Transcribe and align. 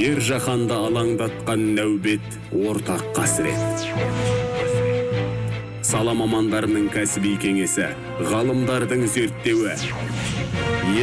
жер 0.00 0.16
жаһанды 0.24 0.72
алаңдатқан 0.72 1.60
нәубет 1.76 2.36
ортақ 2.56 3.02
қасірет. 3.12 3.82
Сала 5.84 6.14
мамандарының 6.16 6.86
кәсіби 6.94 7.34
кеңесі 7.42 7.90
ғалымдардың 8.30 9.04
зерттеуі 9.12 9.76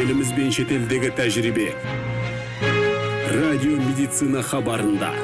еліміз 0.00 0.34
бен 0.34 0.50
шетелдегі 0.50 1.12
тәжірибе. 1.14 1.70
Радио 3.38 3.78
медицина 3.86 4.42
хабарында. 4.42 5.14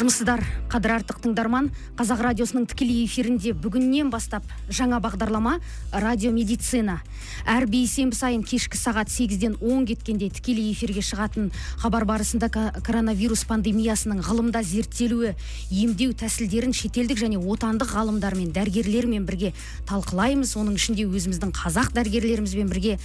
Армысыздар 0.00 0.40
қадір 0.72 0.94
артық 0.94 1.18
тыңдарман. 1.20 1.66
Қазақ 1.98 2.22
радиосының 2.24 2.64
тікелей 2.70 3.02
эфирінде 3.04 3.52
бүгіннен 3.52 4.08
бастап 4.08 4.46
жаңа 4.72 4.96
бағдарлама 5.04 5.58
радио 5.92 6.32
медицина 6.32 7.02
әр 7.44 7.66
бейсенбі 7.68 8.16
сайын 8.16 8.44
кешкі 8.46 8.80
сағат 8.80 9.12
8-ден 9.12 9.58
10 9.60 9.84
кеткенде 9.90 10.30
тікелей 10.32 10.70
эфирге 10.72 11.04
шығатын 11.04 11.50
хабар 11.82 12.06
барысында 12.08 12.48
коронавирус 12.86 13.44
пандемиясының 13.50 14.22
ғылымда 14.24 14.62
зерттелуі 14.64 15.34
емдеу 15.68 16.16
тәсілдерін 16.16 16.72
шетелдік 16.72 17.20
және 17.20 17.36
отандық 17.36 17.92
ғалымдармен 17.92 18.54
дәрігерлермен 18.56 19.28
бірге 19.28 19.52
талқылаймыз. 19.90 20.56
Оның 20.56 20.80
ішінде 20.80 21.04
өзіміздің 21.10 21.52
қазақ 21.60 21.92
дәрігерлерімізбен 21.98 22.72
бірге 22.72 22.96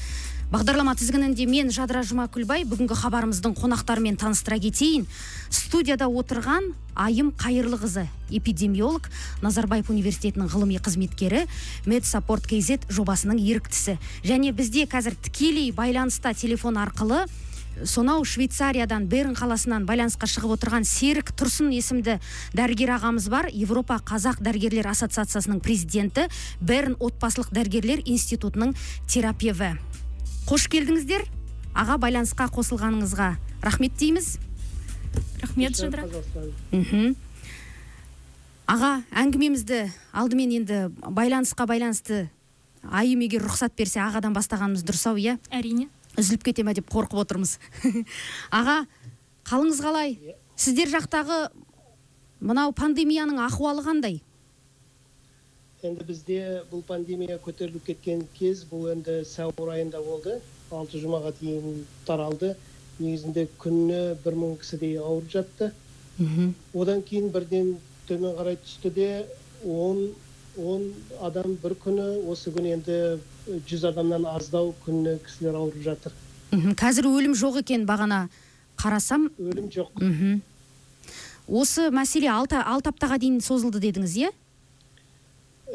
бағдарлама 0.52 0.94
тізгінінде 0.98 1.48
мен 1.50 1.72
жадыра 1.74 2.04
жұмакүлбай 2.06 2.66
бүгінгі 2.70 2.96
хабарымыздың 3.00 3.56
қонақтарымен 3.58 4.18
таныстыра 4.22 4.60
кетейін. 4.62 5.08
Студияда 5.50 6.06
отырған 6.06 6.70
айым 6.94 7.32
қайырлықызы 7.34 8.06
эпидемиолог 8.30 9.10
назарбаев 9.42 9.90
университетінің 9.90 10.52
ғылыми 10.52 10.78
қызметкері 10.86 11.46
медсаппорт 11.90 12.46
kz 12.46 12.86
жобасының 12.94 13.42
еріктісі. 13.42 13.98
Және 14.24 14.54
бізде 14.54 14.86
қазір 14.86 15.18
тікелей 15.18 15.72
байланыста 15.74 16.34
телефон 16.38 16.78
арқылы 16.78 17.26
сонау 17.84 18.24
швейцариядан 18.24 19.10
берн 19.12 19.34
қаласынан 19.36 19.84
байланысқа 19.90 20.30
шығып 20.30 20.56
отырған 20.56 20.86
серік 20.88 21.34
тұрсын 21.36 21.74
есімді 21.76 22.20
дәрігер 22.56 22.94
ағамыз 22.96 23.28
бар. 23.34 23.50
Европа 23.52 23.98
қазақ 24.00 24.40
дәрігерлер 24.46 24.88
ассоциациясының 24.94 25.60
президенті 25.60 26.30
берн 26.62 26.96
отбасылық 27.00 27.52
дәрігерлер 27.52 28.06
институтының 28.06 28.78
терапеві. 29.12 29.74
Қош 30.46 30.68
келдіңіздер. 30.70 31.26
Аға 31.76 31.98
байланысқа 32.00 32.46
қосылғаныңызға 32.54 33.32
рахмет 33.66 33.96
дейміз. 33.98 34.36
Рахмет 35.42 35.78
жадыра 35.80 36.06
мхм. 36.72 37.16
Аға 38.70 38.92
әңгімемізді 39.14 39.80
алдымен 40.14 40.54
енді 40.60 40.80
байланысқа 41.02 41.66
байланысты 41.70 42.28
айым 42.86 43.26
егер 43.26 43.44
рұқсат 43.46 43.74
берсе 43.78 44.04
ағадан 44.06 44.38
бастағанымыз 44.38 44.86
дұрыс 44.86 45.08
ау 45.10 45.18
иә? 45.18 45.38
Әрине. 45.50 45.90
Үзіліп 46.16 46.46
кете 46.46 46.64
ма 46.64 46.74
деп 46.78 46.90
қорқып 46.94 47.26
отырмыз. 47.26 47.58
Аға 48.52 48.84
қалыңыз 49.50 49.82
қалай? 49.82 50.18
Сіздер 50.56 50.94
жақтағы 50.94 51.50
мынау 52.40 52.74
пандемияның 52.78 53.42
ахуалы 53.46 53.84
қандай? 53.86 54.22
Енді 55.90 56.06
бізде 56.08 56.40
бұл 56.72 56.84
пандемия 56.88 57.38
көтеріліп 57.46 57.86
кеткен 57.90 58.24
кез 58.38 58.64
бұл 58.70 58.90
енді 58.94 59.22
сәуір 59.30 59.74
айында 59.78 60.02
болды 60.06 60.40
алты 60.72 61.02
жұмаға 61.02 61.34
дейін 61.40 61.86
таралды 62.08 62.56
негізінде 63.00 63.48
күніне 63.62 64.16
бір 64.24 64.38
мың 64.40 64.56
кісідей 64.62 64.98
ауырып 65.00 65.32
жатты 65.32 65.72
мхм 66.18 66.54
одан 66.74 67.04
кейін 67.06 67.30
бірден 67.34 67.76
төмен 68.08 68.38
қарай 68.38 68.58
түсті 68.64 68.92
де 68.96 69.10
он 69.66 70.10
он 70.58 70.92
адам 71.22 71.58
бір 71.64 71.76
күні 71.84 72.06
осы 72.32 72.54
күні 72.56 72.76
енді 72.78 73.00
жүз 73.68 73.90
адамнан 73.92 74.26
аздау 74.32 74.74
күніне 74.86 75.18
кісілер 75.26 75.60
ауырып 75.60 75.84
жатыр 75.84 76.16
мхм 76.52 76.76
қазір 76.80 77.10
өлім 77.12 77.36
жоқ 77.36 77.60
екен 77.66 77.86
бағана 77.90 78.28
қарасам 78.80 79.30
өлім 79.40 79.68
жоқ 79.76 79.92
мхм 80.00 80.42
осы 81.48 81.90
мәселе 81.94 82.32
алты, 82.32 82.58
алты 82.58 82.90
аптаға 82.90 83.20
дейін 83.22 83.42
созылды 83.44 83.84
дедіңіз 83.84 84.16
иә 84.24 84.32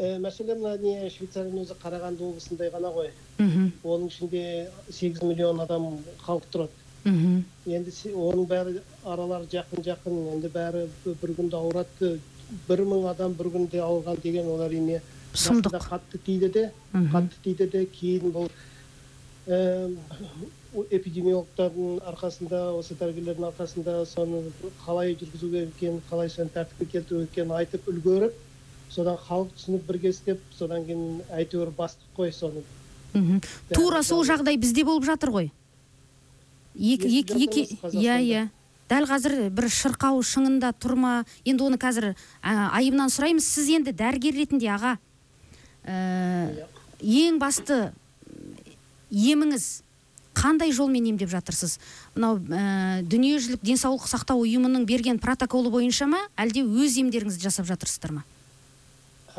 мәселе 0.00 0.56
мына 0.56 0.76
не 0.80 1.10
швейцарияның 1.12 1.64
өзі 1.66 1.76
қарағанды 1.82 2.24
облысындай 2.24 2.70
ғана 2.72 2.92
ғой. 2.94 3.10
Мхм. 3.38 3.70
Оның 3.84 4.08
ішінде 4.08 4.42
8 4.88 5.22
миллион 5.28 5.60
адам 5.60 5.86
халық 6.24 6.46
тұрады. 6.52 6.86
Мхм. 7.04 7.44
Енді 7.66 7.92
оның 8.14 8.46
бәрі 8.48 8.82
аралары 9.04 9.48
жақын 9.52 9.84
жақын 9.84 10.20
енді 10.36 10.52
бәрі 10.54 10.86
бір 11.04 11.34
күнде 11.36 11.56
ауырады. 11.60 12.18
Бір 12.68 12.84
мың 12.88 13.08
адам 13.12 13.34
бір 13.38 13.52
күнде 13.56 13.82
ауырған 13.84 14.22
деген 14.22 14.48
ол 14.48 14.64
әрине 14.64 15.00
сұмдық. 15.34 15.76
қатты 15.84 16.18
тиді 16.26 16.48
де 16.48 16.70
қатты 16.92 17.36
тиді 17.44 17.66
де 17.70 17.84
кейін 17.86 18.32
бұл 18.34 18.48
эм, 19.46 19.96
эпидемиологтардың 20.90 22.00
арқасында 22.10 22.62
осы 22.74 22.96
дәрігерлердің 22.98 23.46
арқасында 23.52 24.04
соны 24.06 24.42
қалай 24.84 25.14
жүргізу 25.14 25.50
керек 25.50 25.74
екенін 25.76 26.02
қалай 26.10 26.28
соны 26.28 26.50
тәртіпке 26.54 26.86
келтіру 26.92 27.20
керек 27.20 27.32
екенін 27.32 27.56
айтып 27.60 27.88
үлгеріп 27.90 28.34
содан 28.90 29.18
халық 29.28 29.54
түсініп 29.56 29.86
бірге 29.88 30.10
істеп 30.14 30.40
содан 30.58 30.84
кейін 30.86 31.20
әйтеуір 31.30 31.72
бастық 31.76 32.10
қой 32.16 32.32
соны. 32.34 32.62
Мхм. 33.14 33.40
Тура 33.74 34.02
сол 34.02 34.24
жағдай 34.26 34.58
бізде 34.60 34.84
болып 34.84 35.06
жатыр 35.06 35.30
ғой. 35.34 35.50
Екі 36.74 37.10
екі 37.18 37.66
иә 37.90 38.18
иә. 38.22 38.48
Дәл 38.90 39.06
қазір 39.06 39.50
бір 39.54 39.68
шырқау 39.70 40.18
шыңында 40.26 40.72
тұр 40.82 40.96
ма 40.98 41.12
енді 41.44 41.68
оны 41.68 41.78
қазір 41.78 42.10
ә, 42.10 42.70
айымнан 42.74 43.10
сұраймыз. 43.10 43.46
Сіз 43.46 43.70
енді 43.76 43.94
дәрігер 43.94 44.34
ретінде 44.34 44.66
аға 44.74 44.96
ә, 45.86 46.66
ең 46.98 47.38
басты 47.38 47.92
еміңіз 49.10 49.68
қандай 50.34 50.72
жолмен 50.74 51.06
емдеп 51.12 51.30
жатырсыз? 51.30 51.78
Мынау 52.16 52.40
ә, 52.50 53.02
дүниежүзілік 53.06 53.62
денсаулық 53.62 54.10
сақтау 54.10 54.42
ұйымының 54.42 54.86
берген 54.88 55.22
протоколы 55.22 55.70
бойынша 55.70 56.10
ма? 56.10 56.24
Әлде 56.38 56.64
өз 56.66 56.98
емдеріңізді 57.02 57.46
жасап 57.46 57.70
жатырсыздар 57.70 58.18
ма? 58.18 58.26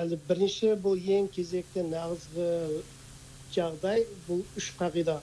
Әлі 0.02 0.18
бірінші 0.28 0.76
бұл 0.82 0.98
ең 0.98 1.28
кезекті 1.36 1.84
нағызғы 1.86 2.50
жағдай 3.54 4.06
бұл 4.28 4.42
үш 4.58 4.72
қағида. 4.80 5.20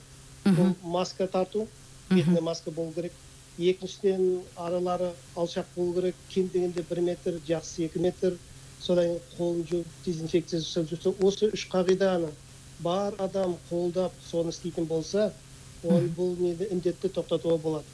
Бұл 0.46 0.74
маска 0.82 1.26
тарту 1.26 1.66
бетіне 2.10 2.40
маска 2.44 2.70
болу 2.70 2.92
керек. 2.94 3.12
Екіншіден 3.58 4.42
аралары 4.56 5.10
алшақ 5.36 5.66
болу 5.76 5.94
керек. 5.94 6.16
Кем 6.30 6.50
дегенде 6.52 6.84
бір 6.90 7.00
метр 7.10 7.40
жақсы 7.48 7.86
екі 7.88 8.02
метр. 8.04 8.36
Содан 8.80 9.08
кейін 9.08 9.22
қолын 9.38 9.64
жуып 9.70 9.94
дезинфекция 10.04 10.60
жасап 10.60 10.86
жүрсе 10.92 11.14
осы 11.26 11.50
үш 11.50 11.66
қағиданы 11.72 12.28
бар 12.80 13.16
адам 13.18 13.56
қолдап 13.70 14.12
соны 14.30 14.52
істейтін 14.54 14.86
болса 14.86 15.32
ол 15.82 16.06
бұл 16.14 16.36
нені 16.38 16.68
індетті 16.70 17.10
тоқтатуға 17.16 17.58
болады. 17.64 17.84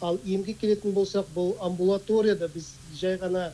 Ал 0.00 0.18
емге 0.26 0.52
келетін 0.52 0.92
болсақ 0.92 1.32
бұл 1.34 1.54
амбулаторияда 1.64 2.50
біз 2.52 2.74
жай 3.00 3.16
ғана 3.16 3.48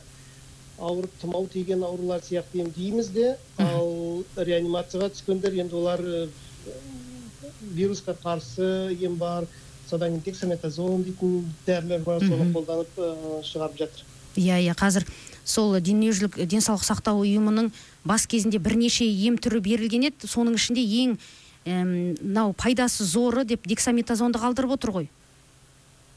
ауырып 0.79 1.13
тұмау 1.21 1.47
тиген 1.51 1.83
аурулар 1.83 2.23
сияқты 2.23 2.63
емдейміз 2.65 3.11
де. 3.15 3.35
Ал 3.57 4.23
реанимацияға 4.35 5.11
түскендер 5.13 5.55
енді 5.61 5.77
олар 5.79 6.01
э, 6.01 6.27
вирусқа 7.75 8.15
қарсы 8.23 8.95
ем 8.99 9.15
бар 9.17 9.47
содан 9.89 10.17
кейін 10.17 10.25
дексаметазон 10.25 11.05
дейтін 11.05 11.45
дәрілер 11.67 12.03
бар 12.03 12.19
соны 12.25 12.51
қолданып 12.53 12.97
э, 12.97 13.13
шығарып 13.47 13.79
жатыр. 13.79 14.03
Иә 14.35 14.59
иә 14.65 14.75
қазір 14.75 15.07
сол 15.45 15.77
дүниежүзілік 15.79 16.41
денсаулық 16.49 16.83
сақтау 16.83 17.23
ұйымының 17.23 17.71
бас 18.03 18.25
кезінде 18.27 18.59
бірнеше 18.59 19.05
ем 19.05 19.37
түрі 19.39 19.61
берілген 19.63 20.09
еді. 20.09 20.27
Соның 20.27 20.57
ішінде 20.59 20.83
ең 20.83 21.17
мынау 21.65 22.53
пайдасы 22.53 23.05
зоры 23.05 23.45
деп 23.45 23.65
дексаметазонды 23.67 24.41
қалдырып 24.41 24.75
отыр 24.75 24.91
ғой. 24.91 25.07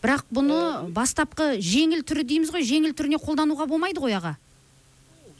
Бірақ 0.03 0.27
бұны 0.31 0.91
бастапқы 0.95 1.57
жеңіл 1.65 2.05
түрі 2.07 2.27
дейміз 2.29 2.53
ғой 2.55 2.67
жеңіл 2.67 2.93
түріне 2.95 3.19
қолдануға 3.23 3.67
болмайды 3.67 4.03
ғой 4.03 4.19
аға? 4.19 4.37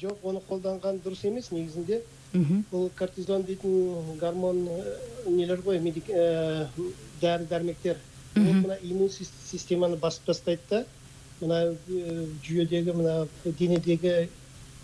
Жоқ 0.01 0.23
оны 0.31 0.41
қолданған 0.49 1.01
дұрыс 1.05 1.25
емес 1.27 1.51
негізінде 1.51 2.03
мхм. 2.33 2.65
бұл 2.73 2.91
кортизон 2.99 3.45
дейтін 3.49 4.17
гормон 4.21 4.69
э, 4.69 4.97
нелер 5.31 5.63
ғой 5.63 5.81
медик- 5.81 6.11
э, 6.11 6.69
дәрі 7.21 7.49
дәрмектер. 7.49 7.97
Ол 8.37 8.43
мына 8.63 8.77
иммун 8.83 9.09
сис- 9.09 9.33
системаны 9.51 9.97
басып 9.97 10.27
тастайды 10.27 10.63
да 10.71 10.85
мына 11.41 11.79
э, 11.89 12.27
жүйедегі 12.45 12.93
мына 12.95 13.29
денедегі 13.45 14.29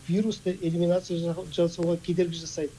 вирусты 0.08 0.50
элиминация 0.62 1.18
жа- 1.18 1.46
жасауға 1.50 1.98
кедергі 2.02 2.34
жасайды. 2.40 2.72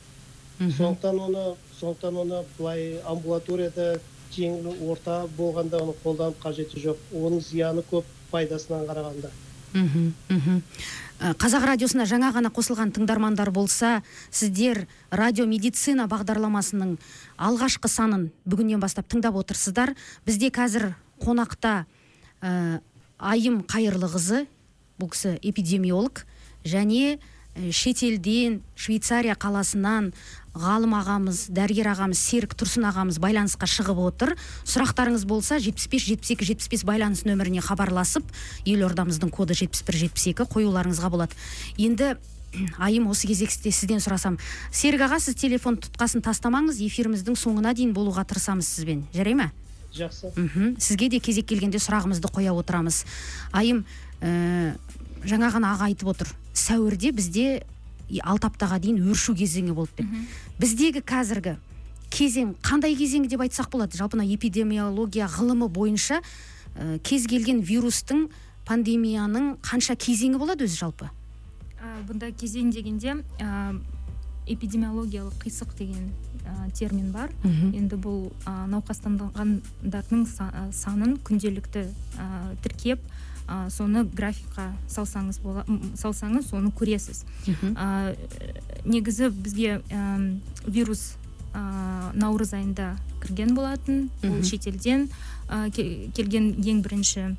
Сондықтан 0.78 1.20
оны 1.20 1.58
сондықтан 1.80 2.18
оны 2.18 2.44
былай 2.58 3.00
амбулаторияда 3.04 4.02
жеңіл 4.32 4.76
орта 4.92 5.28
болғанда 5.28 5.82
оны 5.84 5.94
қолданып 6.04 6.38
қажеті 6.44 6.80
жоқ. 6.84 6.98
Оның 7.12 7.40
зияны 7.42 7.84
көп 7.84 8.06
пайдасынан 8.32 8.86
қарағанда. 8.88 9.32
Қазақ 11.39 11.66
радиосына 11.72 12.06
жаңа 12.07 12.31
ғана 12.36 12.51
қосылған 12.54 12.92
тыңдармандар 12.95 13.51
болса 13.51 14.01
сіздер 14.31 14.86
радио 15.12 15.45
медицина 15.48 16.07
бағдарламасының 16.12 16.98
алғашқы 17.38 17.92
санын 17.92 18.30
бүгіннен 18.45 18.80
бастап 18.80 19.07
тыңдап 19.12 19.36
отырсыздар. 19.39 19.95
Бізде 20.25 20.51
қазір 20.51 20.94
қонақта 21.24 21.86
ә, 22.42 22.80
айым 23.19 23.62
қайырлықызы 23.68 24.45
бұл 25.00 25.12
кісі 25.12 25.36
эпидемиолог 25.44 26.24
және 26.63 27.18
э, 27.56 27.72
шетелден 27.72 28.62
швейцария 28.75 29.36
қаласынан 29.36 30.13
ғалым 30.56 30.94
ағамыз 30.96 31.46
дәрігер 31.56 31.90
ағамыз 31.92 32.19
серік 32.19 32.56
тұрсын 32.56 32.88
ағамыз 32.88 33.19
байланысқа 33.24 33.68
шығып 33.68 34.00
отыр. 34.06 34.34
Сұрақтарыңыз 34.63 35.25
болса 35.28 35.60
75 35.60 36.07
72 36.16 36.48
75 36.48 36.86
байланыс 36.88 37.25
нөміріне 37.28 37.63
хабарласып 37.66 38.24
елордамыздың 38.63 39.34
коды 39.36 39.57
71 39.60 40.00
72 40.07 40.48
қоюларыңызға 40.56 41.12
болады. 41.12 41.36
Енді 41.78 42.16
айым 42.80 43.10
осы 43.12 43.28
кезекте 43.28 43.72
сізден 43.72 44.00
сұрасам. 44.00 44.40
Серік 44.72 45.06
аға 45.10 45.19
сіз 45.19 45.36
телефон 45.40 45.80
тұтқасын 45.84 46.24
тастамаңыз 46.24 46.80
эфиріміздің 46.88 47.36
соңына 47.40 47.75
дейін 47.75 47.94
болуға 47.96 48.24
тырысамыз 48.24 48.69
сізбен. 48.78 49.04
Жарай 49.13 49.36
ма? 49.36 49.51
Жақсы. 49.96 50.31
Мхм. 50.36 50.75
Сізге 50.80 51.10
де 51.12 51.19
кезек 51.19 51.48
келгенде 51.51 51.80
сұрағымызды 51.84 52.31
қоя 52.31 52.56
отырамыз. 52.56 53.04
Айым 53.56 53.86
ә, 54.22 54.75
жаңа 55.28 55.51
ғана 55.56 55.75
аға 55.75 55.92
айтып 55.92 56.12
отыр. 56.12 56.31
Сәуірде 56.56 57.12
бізде 57.16 57.63
алты 58.24 58.48
аптаға 58.48 58.80
дейін 58.80 59.02
өршу 59.12 59.36
кезеңі 59.36 59.74
болды 59.78 60.04
деп 60.04 60.60
біздегі 60.62 61.02
қазіргі 61.02 61.56
кезең 62.16 62.54
қандай 62.63 62.96
кезең 62.96 63.28
деп 63.28 63.42
айтсақ 63.44 63.69
болады? 63.74 63.98
Жалпы 63.98 64.18
мына 64.18 64.30
эпидемиология 64.36 65.28
ғылымы 65.28 65.68
бойынша 65.68 66.22
ә, 66.22 67.00
кез 67.04 67.25
келген 67.28 67.60
вирустың 67.66 68.30
пандемияның 68.66 69.57
қанша 69.66 69.96
кезеңі 70.00 70.38
болады 70.40 70.66
өзі 70.69 70.78
жалпы? 70.86 71.10
Ә, 71.81 72.06
бұнда 72.07 72.31
кезең 72.40 72.72
дегенде 72.72 73.18
ә, 73.42 73.75
эпидемиологиялық 74.48 75.36
қисық 75.44 75.75
деген 75.78 76.12
ә, 76.46 76.72
термин 76.78 77.12
бар. 77.12 77.31
Енді 77.74 77.98
бұл 77.98 78.31
ә, 78.46 78.54
науқастанғандардың 78.69 80.25
са- 80.30 80.72
санын 80.72 81.18
күнделікті 81.25 81.88
ә, 82.18 82.56
тіркеп 82.63 83.01
ә, 83.48 83.70
соны 83.70 84.04
графикқа 84.06 84.72
салсаңыз 84.90 85.40
бола 85.44 85.66
салсаңыз 85.96 86.50
соны 86.50 86.72
көресіз. 86.76 87.24
Ә, 87.76 88.16
негізі 88.86 89.30
бізге 89.30 89.82
әм, 89.90 90.42
вирус 90.68 91.16
ә, 91.54 92.12
наурыз 92.14 92.54
айында 92.54 92.96
кірген 93.24 93.56
болатын. 93.56 94.10
Ол 94.24 94.44
шетелден 94.44 95.10
ә, 95.50 95.70
ке- 95.72 96.10
келген 96.14 96.54
ең 96.62 96.82
бірінші 96.86 97.36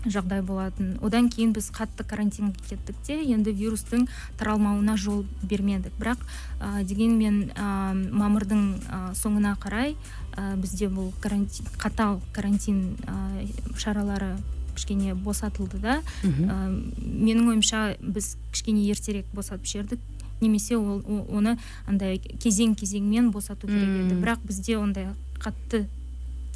жағдай 0.00 0.40
болатын. 0.40 0.94
Одан 1.04 1.26
кейін 1.28 1.50
біз 1.52 1.66
қатты 1.76 2.06
карантинге 2.08 2.56
кеттік 2.70 2.96
те 3.04 3.18
енді 3.20 3.52
вирустың 3.52 4.06
таралмауына 4.40 4.96
жол 4.96 5.26
бермедік. 5.42 5.92
Бірақ 6.00 6.22
ә, 6.60 6.84
дегенмен 6.84 7.50
ә, 7.52 7.92
мамырдың 8.08 8.62
ә, 8.88 9.00
соңына 9.12 9.58
қарай 9.60 9.96
ә, 10.36 10.56
бізде 10.56 10.88
бұл 10.88 11.12
карантин 11.20 11.66
қатал 11.76 12.20
карантин 12.32 12.96
ә, 13.04 13.76
шаралары 13.76 14.38
кішкене 14.80 15.14
босатылды 15.14 15.78
да. 15.84 16.00
Ә, 16.24 16.56
менің 16.96 17.52
ойымша 17.52 17.96
біз 18.00 18.34
кішкене 18.54 18.88
ертерек 18.90 19.26
босатып 19.36 19.68
жібердік. 19.68 20.00
Немесе 20.40 20.78
ол 20.80 21.02
оны 21.28 21.58
андай 21.86 22.16
кезең 22.18 22.72
кезеңмен 22.80 23.28
босату 23.30 23.68
керек 23.68 23.92
еді. 24.06 24.16
Бірақ 24.22 24.40
бізде 24.48 24.78
ондай 24.80 25.10
қатты 25.38 25.84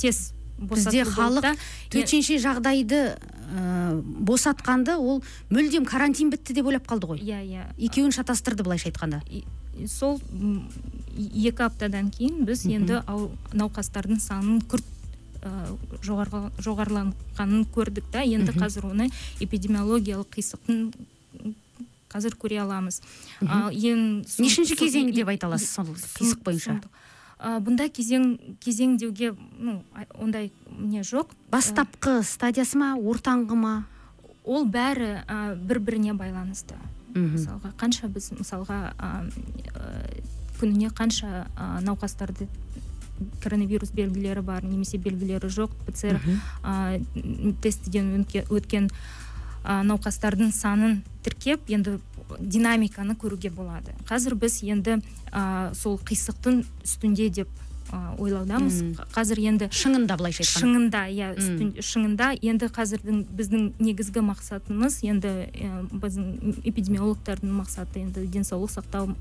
тез 0.01 0.31
Бізде 0.55 1.03
халық 1.05 1.57
төтенше 1.91 2.37
жағдайды 2.39 2.99
ә, 3.19 4.01
босатқанды 4.01 4.95
ол 4.97 5.19
мүлдем 5.51 5.85
карантин 5.85 6.31
бітті 6.31 6.55
деп 6.55 6.69
ойлап 6.71 6.87
қалды 6.87 7.11
ғой. 7.11 7.19
Иә 7.19 7.41
иә. 7.43 7.65
Екеуін 7.77 8.15
шатастырды 8.15 8.63
былайша 8.63 8.89
айтқанда. 8.89 9.21
Сол 9.91 10.21
екі 11.19 11.67
аптадан 11.67 12.13
кейін 12.15 12.45
біз 12.47 12.63
енді 12.71 13.01
ау- 13.11 13.33
науқастардың 13.53 14.23
санын 14.23 14.63
күрт 14.63 14.87
жоғарғы 16.05 16.51
жоғарыланғанын 16.65 17.67
көрдік 17.75 18.11
та. 18.13 18.25
Енді 18.25 18.55
қазір 18.57 18.91
оны 18.91 19.11
эпидемиологиялық 19.45 20.29
қисықтың 20.35 20.93
қазір 22.13 22.37
көре 22.41 22.61
аламыз. 22.63 23.01
Ал 23.47 23.71
ең 23.71 24.25
нешінші 24.39 24.75
и- 24.75 25.13
деп 25.13 25.29
айта 25.29 25.47
аласыз 25.47 25.71
сол 25.71 25.85
қисық 25.95 26.43
бойынша. 26.45 26.81
А, 27.39 27.59
бұнда 27.61 27.91
кезең 27.91 28.39
кезең 28.61 28.97
деуге 28.97 29.35
ну 29.59 29.83
ондай 30.15 30.53
не 30.79 31.03
жоқ. 31.03 31.35
Бастапқы 31.51 32.23
стадиясы 32.23 32.79
ма 32.79 32.95
ортаңғы 32.97 33.55
ма? 33.55 33.85
ол 34.45 34.67
бәрі 34.69 35.25
бір 35.65 35.81
біріне 35.81 36.15
байланысты. 36.17 36.77
Мысалға 37.15 37.73
қанша 37.79 38.09
біз 38.13 38.33
мысалға 38.35 38.79
э, 38.99 40.23
күніне 40.59 40.91
қанша 40.91 41.47
науқастарды 41.87 42.49
коронавирус 43.43 43.91
белгілері 43.95 44.41
бар 44.41 44.65
немесе 44.65 44.99
белгілері 44.99 45.49
жоқ 45.49 45.71
пцр 45.87 46.19
м, 47.17 47.55
тестіден 47.63 48.25
өтке- 48.25 48.47
өткен 48.51 48.91
а, 49.65 49.83
науқастардың 49.83 50.51
санын 50.53 51.03
тіркеп 51.23 51.61
енді 51.73 51.99
динамиканы 52.41 53.15
көруге 53.17 53.51
болады. 53.55 53.93
Қазір 54.09 54.35
біз 54.35 54.63
енді 54.65 54.99
а, 55.33 55.71
сол 55.75 55.99
қисықтың 55.99 56.65
үстінде 56.85 57.29
деп 57.31 57.49
ойлаудамыз. 58.19 58.79
Қазір 59.15 59.41
енді 59.41 59.69
шыңында 59.71 60.17
былайша 60.19 60.45
айтқанда. 60.45 60.61
шыңында 60.61 61.03
иә 61.15 61.81
шыңында 61.81 62.29
енді 62.43 62.69
қазірдің 62.75 63.25
біздің 63.37 63.65
негізгі 63.79 64.23
мақсатымыз 64.29 65.01
енді 65.07 65.33
ә, 65.55 65.83
біздің 65.93 66.61
эпидемиологтардың 66.65 67.53
мақсаты 67.61 68.03
енді 68.05 68.27
денсаулық 68.27 68.73
сақтау 68.75 69.15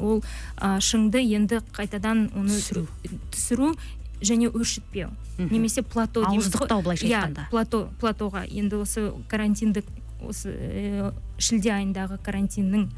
ол 0.00 0.22
шыңды 0.60 1.22
енді 1.24 1.60
қайтадан 1.72 2.30
оны 2.34 2.54
Түсіру. 2.60 2.86
түсіру 3.32 3.74
және 4.20 4.50
өршітпеу. 4.52 5.08
Немесе 5.38 5.82
плато 5.82 6.24
ауыздықтау 6.26 6.82
былайша 6.82 7.06
иә 7.06 7.22
айтқанда. 7.24 7.48
плато 7.50 7.88
платоға. 8.00 8.44
Енді 8.46 8.76
осы 8.84 9.12
карантиндік 9.28 9.86
осы 10.20 10.50
ә, 10.52 11.12
шілде 11.38 11.70
айындағы 11.72 12.18
карантиннің 12.22 12.90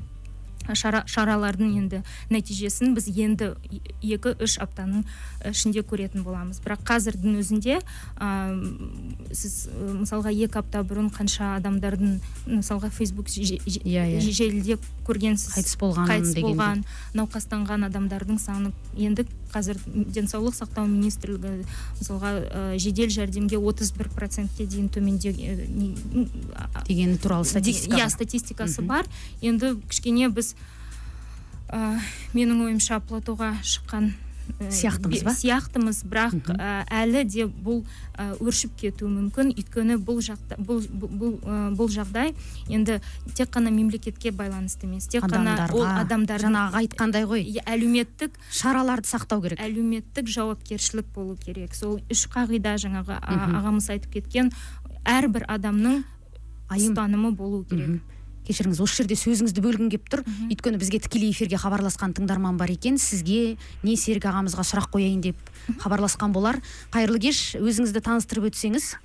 шара, 0.74 1.02
шаралардың 1.10 1.74
енді 1.78 2.02
нәтижесін 2.32 2.94
біз 2.96 3.08
енді 3.10 3.52
екі 4.02 4.34
үш 4.42 4.58
аптаның 4.62 5.04
ішінде 5.50 5.82
көретін 5.86 6.24
боламыз 6.26 6.62
бірақ 6.64 6.84
қазірдің 6.88 7.38
өзінде 7.42 7.78
ә, 8.18 8.30
сіз 9.34 9.68
ә, 9.68 9.92
мысалға 10.02 10.32
екі 10.32 10.60
апта 10.62 10.82
бұрын 10.86 11.10
қанша 11.14 11.56
адамдардың 11.58 12.18
мысалға 12.46 12.92
фейсбук 12.94 13.30
Иә, 13.32 14.04
иә. 14.06 14.20
желіде 14.20 14.78
көргенсіз 15.06 15.54
қайтыс 15.56 15.76
болған 15.80 16.08
қайтыс 16.10 16.34
болған 16.42 16.82
науқастанған 17.16 17.86
адамдардың 17.88 18.38
саны 18.42 18.72
енді 18.96 19.26
қазір 19.52 19.78
денсаулық 19.86 20.56
сақтау 20.56 20.88
министрлігі 20.88 21.66
мысалға 22.00 22.32
ә, 22.40 22.62
жедел 22.80 23.12
жәрдемге 23.12 23.60
31 23.60 24.12
процентке 24.16 24.66
дейін 24.66 24.88
төменде 24.92 25.32
ә, 25.32 26.84
дегені 26.88 27.18
туралы 27.22 27.48
статистика 27.48 28.00
иә 28.00 28.08
статистикасы 28.12 28.82
бар. 28.82 29.08
Енді 29.42 29.76
кішкене 29.88 30.32
біз 30.32 30.54
ә, 31.68 31.98
менің 32.32 32.66
ойымша 32.68 33.00
платоға 33.04 33.54
шыққан 33.62 34.12
Сияқтымыз 34.70 35.18
бе- 35.20 35.24
ба? 35.24 35.34
сияқтымыз 35.34 36.02
бірақ 36.06 36.34
ә, 36.54 36.84
әлі 36.86 37.24
де 37.26 37.46
бұл 37.46 37.82
ә, 38.16 38.36
өршіп 38.38 38.76
кетуі 38.78 39.10
мүмкін. 39.10 39.52
Өйткені 39.58 39.96
бұл 39.98 40.20
жақта 40.22 40.58
бұл 40.58 40.84
бұл, 40.86 41.10
бұл, 41.18 41.34
ә, 41.42 41.74
бұл 41.76 41.90
жағдай 41.90 42.34
енді 42.68 43.00
тек 43.34 43.50
қана 43.50 43.70
мемлекетке 43.74 44.30
байланысты 44.30 44.86
емес 44.86 45.08
тек 45.08 45.24
қана 45.26 45.68
ол 45.72 45.84
адамдардың 45.86 46.46
жаңағы 46.46 46.80
айтқандай 46.82 47.26
ғой. 47.26 47.42
Иә, 47.42 47.64
әлеуметтік 47.66 48.38
шараларды 48.50 49.08
сақтау 49.10 49.42
керек. 49.42 49.58
әлеуметтік 49.58 50.26
жауапкершілік 50.26 51.06
болу 51.14 51.36
керек. 51.36 51.74
Сол 51.74 52.00
үш 52.10 52.26
қағида 52.28 52.76
жаңағы 52.78 53.18
ағамыз 53.22 53.90
айтып 53.90 54.12
кеткен 54.20 54.52
әрбір 55.04 55.46
адамның 55.48 56.04
ұстанымы 56.70 57.34
болу 57.36 57.64
керек. 57.64 58.00
Кешіріңіз 58.46 58.80
осы 58.82 59.02
жерде 59.02 59.16
сөзіңізді 59.18 59.62
бөлгім 59.64 59.90
келіп 59.92 60.08
тұр. 60.12 60.24
Өйткені 60.48 60.80
бізге 60.80 60.98
тікелей 61.04 61.30
эфирге 61.32 61.60
хабарласқан 61.62 62.14
тыңдарман 62.16 62.58
бар 62.58 62.72
екен. 62.74 62.98
Сізге 62.98 63.56
не 63.82 63.96
серік 63.96 64.26
ағамызға 64.30 64.66
сұрақ 64.66 64.90
қояйын 64.96 65.22
деп 65.22 65.38
хабарласқан 65.82 66.34
болар. 66.34 66.58
Қайырлы 66.92 67.20
кеш 67.22 67.54
өзіңізді 67.60 68.02
таныстырып 68.02 68.50
өтсеңіз. 68.50 68.96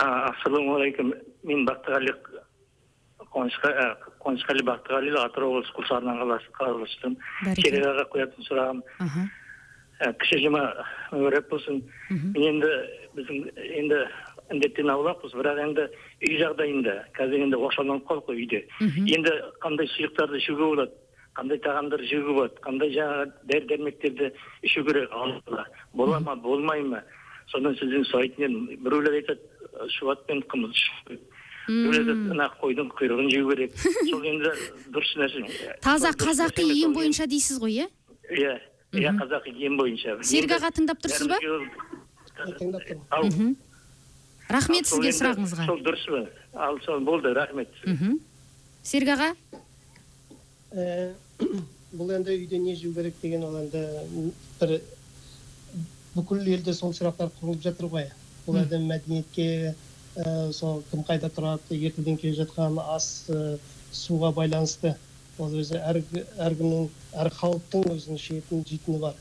Ассалаумағалейкум. 0.00 1.14
Мен 1.48 1.64
бақтығали 1.64 2.12
қуанышқа 3.30 3.70
қуанышқали 4.20 4.64
бақтығали 4.68 5.12
атырау 5.22 5.54
облысы 5.54 5.72
құлсарынан 5.76 6.18
қаласы 6.20 6.50
хабарласып 6.56 7.14
керек 7.60 7.86
аға 7.86 8.04
қоятын 8.12 8.48
сұрағым. 8.48 8.82
Кіші 10.20 10.40
жұма 10.46 10.64
мүбәрәк 11.12 11.48
болсын. 11.50 11.82
Мен 12.10 12.44
енді 12.50 12.70
біздің 13.16 13.38
енді 13.80 14.02
індеттен 14.50 14.90
аулақпыз 14.90 15.36
бірақ 15.38 15.60
енді 15.66 15.86
үй 16.26 16.40
жағдайында 16.40 16.96
қазір 17.16 17.44
енді 17.46 17.60
оқшауланып 17.60 18.06
қалдық 18.08 18.26
қой 18.30 18.42
үйде. 18.42 18.64
Енді 18.80 19.36
қандай 19.62 19.88
сұйықтарды 19.94 20.40
ішуге 20.40 20.64
болады 20.64 20.96
қандай 21.38 21.60
тағамдар 21.62 22.02
жеуге 22.04 22.34
болады 22.34 22.62
қандай 22.64 22.92
жаңағы 22.94 23.26
дәрі 23.48 23.66
дәрмектерді 23.70 24.30
ішу 24.66 24.84
керек? 24.84 25.10
Бола 25.94 26.20
ма 26.20 26.36
болмай 26.36 26.82
ма? 26.82 27.02
Содан 27.50 27.76
сізден 27.78 28.04
сұрайтын 28.10 28.46
едім 28.46 28.82
біреулер 28.84 29.16
айтады 29.20 29.88
шұбатпен 29.96 30.42
қымыз 30.50 30.74
ішу 30.74 31.18
біреулер 31.70 32.34
ана 32.34 32.50
қойдың 32.60 32.90
құйрығын 32.98 33.30
жеу 33.30 33.48
керек 33.52 33.78
сол 34.10 34.26
енді 34.26 34.52
дұрыс 34.90 35.14
нәрсе. 35.22 35.78
Таза 35.84 36.12
қазақи 36.18 36.66
ем 36.82 36.94
бойынша 36.98 37.28
дейсіз 37.30 37.62
ғой 37.62 37.84
иә? 37.84 37.88
Иә 38.30 38.58
иә 38.98 39.14
қазақи 39.22 39.54
ем 39.66 39.78
бойынша. 39.78 40.18
Серік 40.26 40.58
аға 40.58 40.74
тыңдап 40.74 41.02
тұрсыз 41.04 41.30
ба? 41.30 41.38
тыңдап 42.58 42.86
тұрмын. 42.90 43.56
Рахмет 44.50 44.88
сізге 44.90 45.12
сұрағыңызға. 45.14 45.66
сол 45.66 45.82
дұрыс 45.84 46.06
па? 46.10 46.22
Ал 46.66 46.78
сол 46.84 47.00
болды 47.00 47.32
рахмет. 47.34 47.68
Мхм. 47.86 48.18
серік 48.82 49.12
аға? 49.14 49.34
Ә, 50.72 51.12
бұл 51.96 52.14
енді 52.16 52.34
үйде 52.36 52.58
не 52.58 52.74
жеу 52.76 52.94
керек 52.94 53.14
деген 53.22 53.44
ол 53.44 53.60
енді 53.62 53.84
бір 54.60 54.80
бүкіл 56.14 56.42
елде 56.56 56.74
сол 56.74 56.94
сұрақтар 56.96 57.30
құрылып 57.40 57.62
жатыр 57.62 57.90
ғой. 57.92 58.10
Бұл 58.46 58.60
енді 58.62 58.80
мәдениетке 58.86 59.74
ә, 60.16 60.52
сол 60.52 60.82
кім 60.90 61.04
қайда 61.06 61.30
тұрады 61.30 61.78
ертеден 61.78 62.18
келе 62.18 62.34
жатқан 62.42 62.78
ас 62.82 63.26
ә, 63.28 63.58
суға 63.92 64.32
байланысты. 64.34 64.96
Ол 65.38 65.54
өзі 65.56 65.78
әр 65.80 66.02
әркімнің 66.38 66.88
әр 67.16 67.30
халықтың 67.38 67.86
өзінің 67.94 68.18
ішетін 68.18 68.64
жейтіні 68.68 68.98
бар. 69.00 69.14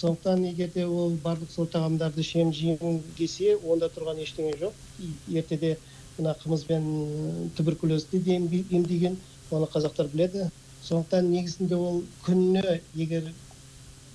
Сондықтан 0.00 0.44
егер 0.46 0.70
де 0.74 0.84
ол 0.86 1.16
барлық 1.24 1.50
сол 1.50 1.66
тағамдарды 1.66 2.22
ішемін 2.22 2.52
жеймін 2.54 3.00
десе 3.18 3.56
онда 3.56 3.88
тұрған 3.94 4.20
ештеңе 4.22 4.54
жоқ. 4.60 4.74
Ертеде 5.40 5.76
мына 6.18 6.34
қымызбен 6.42 6.84
туберкулезді 7.56 8.20
де 8.22 8.36
емдеген 8.38 9.16
оны 9.50 9.66
қазақтар 9.74 10.10
біледі. 10.12 10.48
Сондықтан 10.86 11.30
негізінде 11.32 11.74
ол 11.76 12.02
күніне 12.26 12.80
егер 12.94 13.32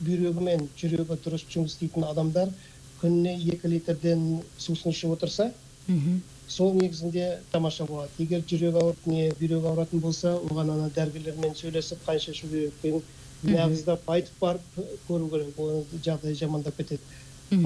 бүйрегі 0.04 0.44
мен 0.44 0.70
жүрегі 0.80 1.18
дұрыс 1.26 1.44
жұмыс 1.52 1.76
істейтін 1.76 2.06
адамдар 2.08 2.54
күніне 3.02 3.34
екі 3.54 3.72
литрден 3.74 4.24
сусын 4.58 4.92
ішіп 4.96 5.18
отырса 5.18 5.50
мхм. 5.88 6.22
сол 6.48 6.74
негізінде 6.74 7.40
тамаша 7.52 7.86
болады. 7.86 8.12
Егер 8.20 8.42
жүрегі 8.48 8.80
ауырып 8.80 9.08
не 9.08 9.30
бүйрегі 9.40 9.68
ауыратын 9.68 10.00
болса 10.00 10.38
оған 10.38 10.72
ана 10.78 10.90
дәрігерлермен 10.96 11.56
сөйлесіп 11.60 12.08
қанша 12.08 12.32
ішу 12.32 12.48
керек 12.48 13.04
нағыздап 13.44 14.08
айтып 14.08 14.40
барып 14.40 14.80
көру 15.08 15.30
керек 15.32 15.60
ол 15.60 15.84
жағдай 16.04 16.36
жамандап 16.40 16.78
кетеді 16.78 17.02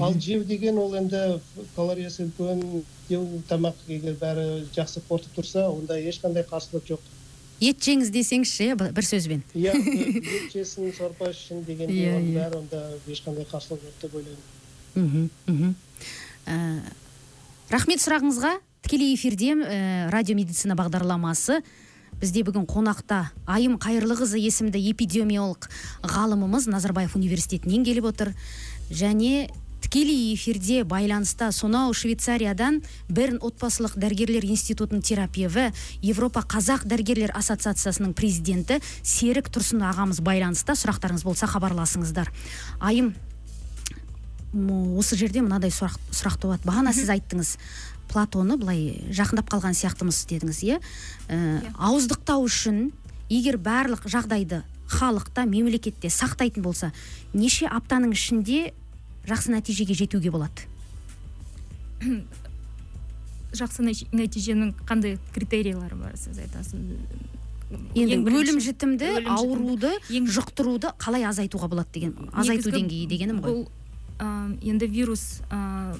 ал 0.00 0.14
жеу 0.20 0.44
деген 0.44 0.78
ол 0.78 0.94
енді 0.98 1.40
калориясы 1.76 2.26
үлкен 2.26 2.84
жеу 3.08 3.42
тамақ 3.48 3.74
егер 3.88 4.18
бәрі 4.20 4.66
жақсы 4.74 5.02
қорытып 5.08 5.38
тұрса 5.38 5.68
онда 5.70 5.98
ешқандай 6.00 6.44
қарсылық 6.48 6.84
жоқ 6.90 7.00
ет 7.60 7.80
жеңіз 7.82 8.12
десеңізші 8.14 8.68
иә, 8.68 8.76
бір 8.76 9.06
сөзбен 9.06 9.42
иә 9.54 9.74
ет 9.74 10.52
жесін 10.52 10.92
сорпа 10.96 11.32
ішсін 11.32 11.64
дегенде 11.66 12.12
оның 12.12 12.30
иә. 12.30 12.38
бәрі 12.38 12.60
онда 12.62 12.84
ешқандай 13.08 13.48
қарсылық 13.50 13.82
жоқ 13.82 14.02
деп 14.02 14.14
ойлаймын 14.20 14.44
мхм 14.94 15.24
мхм 15.46 16.80
рахмет 17.70 18.04
сұрағыңызға 18.04 18.58
тікелей 18.82 19.14
эфирде 19.14 19.54
ә, 19.54 20.10
радио 20.10 20.36
медицина 20.36 20.76
бағдарламасы 20.78 21.62
бізде 22.20 22.42
бүгін 22.46 22.66
қонақта 22.68 23.28
айым 23.46 23.78
қайырлықызы 23.78 24.40
есімді 24.40 24.80
эпидемиолог 24.90 25.70
ғалымымыз 26.02 26.68
назарбаев 26.70 27.16
университетінен 27.16 27.84
келіп 27.86 28.10
отыр. 28.10 28.34
Және 28.90 29.50
тікелей 29.80 30.34
эфирде 30.34 30.82
байланыста 30.84 31.52
сонау 31.52 31.94
швейцариядан 31.94 32.82
берн 33.08 33.38
отбасылық 33.40 33.94
дәрігерлер 34.00 34.44
институтының 34.48 35.04
терапеві 35.06 35.68
европа 36.02 36.42
қазақ 36.42 36.84
дәрігерлер 36.90 37.32
ассоциациясының 37.38 38.12
президенті 38.18 38.80
серік 39.02 39.52
тұрсын 39.54 39.84
ағамыз 39.86 40.20
байланыста. 40.24 40.74
Сұрақтарыңыз 40.74 41.24
болса 41.24 41.46
хабарласыңыздар. 41.46 42.32
Айым 42.80 43.14
осы 44.98 45.16
жерде 45.16 45.42
мынадай 45.44 45.70
сұрақ, 45.70 45.98
сұрақ 46.10 46.38
туады. 46.40 46.64
Бағана 46.66 46.94
сіз 46.96 47.10
айттыңыз. 47.12 47.56
Платоны 48.08 48.56
былай 48.60 49.04
жақындап 49.14 49.48
қалған 49.52 49.74
сияқтымыз 49.76 50.22
дедіңіз 50.30 50.60
иә? 50.64 50.80
Ә, 51.28 51.60
ауыздықтау 51.76 52.44
үшін 52.48 52.90
егер 53.28 53.58
барлық 53.60 54.06
жағдайды 54.08 54.62
халықта 54.88 55.44
мемлекетте 55.46 56.08
сақтайтын 56.08 56.62
болса 56.64 56.92
неше 57.34 57.66
аптаның 57.68 58.14
ішінде 58.16 58.72
жақсы 59.28 59.52
нәтижеге 59.52 59.94
жетуге 59.94 60.30
болады? 60.32 60.64
Жақсы 63.58 63.80
нәти- 63.84 64.08
нәтиженің 64.12 64.74
қандай 64.88 65.16
критерийлері 65.34 65.96
бар 65.96 66.16
сіз 66.20 66.38
айтасыз? 66.44 66.80
Енді 67.96 68.18
өлім 68.32 68.60
жітімді 68.64 69.08
ауруды 69.28 69.90
Ең- 70.12 70.28
жұқтыруды 70.32 70.92
қалай 71.00 71.24
азайтуға 71.28 71.68
болады 71.68 71.92
деген 71.92 72.14
азайту 72.32 72.70
деңгейі 72.72 73.08
дегенім 73.08 73.40
ғой. 73.44 73.50
бұл 73.52 73.68
ә, 74.20 74.58
енді 74.64 74.86
вирус 74.88 75.40
ә, 75.50 75.96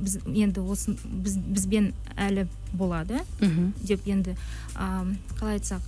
біз 0.00 0.18
енді 0.26 0.60
осы 0.60 0.94
біз, 1.04 1.36
бізбен 1.36 1.92
әлі 2.16 2.46
болады 2.72 3.20
мхм 3.40 3.72
деп 3.82 4.06
енді 4.06 4.36
ә, 4.74 5.14
қалай 5.38 5.58
айтсақ 5.58 5.82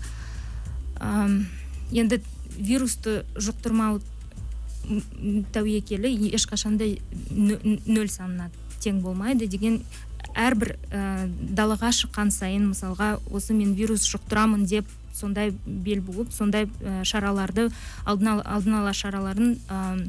енді 1.92 2.20
вирусты 2.56 3.25
жұқтырмау 3.36 4.00
тәуекелі 5.52 6.10
ешқашанда 6.36 6.86
нө- 7.30 7.80
нөл 7.86 8.08
санына 8.08 8.50
тең 8.82 9.00
болмайды 9.02 9.48
деген 9.50 9.80
әрбір 10.36 10.76
ә, 10.90 11.26
далаға 11.56 11.90
шыққан 11.96 12.30
сайын 12.30 12.70
мысалға 12.70 13.16
осы 13.30 13.54
мен 13.56 13.75
вирус 13.75 14.06
жұқтырамын 14.08 14.66
деп 14.68 14.86
сондай 15.16 15.52
бел 15.66 16.00
буып 16.04 16.32
сондай 16.32 16.66
ә, 16.80 17.02
шараларды 17.04 17.70
алдын 18.04 18.28
ала, 18.36 18.42
алдын 18.44 18.75
ала 18.82 18.92
шараларын 18.92 19.56
ә, 19.68 20.08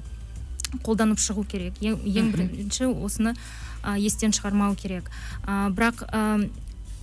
қолданып 0.86 1.22
шығу 1.22 1.46
керек. 1.48 1.78
Ең, 1.82 2.00
ең 2.04 2.32
бірінші 2.34 2.90
осыны 2.92 3.36
ә, 3.84 3.98
естен 4.00 4.34
шығармау 4.36 4.76
керек. 4.80 5.10
Ә, 5.46 5.70
бірақ 5.76 6.04
ә, 6.08 6.50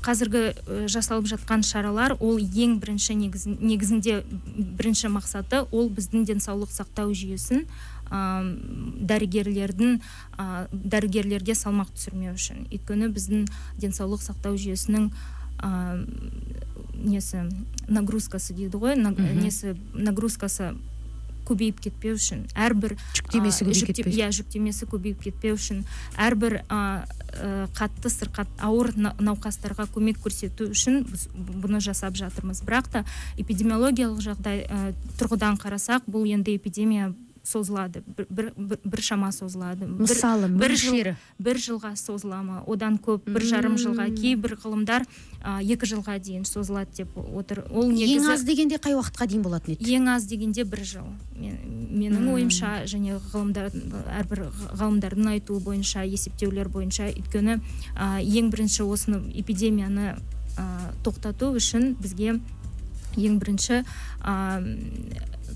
қазіргі 0.05 0.43
ә, 0.53 0.85
жасалып 0.91 1.29
жатқан 1.31 1.65
шаралар 1.65 2.17
ол 2.21 2.39
ең 2.39 2.79
бірінші 2.83 3.17
негіз, 3.19 3.47
негізінде 3.47 4.23
бірінші 4.79 5.13
мақсаты 5.15 5.65
ол 5.71 5.89
біздің 5.89 6.27
денсаулық 6.29 6.73
сақтау 6.75 7.15
жүйесін 7.17 7.65
ә, 8.11 8.21
дәрігерлердің 9.11 10.01
ә, 10.37 10.67
дәрігерлерге 10.73 11.57
салмақ 11.57 11.95
түсірмеу 11.97 12.35
үшін. 12.37 12.67
Өйткені 12.71 13.09
біздің 13.15 13.47
денсаулық 13.81 14.25
сақтау 14.25 14.59
жүйесінің 14.61 15.09
ә, 15.65 15.71
несі 17.05 17.47
нагрузкасы 17.89 18.55
дейді 18.57 18.81
ғой 18.81 18.97
несі 18.97 19.75
нагрузкасы 19.95 20.75
көбейіп 21.49 21.81
кетпеу 21.85 22.15
үшін 22.19 22.47
әрбір 22.55 22.97
жүктемесі 23.19 23.65
көбейіп 23.65 23.81
жүкте- 23.81 23.95
кетпеу 24.03 24.19
иә 24.19 24.29
жүктемесі 24.39 24.89
көбейіп 24.91 25.23
кетпеу 25.27 25.55
үшін 25.59 25.85
әрбір 26.17 26.61
ә, 26.69 27.07
қатты 27.75 28.11
сырқат 28.13 28.47
ауыр 28.63 28.93
на- 28.97 29.15
науқастарға 29.19 29.89
көмек 29.95 30.21
көрсету 30.23 30.71
үшін 30.71 31.03
біз 31.09 31.29
бұны 31.35 31.81
жасап 31.83 32.15
жатырмыз. 32.15 32.63
Бірақ 32.63 32.89
та 32.93 33.05
эпидемиологиялық 33.37 34.21
жағдай 34.23 34.65
ә, 34.71 34.95
тұрғыдан 35.19 35.59
қарасақ 35.59 36.07
бұл 36.07 36.29
енді 36.31 36.55
эпидемия 36.55 37.13
созылады. 37.45 38.01
Бір, 38.17 38.27
бір, 38.31 38.53
бір, 38.57 38.79
бір 38.85 39.03
шама 39.03 39.29
созылады. 39.33 39.85
Бір- 39.87 40.09
мысалы 40.09 40.49
бір 40.49 40.73
жыл- 40.73 40.93
мөлшері 40.95 41.15
бір 41.39 41.57
жылға 41.61 41.91
созыла 42.01 42.41
ма? 42.43 42.63
Одан 42.67 42.97
көп 42.99 43.27
бір 43.29 43.45
жарым 43.45 43.77
жылға 43.77 44.07
кейбір 44.17 44.57
ғылымдар 44.65 45.05
екі 45.61 45.87
жылға 45.87 46.17
дейін 46.25 46.45
созылады 46.49 46.97
деп 46.97 47.09
отыр. 47.37 47.65
Ол 47.71 47.91
ең 47.91 47.99
негізі 48.01 48.33
аз 48.33 48.45
дегенде 48.49 48.79
қай 48.81 48.97
уақытқа 48.97 49.27
дейін 49.29 49.43
болатын 49.45 49.75
еді? 49.77 49.85
Ең 49.93 50.09
аз 50.17 50.25
дегенде 50.25 50.65
бір 50.65 50.81
жыл. 50.85 51.05
Мен- 51.37 51.61
менің 51.93 52.33
ойымша 52.33 52.85
және 52.89 53.21
ғылымдар 53.33 53.69
әрбір 54.21 54.47
ғалымдардың 54.81 55.29
айтуы 55.37 55.61
бойынша 55.61 56.03
есептеулер 56.09 56.69
бойынша 56.69 57.13
өйткені 57.13 57.61
ең 58.25 58.51
бірінші 58.51 58.83
осыны 58.89 59.21
эпидемияны 59.37 60.17
тоқтату 61.05 61.53
үшін 61.55 61.95
бізге 62.01 62.41
ең 63.17 63.39
бірінші 63.39 63.85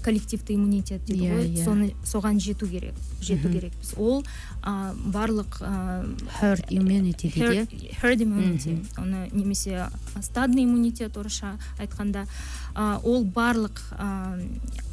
коллективті 0.02 0.55
иммунитет 0.55 1.05
дейді 1.05 1.25
Иә, 1.25 1.35
ғой. 1.37 1.49
иә. 1.55 1.64
соны 1.64 1.95
соған 2.05 2.38
жету 2.40 2.67
керек 2.69 2.95
жету 3.21 3.49
Мгм. 3.49 3.52
керекпіз 3.59 3.95
ол 3.97 4.25
а, 4.62 4.95
барлық 4.95 5.59
а, 5.61 6.05
herd 6.40 6.69
immunity 6.71 7.33
дейді 7.33 7.40
иә? 7.40 7.67
herd, 7.67 8.02
herd 8.02 8.21
immunity 8.23 8.85
оны 8.97 9.28
немесе 9.33 9.87
стадный 10.23 10.64
иммунитет 10.64 11.17
орысша 11.17 11.59
айтқанда 11.78 12.26
а, 12.75 13.00
ол 13.05 13.25
барлық 13.25 13.81
а, 13.99 14.38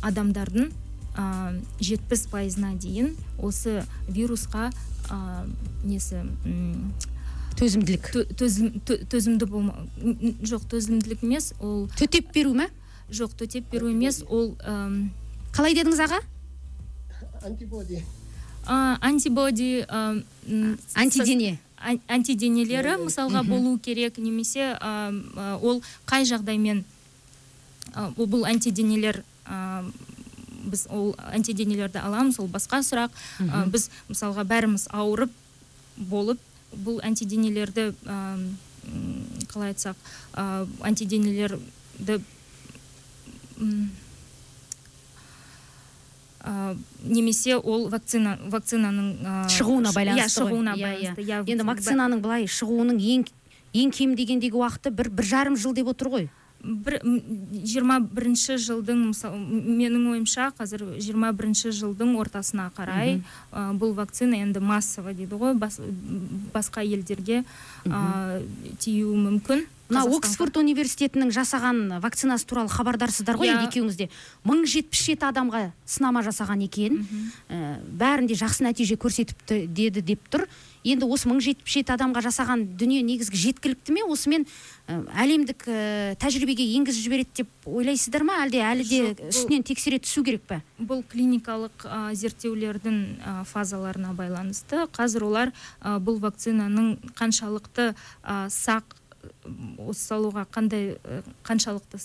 адамдардың 0.01 0.71
жетпіс 1.79 2.25
пайызына 2.27 2.73
дейін 2.75 3.13
осы 3.39 3.83
вирусқа 4.09 4.71
а, 5.09 5.45
несі 5.83 6.23
төзімділік. 7.55 8.09
тө- 8.11 8.25
төзім, 8.35 8.81
тө- 8.83 9.05
төзімді 9.07 9.45
болма 9.47 9.75
жоқ 10.43 10.65
төзімділік 10.67 11.23
емес 11.23 11.53
ол 11.61 11.87
төтеп 11.95 12.33
беру 12.35 12.53
ма? 12.53 12.67
Жоқ 13.11 13.35
төтеп 13.37 13.69
беру 13.71 13.89
емес 13.91 14.23
ол 14.29 14.55
ам, 14.65 15.11
қалай 15.53 15.75
дедіңіз 15.77 15.99
аға? 16.07 16.19
Антибоди. 17.45 18.03
А, 18.65 18.97
антибоди 19.01 19.85
с- 19.85 20.95
антидене. 20.95 21.59
ан- 21.77 22.01
антиденелері 22.09 22.95
мысалға 23.05 23.43
болу 23.47 23.77
керек 23.77 24.17
немесе 24.17 24.77
а, 24.81 25.11
ол 25.61 25.81
қай 26.07 26.25
жағдаймен 26.25 26.83
бұл- 28.17 28.45
антиденелер 28.49 29.23
біз 30.65 30.87
ол 30.89 31.13
антиденелерді 31.31 31.99
аламыз 32.01 32.39
ол 32.39 32.47
басқа 32.47 32.81
сұрақ. 32.81 33.11
Біз 33.69 33.89
мысалға 34.09 34.43
бәріміз 34.49 34.87
ауырып 34.89 35.29
болып 35.97 36.39
бұл 36.73 36.97
антиденелерді 37.05 37.93
қалай 39.53 39.69
айтсақ 39.75 39.95
антиденелерді 40.81 42.17
а, 46.45 46.75
немесе 47.03 47.55
ол 47.57 47.87
вакцина 47.89 48.37
вакцинаның 48.51 49.11
а, 49.25 49.35
шығуына 49.49 49.91
байланысты 49.95 50.29
иә 50.29 50.33
шығуына 50.37 50.75
Иә, 50.77 50.85
байланысты. 50.85 51.21
Иә. 51.25 51.41
иә 51.41 51.51
енді 51.55 51.65
вакцинаның 51.65 52.21
былай 52.21 52.45
шығуының 52.45 52.99
ең 53.01 53.25
ең 53.75 53.91
кем 53.91 54.15
дегендегі 54.15 54.59
уақыты 54.61 54.91
бір 54.93 55.09
бір 55.09 55.25
жарым 55.25 55.57
жыл 55.57 55.73
деп 55.73 55.89
отыр 55.91 56.07
ғой. 56.13 56.27
Бір 56.65 56.95
жиырма 57.03 57.99
бірінші 57.99 58.55
жылдың 58.61 59.01
мысалы 59.11 59.37
менің 59.37 60.05
ойымша 60.13 60.47
қазір 60.57 60.85
жиырма 60.97 61.29
бірінші 61.35 61.73
жылдың 61.75 62.15
ортасына 62.17 62.71
қарай 62.77 63.19
ә, 63.51 63.73
бұл 63.77 63.93
вакцина 63.97 64.39
енді 64.39 64.61
массово 64.63 65.13
дейді 65.13 65.35
ғой 65.37 65.53
бас, 65.59 65.77
басқа 66.53 66.81
елдерге 66.85 67.43
ә, 67.85 68.41
тиюі 68.79 69.17
мүмкін. 69.27 69.65
Мына 69.89 70.03
оксфорд 70.17 70.57
университетінің 70.61 71.31
жасаған 71.35 71.99
вакцинасы 72.03 72.47
туралы 72.49 72.71
хабардарсыздар 72.73 73.37
ғой 73.37 73.53
енді 73.53 73.67
екеуіңіз 73.69 73.97
де. 73.99 74.07
Мың 74.47 74.65
жетпіс 74.69 75.03
жеті 75.11 75.27
адамға 75.29 75.67
сынама 75.85 76.23
жасаған 76.25 76.63
екен. 76.65 77.03
Ә, 77.49 77.77
бәрінде 77.85 78.37
жақсы 78.39 78.65
нәтиже 78.65 78.97
көрсетіпті 78.97 79.65
деді 79.67 80.01
деп 80.01 80.25
тұр. 80.31 80.47
Енді 80.85 81.07
осы 81.09 81.29
мың 81.29 81.39
жетпіс 81.41 81.79
жеті 81.79 81.95
адамға 81.95 82.21
жасаған 82.25 82.65
дүние 82.77 83.01
негізгі 83.05 83.37
жеткілікті 83.41 83.93
ме? 83.93 84.03
Осымен 84.09 84.45
ә, 84.89 84.99
әлемдік 85.21 85.65
ә, 85.69 85.77
тәжірибеге 86.21 86.65
енгізіп 86.77 87.05
жібереді 87.05 87.41
деп 87.41 87.69
ойлайсыздар 87.69 88.25
ма? 88.25 88.41
Әлде 88.45 88.61
әлі 88.65 88.85
де 88.89 88.99
үстінен 89.29 89.65
тексере 89.65 90.01
түсу 90.01 90.25
керек 90.25 90.45
пе? 90.49 90.61
Бұл 90.77 91.01
клиникалық 91.09 91.87
ә, 91.89 92.13
зерттеулердің 92.13 92.99
ә, 93.17 93.33
фазаларына 93.49 94.13
байланысты. 94.17 94.85
Қазір 94.93 95.25
олар 95.29 95.53
ә, 95.81 95.97
бұл 95.97 96.21
вакцинаның 96.21 96.99
қаншалықты 97.17 97.93
ә, 98.21 98.45
сақ 98.53 98.93
осы 99.85 100.01
салуға 100.01 100.45
қандай 100.51 100.97
қаншалықты 101.45 101.99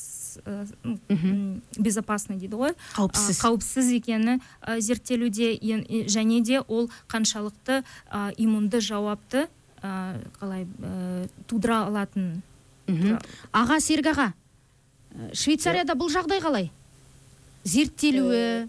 безопасный 1.78 2.38
дейді 2.40 2.56
ғой? 2.60 2.74
Қауіпсіз. 2.96 3.40
Қауіпсіз 3.42 3.92
екені 3.96 4.38
зерттелуде 4.80 5.54
және 6.08 6.40
де 6.42 6.60
ол 6.60 6.90
қаншалықты 7.08 7.82
иммунды 8.36 8.80
жауапты 8.80 9.48
қалай 9.80 10.66
тудыра 11.46 11.86
алатын. 11.86 12.42
Аға 13.52 13.80
серік 13.80 14.10
аға 14.12 14.32
швейцарияда 15.32 15.94
бұл 15.98 16.10
жағдай 16.12 16.42
қалай? 16.42 16.70
Зерттелуі? 17.64 18.68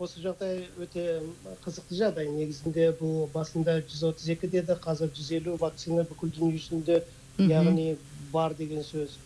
Осы 0.00 0.22
жағдай 0.24 0.64
өте 0.80 1.20
қызықты 1.60 1.92
жағдай. 1.98 2.28
Негізінде 2.32 2.86
бұл 2.96 3.26
басында 3.34 3.74
132 3.82 4.48
деді 4.48 4.76
қазір 4.80 5.10
150 5.12 5.58
вакцина 5.60 6.06
бүкіл 6.08 6.32
дүние 6.32 6.56
жүзінде 6.56 7.02
яғни 7.48 7.96
бар 8.32 8.54
деген 8.58 8.82
сөз. 8.84 9.16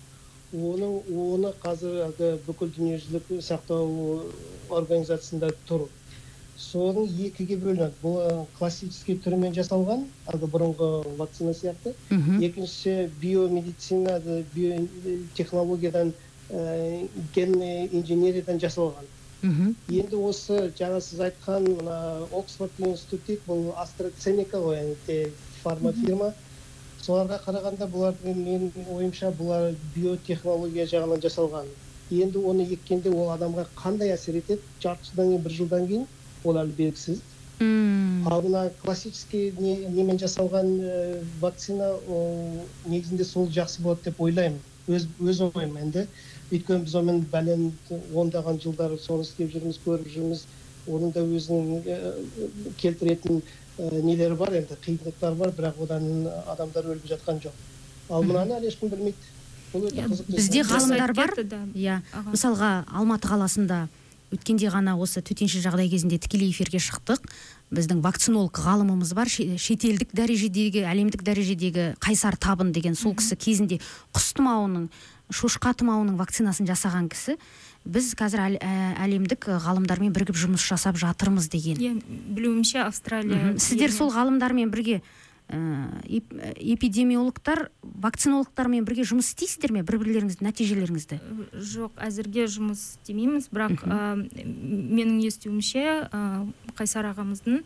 Оның 0.54 1.08
оны 1.10 1.50
қазір 1.62 2.04
әлгі 2.06 2.28
бүкіл 2.46 2.70
дүниежүзілік 2.76 3.42
сақтау 3.42 4.20
организациясында 4.70 5.50
тұр. 5.68 5.88
Соның 6.54 7.08
екіге 7.26 7.56
бөлінеді. 7.58 7.96
Бұл 8.02 8.20
ә, 8.22 8.46
классический 8.58 9.18
түрімен 9.24 9.56
жасалған 9.56 10.04
әлгі 10.30 10.50
бұрынғы 10.52 10.90
вакцина 11.18 11.50
сияқты. 11.58 11.94
Екіншісі 12.38 13.10
биомедицина 13.20 14.20
биотехнологиядан 14.54 16.14
ә, 16.50 17.08
генный 17.34 17.88
инженериядан 17.90 18.62
жасалған. 18.62 19.10
Мгм. 19.44 19.74
енді 19.92 20.16
осы 20.24 20.72
жаңа 20.78 21.00
сіз 21.04 21.18
айтқан 21.26 21.66
мына 21.68 21.96
оксфорд 22.32 22.78
институты 22.78 23.36
бұл 23.44 23.74
астраценека 23.76 24.56
ғой 24.56 24.78
енді 24.80 25.16
фармафирма. 25.62 26.32
Соларға 27.04 27.38
қарағанда 27.44 27.88
бұлардың 27.92 28.38
менің 28.44 28.88
ойымша 28.96 29.30
бұлар 29.38 29.74
биотехнология 29.94 30.86
жағынан 30.88 31.20
жасалған. 31.24 31.68
Енді 32.14 32.40
оны 32.50 32.66
еккенде 32.76 33.10
ол 33.12 33.30
адамға 33.34 33.66
қандай 33.80 34.12
әсер 34.14 34.38
етеді? 34.40 34.62
Жарты 34.82 35.08
жылдан 35.10 35.30
кейін 35.30 35.44
бір 35.46 35.56
жылдан 35.58 35.86
кейін 35.88 36.06
ол 36.44 36.60
әлі 36.60 36.76
белгісіз. 36.80 37.22
М, 37.62 38.26
ал 38.30 38.42
мына 38.42 38.70
классический 38.82 39.52
не- 39.58 39.88
немен 39.88 40.18
жасалған 40.18 40.70
ә, 40.80 41.22
вакцина 41.40 41.94
ол 41.96 42.68
негізінде 42.84 43.24
сол 43.24 43.48
жақсы 43.48 43.82
болады 43.82 44.10
деп 44.10 44.20
ойлаймын. 44.20 44.60
Өз 44.88 45.08
өз 45.18 45.40
ойым 45.54 45.76
енді. 45.80 46.08
Өйткені 46.52 46.84
біз 46.84 46.94
онымен 47.00 47.24
бәлен 47.32 47.72
ондаған 47.90 48.60
жылдар 48.60 48.98
соны 48.98 49.24
істеп 49.24 49.50
жүрміз 49.54 49.80
көріп 49.86 50.08
жүрміз. 50.16 50.46
Оның 50.84 51.14
да 51.16 51.22
өзінің 51.24 51.86
ә, 51.88 51.98
келтіретін 52.76 53.42
ә, 53.78 54.02
нелері 54.02 54.36
бар 54.38 54.54
енді 54.60 54.76
қиындықтары 54.84 55.34
бар 55.40 55.54
бірақ 55.56 55.82
одан 55.86 56.06
адамдар 56.52 56.84
өліп 56.94 57.08
жатқан 57.10 57.40
жоқ 57.44 57.56
ал 58.10 58.22
мынаны 58.22 58.58
әлі 58.58 58.70
ешкім 58.70 58.92
білмейді 58.92 59.32
бұл 59.74 59.88
өте 59.90 60.06
қызықты 60.06 60.36
бізде 60.38 60.62
ғалымдар 60.68 61.14
бар 61.18 61.34
иә 61.74 62.00
мысалға 62.30 62.72
алматы 62.92 63.28
қаласында 63.32 63.86
өткенде 64.34 64.70
ғана 64.72 64.96
осы 64.98 65.22
төтенше 65.22 65.60
жағдай 65.62 65.88
кезінде 65.92 66.18
тікелей 66.18 66.50
эфирге 66.50 66.80
шықтық 66.82 67.22
біздің 67.74 68.00
вакцинолог 68.02 68.58
ғалымымыз 68.58 69.12
бар 69.14 69.30
ше- 69.30 69.58
шетелдік 69.58 70.10
дәрежедегі 70.14 70.82
әлемдік 70.90 71.22
дәрежедегі 71.26 71.94
қайсар 72.02 72.36
табын 72.36 72.72
деген 72.74 72.94
сол 72.98 73.14
кісі 73.14 73.36
кезінде 73.38 73.78
құс 74.14 74.32
тұмауының 74.38 74.88
шошқа 75.34 75.74
тұмауының 75.78 76.18
вакцинасын 76.18 76.66
жасаған 76.66 77.08
кісі 77.14 77.36
біз 77.84 78.14
қазір 78.16 78.40
әл- 78.46 78.60
ә, 78.62 78.94
әлемдік 79.04 79.48
ғалымдармен 79.64 80.12
бірігіп 80.14 80.38
жұмыс 80.40 80.64
жасап 80.64 80.96
жатырмыз 80.96 81.50
деген. 81.52 81.76
Иә 81.76 81.92
білуімше 82.34 82.80
австралия 82.86 83.54
сіздер 83.58 83.92
сол 83.92 84.10
ғалымдармен 84.14 84.70
бірге 84.72 85.02
ә, 85.52 85.58
эп- 86.08 86.32
эпидемиологтар 86.56 87.68
вакцинологтармен 87.82 88.84
бірге 88.88 89.04
жұмыс 89.04 89.28
істейсіздер 89.34 89.72
ме? 89.76 89.82
Бір 89.84 89.98
бірлеріңіздің 90.00 90.48
нәтижелеріңізді 90.48 91.18
жоқ 91.74 92.00
әзірге 92.00 92.46
жұмыс 92.48 92.96
істемейміз. 92.96 93.50
Бірақ 93.52 93.84
ә, 93.84 93.98
менің 94.16 95.20
естуімше 95.28 95.84
ә, 96.08 96.22
қайсар 96.78 97.10
ағамыздың 97.12 97.60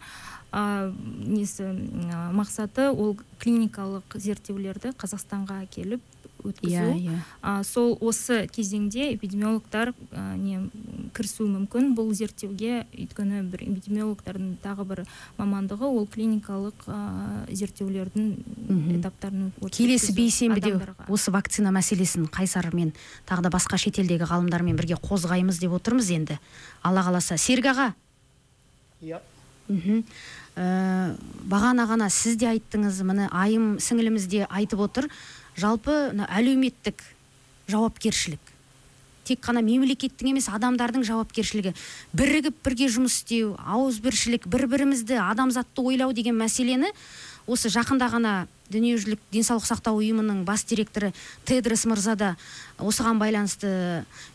ә, 0.51 0.91
несі 1.23 1.71
ә, 1.71 2.27
мақсаты 2.35 2.91
ол 2.91 3.15
клиникалық 3.39 4.19
зерттеулерді 4.19 4.91
қазақстанға 4.99 5.63
әкеліп 5.69 6.03
өткізу. 6.44 6.72
Иә 6.72 6.94
иә. 6.96 7.18
А, 7.42 7.62
сол 7.64 7.96
осы 8.01 8.46
кезеңде 8.53 9.12
эпидемиологтар 9.14 9.92
а, 10.12 10.37
не 10.37 10.68
кірісуі 11.16 11.48
мүмкін. 11.55 11.92
Бұл 11.98 12.12
зерттеуге 12.16 12.87
өйткені 12.92 13.42
бір 13.51 13.64
эпидемиологтардың 13.66 14.57
тағы 14.62 14.87
бір 14.88 15.05
мамандығы 15.38 15.88
ол 15.88 16.07
клиникалық 16.07 16.87
а, 16.87 17.44
зерттеулердің 17.51 18.29
Мгм. 18.68 18.98
этаптарын 18.98 19.46
өткізу 19.61 19.77
келесі 19.79 20.12
бейсенбіде 20.16 20.74
осы 21.09 21.33
вакцина 21.33 21.72
мәселесін 21.74 22.29
қайсармен 22.33 22.92
тағы 23.29 23.46
да 23.46 23.53
басқа 23.55 23.79
шетелдегі 23.81 24.29
ғалымдармен 24.29 24.77
бірге 24.77 24.98
қозғаймыз 25.01 25.61
деп 25.62 25.72
отырмыз 25.79 26.11
енді. 26.12 26.38
Алла 26.83 27.03
қаласа. 27.07 27.38
Серік 27.38 27.72
аға? 27.72 27.92
Иә. 29.03 29.20
Мхм. 29.68 30.05
Ә, 30.59 31.14
бағана 31.46 31.85
ғана 31.87 32.09
сіз 32.11 32.38
де 32.40 32.48
айттыңыз 32.51 33.03
міне 33.07 33.29
айым 33.31 33.77
сіңіліміз 33.79 34.27
де 34.27 34.46
айтып 34.48 34.81
отыр. 34.81 35.09
Жалпы 35.59 35.97
мына 36.12 36.29
әлеуметтік 36.31 37.03
жауапкершілік. 37.68 38.40
Тек 39.29 39.42
қана 39.44 39.61
мемлекеттің 39.61 40.31
емес 40.31 40.49
адамдардың 40.49 41.05
жауапкершілігі. 41.05 41.75
Бірігіп 42.16 42.62
бірге 42.64 42.88
жұмыс 42.88 43.18
істеу 43.21 43.57
ауызбіршілік 43.61 44.47
бір 44.49 44.68
бірімізді 44.73 45.18
адамзатты 45.21 45.85
ойлау 45.85 46.14
деген 46.16 46.38
мәселені 46.40 46.94
осы 47.49 47.68
жақында 47.73 48.09
ғана 48.12 48.33
дүниежүзілік 48.73 49.21
денсаулық 49.33 49.64
сақтау 49.64 50.01
ұйымының 50.03 50.42
бас 50.49 50.64
директоры 50.68 51.12
тедрос 51.49 51.87
мырза 51.88 52.14
да 52.21 52.31
осыған 52.77 53.21
байланысты 53.21 53.71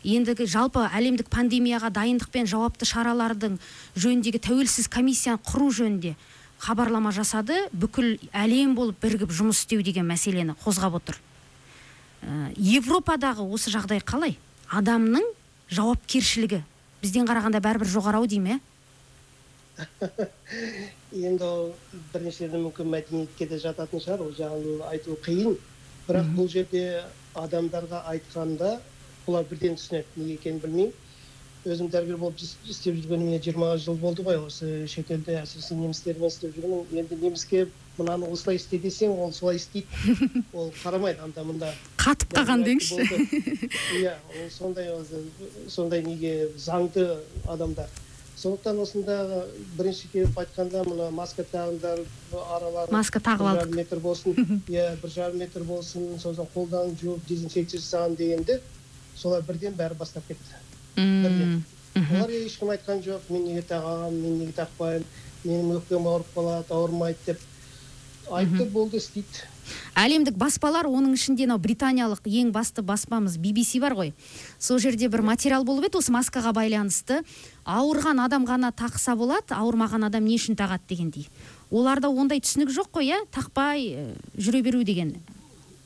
ендігі 0.04 0.48
жалпы 0.50 0.88
әлемдік 0.90 1.30
пандемияға 1.34 1.92
дайындық 1.94 2.34
пен 2.34 2.50
жауапты 2.50 2.90
шаралардың 2.90 3.60
жөніндегі 3.94 4.42
тәуелсіз 4.50 4.90
комиссияны 4.94 5.42
құру 5.46 5.70
жөнінде 5.78 6.16
хабарлама 6.64 7.12
жасады 7.12 7.66
бүкіл 7.76 8.18
әлем 8.32 8.76
болып 8.78 9.00
бірігіп 9.04 9.32
жұмыс 9.36 9.64
істеу 9.64 9.84
деген 9.84 10.08
мәселені 10.08 10.56
қозғап 10.64 10.96
отыр. 11.00 11.18
Ә, 12.24 12.54
европадағы 12.56 13.44
осы 13.44 13.74
жағдай 13.74 14.00
қалай? 14.00 14.38
Адамның 14.72 15.26
жауапкершілігі. 15.74 16.62
Бізден 17.04 17.28
қарағанда 17.28 17.60
бәрібір 17.64 17.92
жоғары 17.92 18.22
ау 18.22 18.30
дей 18.30 18.40
ме 18.40 18.62
енді 21.12 21.44
ол 21.44 21.72
біріншіден 22.14 22.62
мүмкін 22.62 22.92
мәдениетке 22.94 23.48
де 23.50 23.58
жататын 23.62 24.02
шығар. 24.04 24.22
Ол 24.22 24.34
жағын 24.38 24.84
айту 24.92 25.18
қиын. 25.26 25.56
Бірақ 26.08 26.30
бұл 26.38 26.50
жерде 26.52 27.04
адамдарға 27.34 28.04
айтқанда 28.12 28.76
олар 29.28 29.48
бірден 29.50 29.78
түсінеді. 29.80 30.06
Неге 30.16 30.38
екенін 30.38 30.62
білмеймін. 30.62 30.94
Өзім 31.66 31.90
дәрігер 31.94 32.18
болып 32.20 32.42
істеп 32.44 32.98
жүргеніме 33.00 33.40
жиырма 33.44 33.74
жыл 33.80 33.96
болды 34.00 34.24
ғой 34.26 34.40
осы 34.44 34.86
шетелде 34.92 35.38
әсіресе 35.40 35.78
немістермен 35.80 36.32
істеп 36.32 36.56
жүрмін 36.58 37.04
енді 37.04 37.20
неміске 37.22 37.68
мынаны 37.98 38.28
осылай 38.34 38.60
істе 38.60 38.80
десең 38.84 39.14
ол 39.16 39.32
солай 39.32 39.60
істейді 39.62 40.44
ол 40.54 40.72
қарамайды 40.84 41.24
анда 41.24 41.46
мында 41.48 41.74
қатып 42.04 42.36
қалған 42.36 42.66
деңізші 42.68 43.06
иә 44.02 44.16
ол 44.42 44.50
сондай 44.52 44.92
сондай 45.70 46.04
неге 46.04 46.50
заңды 46.58 47.06
адамдар 47.48 47.88
сондықтан 48.44 48.80
осында 48.84 49.18
бірінші 49.78 50.10
келіп 50.12 50.40
айтқанда 50.44 50.84
мына 50.90 51.10
маска 51.16 51.46
тағыңдар 51.48 52.02
аралары 52.58 52.92
маска 52.92 53.22
тағып 53.24 53.46
бір 53.46 53.52
алдық 53.54 53.62
жарым 53.62 53.78
метр 53.78 54.02
болсын 54.04 54.62
иә 54.68 54.88
бір 55.04 55.14
жарым 55.16 55.40
метр 55.46 55.64
болсын 55.70 56.18
сосын 56.20 56.50
қолдан 56.56 56.98
жуып 57.00 57.24
дезинфекция 57.30 57.80
жасаған 57.80 58.18
дегенде 58.20 58.60
солар 59.16 59.46
бірден 59.48 59.78
бәрі 59.78 59.96
бастап 60.00 60.28
кетті. 60.28 60.63
Олар 60.98 62.30
ешкім 62.34 62.74
айтқан 62.74 63.02
жоқ 63.06 63.30
мен 63.30 63.48
неге 63.48 63.64
тағамын 63.70 64.20
мен 64.20 64.38
неге 64.42 64.54
тақпаймын 64.58 65.06
менің 65.44 65.80
өкпем 65.80 66.08
ауырып 66.08 66.30
қалады 66.36 66.74
ауырмайды 66.74 67.26
деп. 67.26 67.42
Айтты 68.32 68.66
болды 68.72 68.98
істейді. 68.98 69.44
Әлемдік 70.00 70.38
баспалар 70.40 70.88
оның 70.88 71.16
ішінде 71.18 71.46
мынау 71.46 71.60
британиялық 71.64 72.26
ең 72.28 72.52
басты 72.56 72.84
баспамыз 72.84 73.36
BBC 73.40 73.82
бар 73.84 73.96
ғой. 73.98 74.14
Сол 74.60 74.80
жерде 74.80 75.10
бір 75.12 75.24
материал 75.28 75.66
болып 75.68 75.90
еді 75.90 76.00
осы 76.00 76.12
маскаға 76.16 76.54
байланысты. 76.56 77.22
Ауырған 77.66 78.24
адам 78.24 78.48
ғана 78.48 78.72
тақса 78.72 79.16
болады 79.20 79.56
ауырмаған 79.56 80.08
адам 80.08 80.26
не 80.26 80.40
үшін 80.40 80.58
тағады 80.60 80.88
дегендей. 80.90 81.28
Оларда 81.72 82.10
ондай 82.10 82.40
түсінік 82.44 82.72
жоқ 82.72 82.92
қой 82.96 83.12
иә? 83.12 83.22
Тақпай 83.32 83.88
ә, 83.92 84.08
жүре 84.38 84.64
беру 84.64 84.84
деген. 84.84 85.16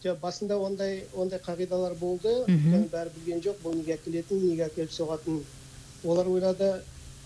Жоқ 0.04 0.20
басында 0.22 0.58
ондай 0.62 1.00
ондай 1.14 1.40
қағидалар 1.42 1.96
болды. 1.98 2.34
Оны 2.46 2.86
бәрі 2.92 3.14
білген 3.16 3.42
жоқ 3.46 3.64
бұл 3.64 3.76
неге 3.80 3.96
әкелетінін 3.98 4.52
неге 4.52 4.68
әкеліп 4.68 4.94
соғатынын 4.94 5.42
олар 6.06 6.30
ойлады 6.30 6.70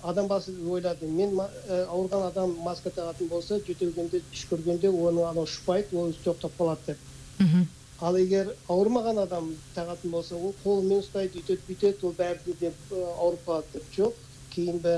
адам 0.03 0.27
басы 0.27 0.53
ойлады 0.65 1.07
мен 1.07 1.35
ә, 1.35 1.83
ауырған 1.85 2.29
адам 2.29 2.55
маска 2.63 2.89
тағатын 2.89 3.27
болса 3.29 3.59
жөтелгенде 3.67 4.21
түш 4.31 4.47
көргенде 4.49 4.89
оның 4.89 5.27
анау 5.29 5.45
ұшпайды 5.45 5.97
ол 5.99 6.15
тоқтап 6.25 6.55
қалады 6.57 6.87
деп. 6.87 6.97
Мхм. 7.39 7.67
Ал 8.01 8.17
егер 8.17 8.55
ауырмаған 8.67 9.21
адам 9.25 9.51
тағатын 9.75 10.15
болса 10.15 10.35
ол 10.35 10.55
қолымен 10.63 11.03
ұстайды 11.03 11.43
үйтеді 11.43 11.67
бүйтеді 11.67 12.07
ол 12.07 12.15
бәрі 12.17 12.55
де 12.59 12.71
ә, 12.71 13.03
ауырып 13.19 13.45
қалады 13.45 13.73
деп 13.73 13.93
жоқ. 13.97 14.13
Кейінгі 14.55 14.95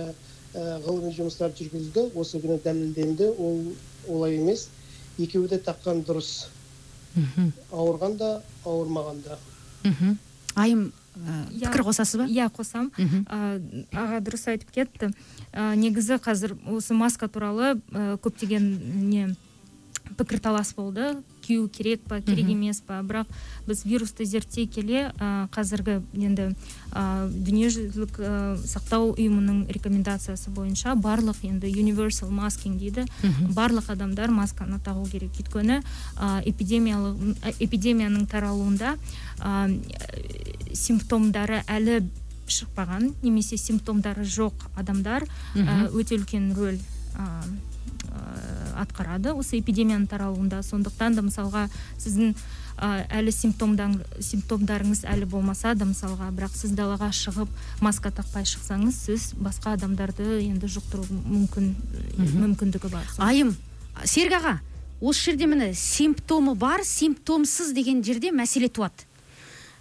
ә, 0.53 0.79
ғылыми 0.85 1.11
жұмыстар 1.17 1.51
жүргізілді 1.57 2.11
осы 2.15 2.39
күні 2.39 2.61
дәлелденді 2.63 3.33
ол 3.33 3.73
олай 4.07 4.37
емес. 4.37 4.69
Екеуі 5.17 5.49
де 5.49 5.57
таққан 5.57 6.05
дұрыс. 6.07 6.45
мхм 6.47 6.62
ауырған 7.71 8.17
да 8.17 8.41
ауырмаған 8.65 9.23
да 9.25 9.37
мхм. 9.83 10.17
Айым 10.55 10.83
ә, 11.17 11.49
Иә. 11.51 11.67
пікір 11.69 11.83
қосасыз 11.87 12.17
ба? 12.21 12.25
иә 12.29 12.49
қосам. 12.53 12.91
Аға 13.93 14.19
дұрыс 14.21 14.47
айтып 14.49 14.71
кетті. 14.73 15.11
Негізі 15.53 16.17
қазір 16.21 16.55
осы 16.69 16.93
маска 16.93 17.27
туралы 17.27 17.75
ә, 17.91 18.17
көптеген 18.17 18.65
не 19.09 19.35
пікірталас 20.17 20.73
болды. 20.77 21.15
Кию 21.43 21.67
керек 21.67 22.05
па 22.07 22.21
керек 22.23 22.47
емес 22.49 22.79
па? 22.85 23.01
Бірақ 23.03 23.27
біз 23.67 23.83
вирусты 23.85 24.25
зерттей 24.25 24.67
келе 24.67 25.11
ә, 25.11 25.47
қазіргі 25.53 25.99
енді 26.15 26.49
ә, 26.91 27.27
дүниежүзілік 27.27 28.19
ә, 28.19 28.33
сақтау 28.63 29.11
ұйымының 29.17 29.67
рекомендациясы 29.75 30.53
бойынша 30.55 30.95
барлық 30.95 31.43
енді 31.43 31.69
universal 31.69 32.31
masking 32.31 32.79
дейді 32.79 33.05
барлық 33.53 33.91
адамдар 33.93 34.31
масканы 34.31 34.79
тағу 34.83 35.05
керек. 35.11 35.35
Өйткені 35.43 35.81
ә, 36.17 36.41
эпидемиялық 36.47 37.59
эпидемияның 37.59 38.27
таралуында 38.31 38.95
ә, 39.39 39.67
симптомдары 40.73 41.63
әлі 41.67 42.01
шықпаған 42.47 43.13
немесе 43.23 43.57
симптомдары 43.57 44.25
жоқ 44.27 44.67
адамдар 44.75 45.25
өте 45.55 46.17
үлкен 46.19 46.51
рөл 46.57 46.79
ә, 47.15 47.27
атқарады 48.77 49.33
осы 49.37 49.59
эпидемияның 49.59 50.07
таралуында. 50.09 50.61
Сондықтан 50.65 51.15
да 51.17 51.23
мысалға 51.25 51.67
сіздің 52.01 52.33
ә, 52.77 53.05
әлі 53.19 53.31
симптомдан, 53.33 53.99
симптомдарыңыз 54.19 55.03
әлі 55.09 55.27
болмаса 55.29 55.73
да 55.77 55.87
мысалға 55.89 56.29
бірақ 56.35 56.55
сіз 56.57 56.73
далаға 56.77 57.11
шығып 57.13 57.49
маска 57.83 58.11
тақпай 58.13 58.47
шықсаңыз 58.49 58.99
сіз 59.05 59.29
басқа 59.37 59.75
адамдарды 59.77 60.41
енді 60.41 60.69
жұқтыру 60.73 61.05
мүмкін 61.11 61.73
мүмкіндігі 62.17 62.93
бар. 62.93 63.09
Айым 63.17 63.55
серік 64.03 64.39
аға 64.39 64.59
осы 65.01 65.29
жерде 65.29 65.47
міне 65.49 65.73
симптомы 65.77 66.55
бар 66.55 66.85
симптомсыз 66.87 67.73
деген 67.75 68.03
жерде 68.03 68.31
мәселе 68.31 68.69
туады. 68.69 69.05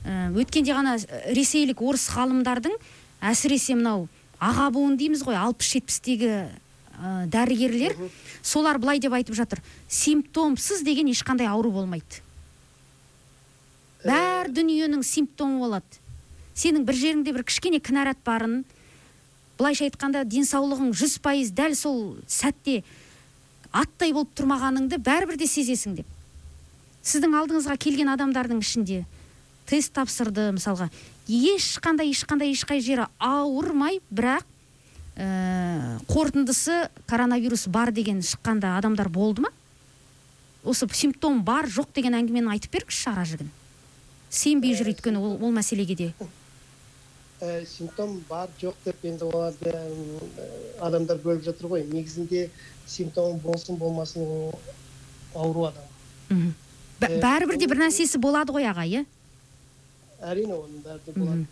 Ә, 0.05 0.33
өткенде 0.35 0.75
ғана 0.75 0.99
ресейлік 1.33 1.81
орыс 1.83 2.09
ғалымдардың 2.13 2.75
әсіресе 3.23 3.77
мынау 3.79 4.09
аға 4.43 4.73
буын 4.75 4.97
дейміз 4.99 5.23
ғой 5.23 5.39
алпыс 5.39 5.77
жетпістегі 5.77 6.33
ә, 7.03 7.27
дәрігерлер 7.27 7.97
солар 8.43 8.79
былай 8.79 9.01
деп 9.03 9.13
айтып 9.13 9.35
жатыр. 9.35 9.63
Симптомсыз 9.89 10.85
деген 10.87 11.11
ешқандай 11.11 11.51
ауру 11.51 11.73
болмайды. 11.75 12.23
Бәр 14.05 14.51
дүниенің 14.55 15.03
симптомы 15.07 15.59
болады. 15.63 16.01
Сенің 16.55 16.87
бір 16.87 16.99
жеріңде 16.99 17.35
бір 17.35 17.47
кішкене 17.49 17.81
кінәрат 17.81 18.19
барын 18.27 18.63
былайша 19.59 19.87
айтқанда 19.87 20.25
денсаулығың 20.29 20.93
жүз 20.97 21.19
пайыз 21.23 21.53
дәл 21.55 21.75
сол 21.79 22.01
сәтте 22.27 22.83
аттай 23.73 24.13
болып 24.13 24.35
тұрмағаныңды 24.37 24.99
бәрібір 25.03 25.39
де 25.41 25.49
сезесің 25.49 25.97
деп. 26.01 26.09
Сіздің 27.03 27.35
алдыңызға 27.39 27.79
келген 27.81 28.13
адамдардың 28.13 28.61
ішінде 28.63 29.03
тест 29.67 29.95
тапсырды 29.97 30.51
мысалға. 30.55 30.91
Ешқандай 31.27 32.11
ешқандай 32.13 32.53
ешқай 32.53 32.83
жері 32.85 33.07
ауырмай 33.23 34.01
бірақ 34.11 34.47
ә, 35.17 35.99
қорытындысы 36.09 36.89
коронавирус 37.07 37.67
бар 37.69 37.93
деген 37.93 38.21
шыққанда 38.21 38.77
адамдар 38.79 39.09
болды 39.09 39.43
ма? 39.43 39.51
Осы 40.65 40.87
симптом 40.93 41.43
бар 41.45 41.67
жоқ 41.67 41.93
деген 41.95 42.15
әңгімені 42.15 42.55
айтып 42.55 42.73
беріңізші 42.77 43.11
ара 43.11 43.25
жігін. 43.27 43.51
Сенбей 44.31 44.77
жүр 44.79 44.93
өйткені 44.95 45.19
ол, 45.19 45.35
ол 45.43 45.53
мәселеге 45.53 45.97
де. 45.99 46.13
Ә, 47.43 47.67
симптом 47.67 48.21
бар 48.29 48.49
жоқ 48.61 48.79
деп 48.85 49.05
енді 49.05 49.27
оларды 49.27 49.73
ә, 49.75 49.83
адамдар 50.81 51.19
бөліп 51.19 51.45
жатыр 51.45 51.69
ғой. 51.69 51.85
Негізінде 51.91 52.49
симптом 52.87 53.41
болсын 53.43 53.77
болмасын 53.77 54.23
ол 54.23 54.61
ауру 55.35 55.67
адам. 55.67 55.91
Э, 57.03 57.19
бәрібір 57.21 57.59
де 57.59 57.67
бір 57.67 57.83
нәрсесі 57.83 58.21
болады 58.23 58.55
ғой 58.55 58.69
аға 58.71 58.87
иә? 58.87 59.05
Әрине 60.23 60.55
оның 60.55 60.85
бәрі 60.87 61.17
болады. 61.17 61.47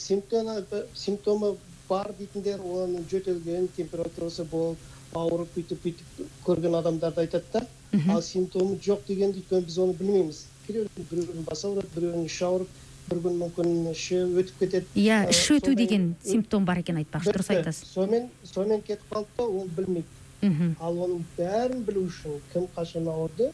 Симптомы 0.00 1.56
бар 1.88 2.12
дейтіндер 2.18 2.60
оның 2.60 3.06
жөтелген 3.10 3.68
температурасы 3.76 4.44
болып 4.50 5.16
ауырып 5.16 5.54
бүйтіп 5.56 5.84
бүйтіп 5.84 6.20
көрген 6.46 6.76
адамдарды 6.78 7.24
айтады 7.24 7.44
да 7.52 7.66
ал 8.12 8.22
симптомы 8.22 8.76
жоқ 8.84 9.06
дегенді 9.08 9.42
өйткені 9.42 9.64
біз 9.68 9.78
оны 9.84 9.96
білмейміз 10.00 10.42
біреудің 10.68 11.08
біреудің 11.10 11.48
басы 11.48 11.66
ауырады 11.68 11.94
біреуінің 11.94 12.28
іші 12.28 12.44
ауырып 12.48 12.76
бір 13.08 13.20
күн 13.24 13.38
мүмкін 13.40 13.70
іші 13.92 14.18
өтіп 14.36 14.58
кетеді. 14.60 14.86
Иә 15.00 15.22
Ә, 15.24 15.30
іш 15.32 15.46
өту 15.56 15.74
деген 15.76 16.10
симптом 16.20 16.66
бар 16.68 16.82
екен 16.82 16.98
айтпақшы 17.00 17.32
дұрыс 17.32 17.48
айтасыз. 17.54 17.88
Сонымен 17.94 18.28
сонымен 18.44 18.82
кетіп 18.84 19.08
қалды 19.14 19.32
да 19.38 19.46
ол 19.46 19.68
білмейді. 19.76 20.06
Мхм. 20.42 20.74
Ал 20.80 21.00
оның 21.06 21.24
бәрін 21.38 21.84
білу 21.88 22.04
үшін 22.10 22.36
кім 22.52 22.68
қашан 22.76 23.08
ауырды 23.08 23.48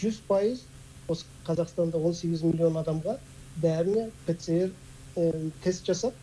жүз 0.00 0.22
пайыз 0.28 0.64
осы 1.08 1.28
қазақстанда 1.46 2.00
18 2.00 2.42
миллион 2.48 2.80
адамға 2.80 3.18
бәріне 3.60 4.08
пцр 4.26 4.72
ә, 5.16 5.50
тест 5.62 5.84
жасап 5.86 6.14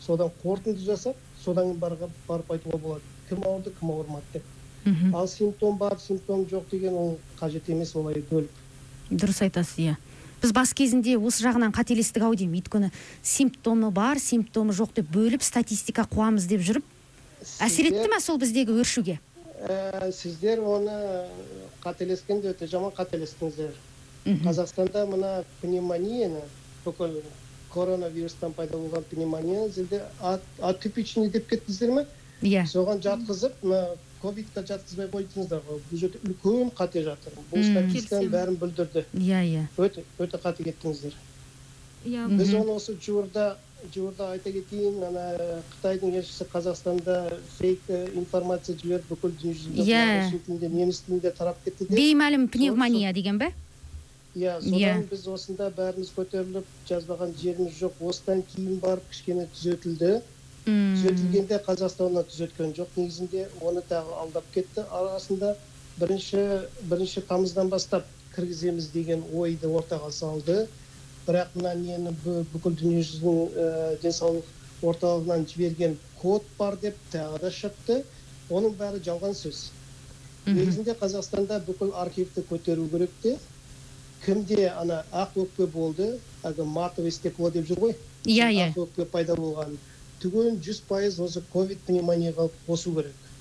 содан 0.00 0.30
қорытынды 0.42 0.84
жасап 0.84 1.16
содан 1.42 1.74
барып, 1.78 2.10
барып 2.28 2.50
айтуға 2.50 2.78
болады. 2.78 3.02
Кім 3.28 3.42
ауырды 3.44 3.72
кім 3.78 3.90
ауырмады 3.90 4.24
деп. 4.32 4.42
Мхм. 4.84 5.16
Ал 5.16 5.28
симптом 5.28 5.76
бар 5.78 5.98
симптом 5.98 6.44
жоқ 6.44 6.70
деген 6.70 6.94
ол 6.94 7.18
қажет 7.40 7.68
емес 7.68 7.96
олай 7.96 8.22
бөліп 8.30 8.50
дұрыс 9.10 9.42
айтасыз 9.42 9.78
иә. 9.78 9.96
Біз 10.42 10.52
бас 10.52 10.72
кезінде 10.76 11.16
осы 11.16 11.44
жағынан 11.46 11.72
қателестік 11.74 12.26
ау 12.26 12.34
деймін. 12.36 12.60
Өйткені 12.60 12.90
симптомы 13.22 13.90
бар 13.90 14.20
симптомы 14.20 14.74
жоқ 14.76 14.98
деп 14.98 15.08
бөліп 15.14 15.42
статистика 15.42 16.04
қуамыз 16.10 16.48
деп 16.50 16.60
жүріп 16.60 16.84
әсер 17.62 17.90
етті 17.90 18.10
ма 18.10 18.20
сол 18.20 18.38
біздегі 18.38 18.76
өршуге? 18.76 19.18
Ә, 19.66 20.12
сіздер 20.12 20.60
оны 20.60 21.26
қателескенде 21.84 22.52
өте 22.52 22.68
жаман 22.68 22.92
қателестіңіздер. 22.96 23.72
Қазақстанда 24.44 25.06
мына 25.06 25.44
пневмонияны 25.62 26.42
бүкіл 26.84 27.22
коронавирустан 27.76 28.54
пайда 28.56 28.80
болған 28.80 29.04
пневмонияны 29.10 29.70
сіздер 29.76 30.02
а- 30.20 30.38
атипичный 30.70 31.28
деп 31.30 31.48
кеттіңіздер 31.50 31.92
ме? 31.98 32.06
Иә. 32.42 32.64
Соған 32.72 33.00
жатқызып 33.04 33.62
мына 33.62 33.82
ковидқа 34.22 34.64
жатқызбай 34.70 35.08
қойдыңыздар 35.12 35.62
ғой. 35.68 35.80
Бұл 35.90 36.00
жерде 36.02 36.20
үлкен 36.24 36.72
қате 36.76 37.04
жатыр. 37.06 37.36
Бұл 37.52 37.64
статистиканың 37.68 38.32
бәрін 38.32 38.58
бүлдірді 38.60 39.04
иә 39.20 39.44
иә. 39.52 39.64
Өте 39.76 40.04
өте 40.18 40.40
қате 40.42 40.66
кеттіңіздер. 40.68 41.14
Иә. 42.06 42.26
Біз 42.36 42.52
оны 42.54 42.76
осы 42.76 42.96
жуырда 43.02 43.56
жуырда 43.94 44.30
айта 44.32 44.50
кетейін 44.52 45.02
ана 45.04 45.24
қытайдың 45.74 46.16
елшісі 46.20 46.46
қазақстанда 46.52 47.16
фейк 47.58 47.80
э, 47.88 48.06
информация 48.16 48.76
жіберіп 48.78 49.10
бүкіл 49.10 49.34
дүниежүзінде 49.42 49.84
Иә. 49.84 50.68
неміс 50.72 51.02
тілінде 51.06 51.30
тарап 51.36 51.60
кетті 51.64 51.84
деп. 51.84 51.96
Беймәлім 51.98 52.48
пневмония 52.48 53.12
деген 53.12 53.38
бе? 53.38 53.52
Иә 54.36 54.56
содан 54.64 55.04
біз 55.10 55.26
осында 55.32 55.68
бәріміз 55.76 56.12
көтеріліп 56.16 56.66
жазбаған 56.90 57.34
жеріміз 57.42 57.78
жоқ 57.82 58.00
осыдан 58.10 58.42
кейін 58.52 58.80
барып 58.84 59.06
кішкене 59.12 59.46
түзетілді 59.54 60.10
түзетілгенде 60.66 61.60
қазақстанда 61.68 62.24
түзеткен 62.32 62.74
жоқ 62.78 62.98
негізінде 63.00 63.46
оны 63.60 63.84
тағы 63.92 64.18
алдап 64.24 64.50
кетті 64.54 64.84
арасында 65.00 65.54
бірінші 66.00 66.42
бірінші 66.90 67.24
тамыздан 67.30 67.72
бастап 67.72 68.10
кіргіземіз 68.34 68.90
деген 68.92 69.24
ойды 69.32 69.70
ортаға 69.80 70.10
салды 70.12 70.66
бірақ 71.26 71.56
мына 71.58 71.72
нені 71.74 72.12
бүкіл 72.52 72.76
дүниежүзінің 72.82 73.38
ә, 73.64 73.70
денсаулық 74.02 74.52
орталығынан 74.82 75.46
жіберген 75.50 75.96
код 76.20 76.44
бар 76.58 76.76
деп 76.82 76.96
тағы 77.12 77.40
да 77.42 77.50
шықты. 77.50 78.02
Оның 78.52 78.76
бәрі 78.78 79.00
жалған 79.02 79.34
сөз. 79.34 79.70
Негізінде 80.46 80.94
қазақстанда 81.00 81.58
бүкіл 81.66 81.94
архивті 81.98 82.44
көтеру 82.50 82.86
керек 82.92 83.14
те. 83.22 83.36
Кімде 84.24 84.68
ана 84.70 85.04
ақ 85.12 85.36
өкпе 85.44 85.66
болды? 85.66 86.08
Әлгі 86.46 86.66
матовый 86.70 87.12
стекло 87.12 87.50
деп 87.50 87.66
жүр 87.68 87.80
ғой. 87.84 87.94
Иә 88.26 88.50
иә. 88.54 88.68
ақ 88.72 88.78
өкпе 88.86 89.06
пайда 89.14 89.34
болған. 89.38 89.78
Түгел 90.22 90.60
жүз 90.66 90.82
пайыз 90.88 91.18
осы 91.20 91.42
ковид 91.54 91.84
пневмонияға 91.88 92.48
қосу 92.66 92.94
керек. 92.96 93.32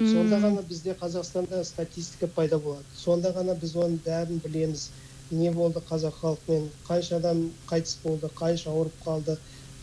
Сонда 0.00 0.38
ғана 0.42 0.62
бізде 0.62 0.94
қазақстанда 0.94 1.64
статистика 1.64 2.28
пайда 2.28 2.58
болады. 2.58 2.86
Сонда 2.94 3.32
ғана 3.34 3.54
біз 3.58 3.74
оның 3.76 4.00
бәрін 4.04 4.40
білеміз. 4.44 4.92
Не 5.30 5.50
болды 5.52 5.80
қазақ 5.88 6.14
халқымен 6.22 6.68
қанша 6.88 7.16
адам 7.18 7.40
қайтыс 7.70 7.98
болды 8.04 8.30
қанша 8.40 8.70
ауырып 8.70 8.94
қалды 9.04 9.34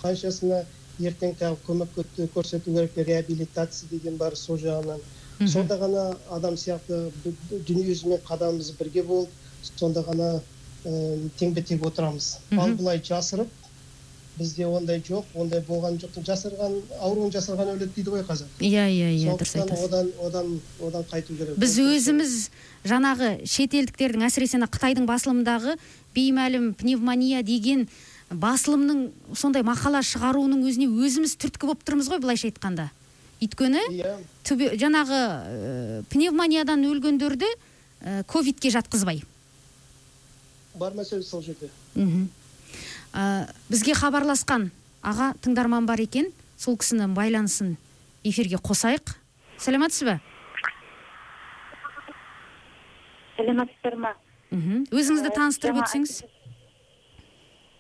қаншасына 0.01 0.61
ертең 1.09 1.35
тағы 1.41 1.59
көмек 1.67 1.91
көрсету 2.33 2.73
керек 2.73 2.97
реабилитация 3.09 3.89
деген 3.89 4.17
бар 4.17 4.35
сол 4.35 4.57
жағынан. 4.57 5.03
Сонда 5.43 5.77
ғана 5.81 6.05
адам 6.31 6.55
сияқты 6.59 7.11
дүниежүзімен 7.51 8.23
қадамымыз 8.27 8.71
бірге 8.79 9.03
болып 9.03 9.29
сонда 9.75 10.05
ғана 10.07 10.31
ә, 10.85 10.91
теңбе 11.39 11.63
тең 11.65 11.83
отырамыз 11.85 12.37
ал 12.55 12.75
былай 12.79 13.01
жасырып 13.03 13.51
бізде 14.37 14.65
ондай 14.67 14.99
жоқ 14.99 15.31
ондай 15.39 15.61
болған 15.63 15.97
жоқ. 15.99 16.17
Жасырған 16.27 16.73
ауруын 16.99 17.31
жасырған 17.31 17.71
өледі 17.75 17.93
дейді 17.95 18.11
ғой 18.11 18.23
қазақ 18.27 18.59
иә 18.59 18.87
иә 18.91 19.11
иә 19.15 19.35
дұрыс 19.39 19.55
айтасыз. 19.61 19.85
одан 19.87 20.09
одан 20.27 20.49
одан 20.83 21.05
қайту 21.11 21.37
керек. 21.37 21.55
Біз 21.57 21.77
өзіміз 21.79 22.33
жаңағы 22.83 23.29
шетелдіктердің 23.47 24.25
әсіресе 24.27 24.59
қытайдың 24.59 25.07
басылымындағы 25.07 25.77
беймәлім 26.15 26.73
пневмония 26.75 27.43
деген 27.43 27.87
басылымның 28.29 29.09
сондай 29.33 29.63
мақала 29.63 30.03
шығаруының 30.03 30.67
өзіне 30.67 30.89
өзіміз 30.91 31.37
түрткі 31.39 31.71
болып 31.71 31.87
тұрмыз 31.87 32.11
ғой 32.11 32.19
былайша 32.19 32.49
айтқанда. 32.51 32.89
Өйткені 33.45 33.81
иә. 33.93 34.15
жаңағы 34.81 35.19
ә, 35.21 36.03
пневмониядан 36.11 36.83
өлгендерді 36.85 37.47
ә, 38.01 38.23
ковидке 38.25 38.69
жатқызбай. 38.73 39.23
Бар 40.75 40.93
мәселе 40.93 41.23
сол 41.23 41.41
жерде. 41.41 41.69
Мхм. 41.95 42.27
Ә, 43.13 43.47
бізге 43.69 43.95
хабарласқан 43.95 44.69
аға 45.01 45.33
тыңдарман 45.41 45.85
бар 45.85 46.01
екен. 46.03 46.31
Сол 46.57 46.77
кісінің 46.77 47.13
байланысын 47.15 47.75
эфирге 48.23 48.57
қосайық. 48.57 49.15
Сәлеметсіз 49.59 50.07
ба? 50.07 50.19
Сәлеметсіздер 53.37 53.97
ма? 53.99 54.15
Мхм. 54.51 54.85
Өзіңізді 54.91 55.31
таныстырып 55.35 55.83
өтсеңіз. 55.83 56.23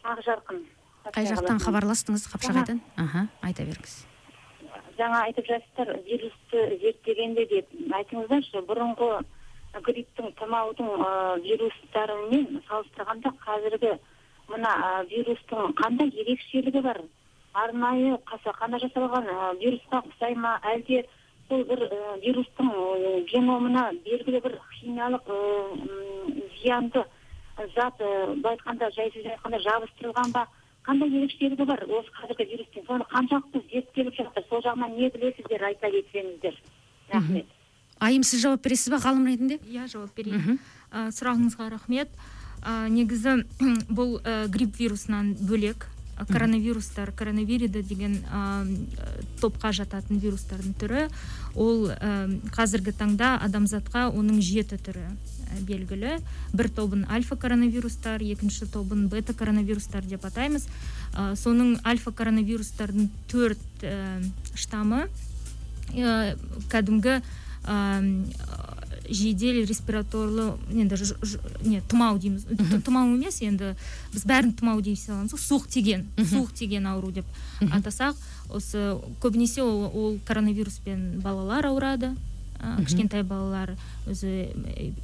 ақжарқын 0.05 0.59
қай 1.15 1.27
жақтан 1.29 1.61
хабарластыңыз? 1.63 2.27
Қапшағайдан 2.33 2.81
аха 2.97 3.27
айта 3.41 3.65
беріңіз. 3.65 3.95
Жаңа 4.97 5.21
айтып 5.27 5.47
жатсыздар 5.49 5.99
вирусты 6.07 6.61
зерттегенде 6.81 7.45
деп 7.51 7.73
айтыңыздаршы 7.99 8.61
бұрынғы 8.69 9.09
грипптің 9.83 10.31
тұмаудың 10.39 10.91
вирустарымен 11.43 12.61
салыстырғанда 12.69 13.31
қазіргі 13.43 13.93
мына 14.51 14.71
вирустың 15.11 15.75
қандай 15.81 16.11
ерекшелігі 16.21 16.81
бар? 16.85 17.01
Арнайы 17.55 18.17
қасақана 18.29 18.79
жасалған 18.83 19.29
вирусқа 19.61 20.01
ұқсай 20.03 20.35
ма 20.35 20.57
әлде 20.73 21.05
сол 21.49 21.63
бір 21.69 21.85
вирустың 22.23 22.71
геномына 23.31 23.89
белгілі 24.05 24.41
бір 24.43 24.57
химиялық 24.79 25.31
зиянды 26.59 27.05
зат 27.75 27.97
былай 27.99 28.55
айтқанда 28.55 28.91
жай 28.95 29.11
сөзбен 29.13 29.35
айтқанда 29.35 29.61
жабыстырылған 29.67 30.33
ба? 30.35 30.47
Қандай 30.85 31.09
ерекшелігі 31.09 31.65
бар 31.65 31.83
осы 31.89 32.13
қазіргі 32.15 32.47
вирустың? 32.51 32.85
Соны 32.87 33.07
қаншалықты 33.11 33.61
зерттеліп 33.71 34.17
жатыр? 34.19 34.45
Сол 34.49 34.63
жағынан 34.65 34.95
не 34.99 35.09
білесіздер 35.13 35.65
айта 35.69 35.91
кетсеңіздер. 35.93 36.59
Рахмет. 37.13 37.51
Айым 37.99 38.23
сіз 38.27 38.43
жауап 38.43 38.63
бересіз 38.65 38.93
ба? 38.93 39.01
Ғалым 39.01 39.25
ретінде? 39.29 39.59
Иә 39.65 39.87
жауап 39.91 40.15
берейін. 40.17 40.59
Сұрағыңызға 40.91 41.69
рахмет. 41.73 42.13
Ә, 42.65 42.87
негізі 42.89 43.41
бұл 43.97 44.17
ә, 44.21 44.45
грипп 44.51 44.79
вирусынан 44.79 45.35
бөлек 45.37 45.87
коронавирустар 46.31 47.11
коронавириді 47.11 47.81
деген 47.83 48.19
топқа 49.41 49.71
жататын 49.75 50.19
вирустардың 50.23 50.75
түрі. 50.79 51.07
Ол 51.55 51.89
қазіргі 52.55 52.95
таңда 52.95 53.35
адамзатқа 53.45 54.07
оның 54.11 54.41
жеті 54.43 54.79
түрі 54.79 55.07
белгілі. 55.67 56.17
Бір 56.53 56.69
тобын 56.69 57.05
альфа 57.09 57.35
коронавирустар 57.35 58.23
екінші 58.23 58.67
тобын 58.71 59.07
бета 59.07 59.33
коронавирустар 59.33 60.05
деп 60.05 60.25
атаймыз. 60.25 60.67
Ә, 61.13 61.35
соның 61.39 61.79
альфа 61.83 62.11
коронавирустардың 62.11 63.09
төрт 63.31 63.83
ә, 63.83 64.19
штамы 64.55 65.05
ә, 65.95 66.35
кәдімгі 66.71 67.21
жедел 69.09 69.61
респираторлы 69.65 70.53
енді 70.73 70.97
не 71.63 71.81
тұмау 71.89 72.19
дейміз. 72.21 72.45
Тұмау 72.85 73.15
емес 73.15 73.41
енді 73.45 73.73
біз 74.13 74.25
бәрін 74.27 74.53
тұмау 74.57 74.81
дей 74.85 74.95
саламыз 74.99 75.35
ғой 75.35 75.41
суық 75.41 75.67
тиген 75.71 76.05
суық 76.17 76.53
тиген 76.57 76.87
ауру 76.89 77.11
деп 77.15 77.25
атасақ 77.61 78.15
осы 78.49 78.95
көбінесе 79.23 79.63
ол, 79.63 79.89
ол 79.89 80.19
коронавируспен 80.25 81.19
балалар 81.23 81.71
ауырады. 81.71 82.15
Ә, 82.55 82.79
кішкентай 82.85 83.25
балалар 83.27 83.73
өзі 84.07 84.47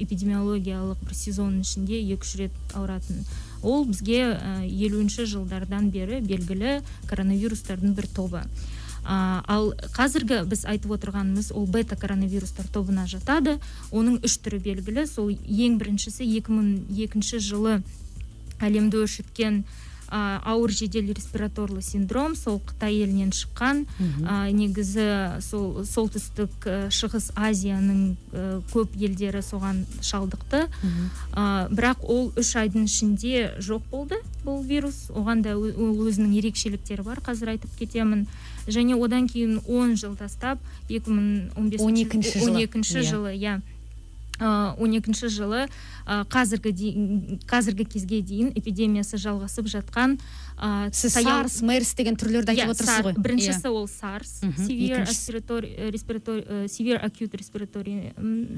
эпидемиологиялық 0.00 1.02
бір 1.04 1.16
сезонның 1.16 1.66
ішінде 1.66 1.98
екі 2.00 2.24
үш 2.24 2.36
рет 2.40 2.54
ауыратын. 2.72 3.26
Ол 3.62 3.84
бізге 3.84 4.38
елуінші 4.66 5.26
жылдардан 5.28 5.90
бері 5.92 6.22
белгілі 6.24 6.80
коронавирустардың 7.10 7.92
бір 7.98 8.08
тобы. 8.08 8.42
Ә, 9.04 9.42
ал 9.46 9.72
қазіргі 9.96 10.42
біз 10.48 10.64
айтып 10.68 10.94
отырғанымыз 10.96 11.52
ол 11.54 11.66
бета 11.66 11.96
коронавирустар 11.96 12.66
тобына 12.72 13.06
жатады. 13.10 13.58
Оның 13.90 14.22
үш 14.24 14.38
түрі 14.42 14.62
белгілі. 14.62 15.06
Сол 15.10 15.32
ең 15.32 15.78
біріншісі 15.82 16.26
2002 16.26 17.42
жылы 17.42 17.80
әлемді 18.62 19.02
өршіткен 19.02 19.64
ә, 20.12 20.38
ауыр 20.44 20.70
жедел 20.70 21.08
респираторлы 21.10 21.82
синдром. 21.82 22.36
Сол 22.36 22.60
қытай 22.60 23.00
елінен 23.02 23.32
шыққан. 23.32 23.86
Ә, 24.22 24.52
негізі 24.52 25.40
сол 25.42 25.84
солтүстік 25.88 26.68
шығыс 26.92 27.32
азияның 27.34 28.16
ә, 28.32 28.60
көп 28.72 28.94
елдері 29.00 29.42
соған 29.42 29.84
шалдықты. 30.04 30.68
Ә, 31.32 31.68
бірақ 31.72 32.04
ол 32.04 32.32
үш 32.36 32.54
айдың 32.60 32.84
ішінде 32.84 33.56
жоқ 33.58 33.88
болды 33.90 34.20
бұл 34.44 34.62
вирус. 34.62 35.08
Оған 35.10 35.42
да 35.42 35.56
ол 35.56 36.06
өзінің 36.06 36.36
ерекшеліктері 36.38 37.02
бар 37.02 37.24
қазір 37.24 37.56
айтып 37.56 37.72
кетемін. 37.80 38.28
Және 38.66 38.94
одан 38.94 39.28
кейін 39.28 39.60
10 39.66 39.96
жыл 39.96 40.16
тастап 40.16 40.58
2015 40.88 41.80
он 41.80 42.56
екінші 42.58 43.02
жылы 43.02 43.34
иә. 43.36 43.60
Он 44.40 44.94
екінші 44.96 45.28
жылы 45.28 45.66
қазіргі 46.06 46.72
қазіргі 47.46 47.84
кезге 47.86 48.22
дейін 48.26 48.50
эпидемиясы 48.58 49.20
жалғасып 49.20 49.68
жатқан 49.70 50.16
ә, 50.58 50.90
сіз 50.94 51.14
сарс 51.22 51.60
мерс 51.62 51.92
деген 51.94 52.16
түрлерді 52.18 52.54
айтып 52.54 52.72
отырсыз 52.74 53.04
ғой. 53.06 53.14
Біріншісі 53.22 53.70
ол 53.70 53.86
сарс 53.86 54.40
acute 57.02 57.38
respiratory 57.38 58.12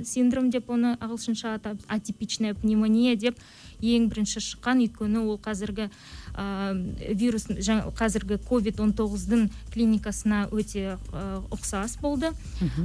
синдром 0.04 0.50
деп 0.50 0.70
оны 0.70 0.96
ағылшынша 1.00 1.56
атап 1.58 1.80
атипичная 1.88 2.54
пневмония 2.54 3.16
деп 3.16 3.38
ең 3.84 4.08
бірінші 4.08 4.40
шыққан. 4.40 4.80
Өйткені 4.84 5.24
ол 5.24 5.38
қазіргі 5.42 5.90
ә, 6.34 6.72
вирус 7.12 7.48
қазіргі 7.98 8.38
ковид 8.48 8.80
19-дың 8.80 9.50
клиникасына 9.74 10.48
өте 10.52 10.96
ә, 11.12 11.24
ұқсас 11.52 11.98
болды. 12.00 12.32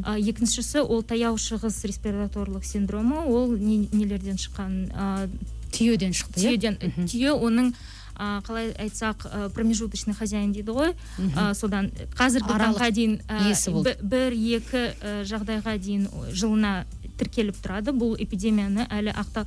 Ә, 0.03 0.19
екіншісі 0.19 0.83
ол 0.83 1.03
таяу 1.03 1.37
шығыс 1.39 1.83
респираторлық 1.87 2.67
синдромы 2.89 3.21
ол 3.29 3.53
нелерден 3.57 4.37
шыққан 4.37 4.89
ә, 4.89 5.29
түйеден 5.71 6.13
шықты 6.13 6.41
түйеден 6.41 6.77
түйе 7.05 7.33
оның 7.37 7.73
ә, 8.17 8.41
қалай 8.45 8.73
айтсақ 8.81 9.25
ә, 9.29 9.49
промежуточный 9.53 10.15
хозяин 10.17 10.51
дейді 10.51 10.73
ғой. 10.73 10.95
Ә, 11.35 11.53
содан 11.53 11.91
қазіргі 12.17 12.49
таңға 12.49 12.89
дейін 12.91 13.19
ә, 13.29 13.53
бір 14.01 14.33
екі 14.33 14.83
ә, 14.97 15.23
жағдайға 15.29 15.77
дейін 15.77 16.09
жылына 16.33 16.85
тіркеліп 17.19 17.61
тұрады. 17.61 17.93
Бұл 17.93 18.17
эпидемияны 18.17 18.87
әлі 18.89 19.13
ақта 19.13 19.45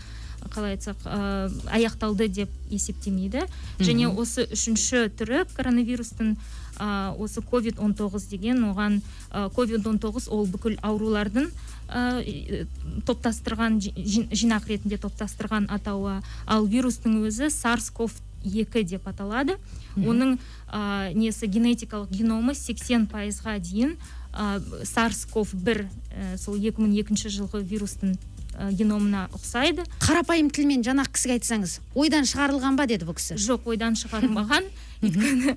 қалай 0.54 0.76
айтсақ 0.76 1.02
ә, 1.04 1.50
аяқталды 1.74 2.28
деп 2.28 2.50
есептемейді. 2.70 3.46
Және 3.82 4.08
осы 4.14 4.46
үшінші 4.52 5.08
түрі 5.18 5.44
коронавирустың 5.56 6.36
ә, 6.78 7.12
осы 7.18 7.42
covid 7.42 7.78
19 7.80 8.28
деген 8.30 8.64
оған 8.70 9.00
ә, 9.30 9.48
covid 9.54 9.82
19 9.84 10.28
ол 10.32 10.46
бүкіл 10.46 10.78
аурулардың 10.82 11.50
ә, 11.92 12.66
топтастырған 13.06 13.80
жинақ 13.82 14.68
ретінде 14.68 14.98
топтастырған 14.98 15.68
атауы. 15.72 16.20
Ал 16.46 16.66
вирустың 16.66 17.22
өзі 17.26 17.50
сарс 17.50 17.90
ков 17.90 18.14
2 18.44 18.84
деп 18.84 19.06
аталады. 19.08 19.58
Оның 19.96 20.38
ә, 20.72 21.12
несі 21.14 21.46
генетикалық 21.46 22.10
геномы 22.10 22.54
80 22.54 23.08
пайызға 23.12 23.58
дейін 23.60 23.96
ә, 24.32 24.60
сарс 24.84 25.26
ков 25.30 25.52
1 25.54 25.84
ә, 25.84 26.36
сол 26.38 26.56
2002 26.56 27.28
жылғы 27.28 27.62
вирустың 27.62 28.16
геномына 28.58 29.26
ұқсайды. 29.36 29.84
Қарапайым 30.02 30.50
тілмен 30.52 30.84
жаңағы 30.84 31.14
кісіге 31.16 31.38
айтсаңыз 31.38 31.78
ойдан 31.98 32.28
шығарылған 32.28 32.76
ба 32.78 32.86
деді 32.90 33.08
бұл 33.08 33.16
кісі? 33.18 33.38
Жоқ 33.40 33.66
ойдан 33.72 33.96
шығарылмаған. 33.98 34.68
Өйткені 35.02 35.56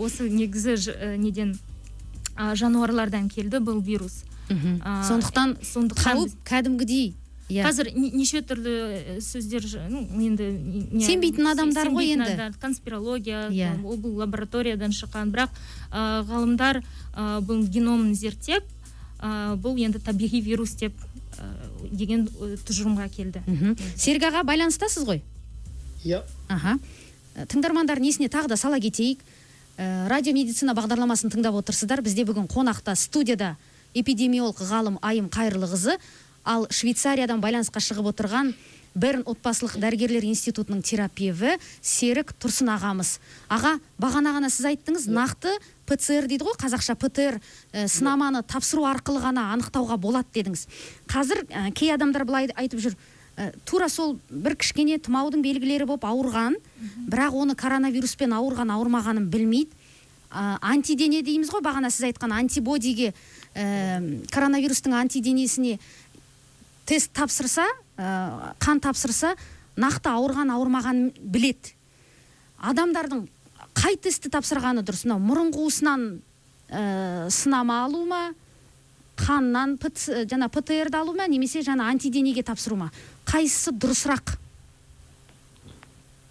осы 0.00 0.28
негізі 0.32 0.76
неден 1.20 1.54
жануарлардан 2.36 3.28
келді 3.30 3.60
бұл 3.62 3.82
вирус. 3.84 4.22
Сондықтан 4.50 5.58
сондықтан 5.62 6.24
кәдімгідей 6.48 7.12
иә. 7.50 7.66
Қазір 7.66 7.90
неше 7.94 8.40
түрлі 8.46 9.20
сөздер 9.22 9.66
енді 9.90 10.48
сенбейтін 11.04 11.50
адамдар 11.52 11.90
ғой 11.92 12.14
енді. 12.14 12.50
конспирология 12.60 13.48
иә. 13.50 13.74
бұл 13.82 14.16
лабораториядан 14.22 14.94
шыққан. 14.94 15.30
Бірақ 15.34 15.50
ғалымдар 16.30 16.82
бұл 17.46 17.66
геномын 17.66 18.14
зерттеп 18.14 18.64
ә, 19.20 19.56
бұл 19.60 19.76
енді 19.80 20.00
табиғи 20.02 20.40
вирус 20.44 20.74
деп 20.80 20.96
ә, 21.36 21.48
деген 21.92 22.26
ә, 22.26 22.56
тұжырымға 22.66 23.08
келді. 23.12 23.42
Мхм. 23.46 23.76
Серік 23.96 24.26
аға 24.30 24.42
байланыстасыз 24.48 25.04
ғой? 25.08 25.22
Иә. 26.04 26.22
Аха. 26.48 26.78
Ә, 27.36 27.46
тыңдармандардың 27.46 28.08
есіне 28.08 28.30
тағы 28.32 28.52
да 28.52 28.56
сала 28.56 28.80
кетейік. 28.80 29.20
Ә, 29.76 30.08
радио 30.08 30.34
медицина 30.36 30.74
бағдарламасын 30.76 31.32
тыңдап 31.32 31.60
отырсыздар. 31.60 32.02
Бізде 32.02 32.24
бүгін 32.28 32.48
қонақта 32.50 32.96
студияда 32.96 33.56
эпидемиолог 33.94 34.60
ғалым 34.64 34.98
айым 35.02 35.28
қайырлықызы 35.28 35.98
ал 36.44 36.66
швейцариядан 36.70 37.40
байланысқа 37.42 37.82
шығып 37.84 38.12
отырған 38.14 38.54
берн 38.94 39.22
отбасылық 39.28 39.76
дәрігерлер 39.80 40.24
институтының 40.26 40.82
терапеві 40.82 41.56
серік 41.80 42.32
тұрсын 42.42 42.72
ағамыз. 42.74 43.18
Аға 43.52 43.76
бағана 44.00 44.34
ғана 44.36 44.50
сіз 44.50 44.72
айттыңыз 44.72 45.06
нақты 45.10 45.52
пцр 45.86 46.26
дейді 46.30 46.46
ғой 46.48 46.58
қазақша 46.58 46.96
птр 46.98 47.38
ә, 47.38 47.86
сынаманы 47.86 48.42
тапсыру 48.42 48.84
арқылы 48.90 49.22
ғана 49.22 49.50
анықтауға 49.54 49.98
болады 50.00 50.28
дедіңіз. 50.34 50.66
Қазір 51.10 51.44
ә, 51.48 51.70
кей 51.70 51.94
адамдар 51.94 52.26
былай 52.26 52.50
айтып 52.54 52.82
жүр 52.82 52.96
ә, 53.36 53.50
тура 53.64 53.88
сол 53.88 54.18
бір 54.30 54.56
кішкене 54.58 54.98
тұмаудың 54.98 55.42
белгілері 55.42 55.86
болып 55.86 56.06
ауырған 56.10 56.58
бірақ 57.10 57.36
оны 57.44 57.54
коронавируспен 57.58 58.34
ауырған 58.34 58.74
ауырмағанын 58.74 59.30
білмейді. 59.30 59.76
Антидене 60.30 61.24
дейміз 61.26 61.48
ғой 61.50 61.58
бағана 61.58 61.88
сіз 61.90 62.04
айтқан 62.06 62.30
антибодиге 62.30 63.08
коронавирустың 64.30 64.94
антиденесіне 64.94 65.80
тест 66.86 67.10
тапсырса 67.10 67.64
ә, 68.00 68.54
қан 68.62 68.80
тапсырса 68.80 69.34
нақты 69.76 70.10
ауырған 70.10 70.52
ауырмағанын 70.54 71.12
біледі. 71.20 71.74
Адамдардың 72.60 73.26
қай 73.76 73.96
тестті 74.00 74.32
тапсырғаны 74.32 74.84
дұрыс? 74.84 75.04
Мынау 75.06 75.20
мұрын 75.24 75.52
қуысынан 75.54 76.06
ә, 76.68 77.28
сынама 77.32 77.84
алу 77.84 78.04
ма? 78.08 78.30
Қаннан 79.20 79.76
ПЦ 79.80 80.24
жана 80.28 80.48
птр 80.48 80.88
алу 80.96 81.14
ма? 81.16 81.28
Немесе 81.28 81.62
жаңа 81.62 81.90
антиденеге 81.92 82.42
тапсыру 82.42 82.76
ма? 82.80 82.90
Қайсысы 83.28 83.72
дұрысырақ? 83.76 84.36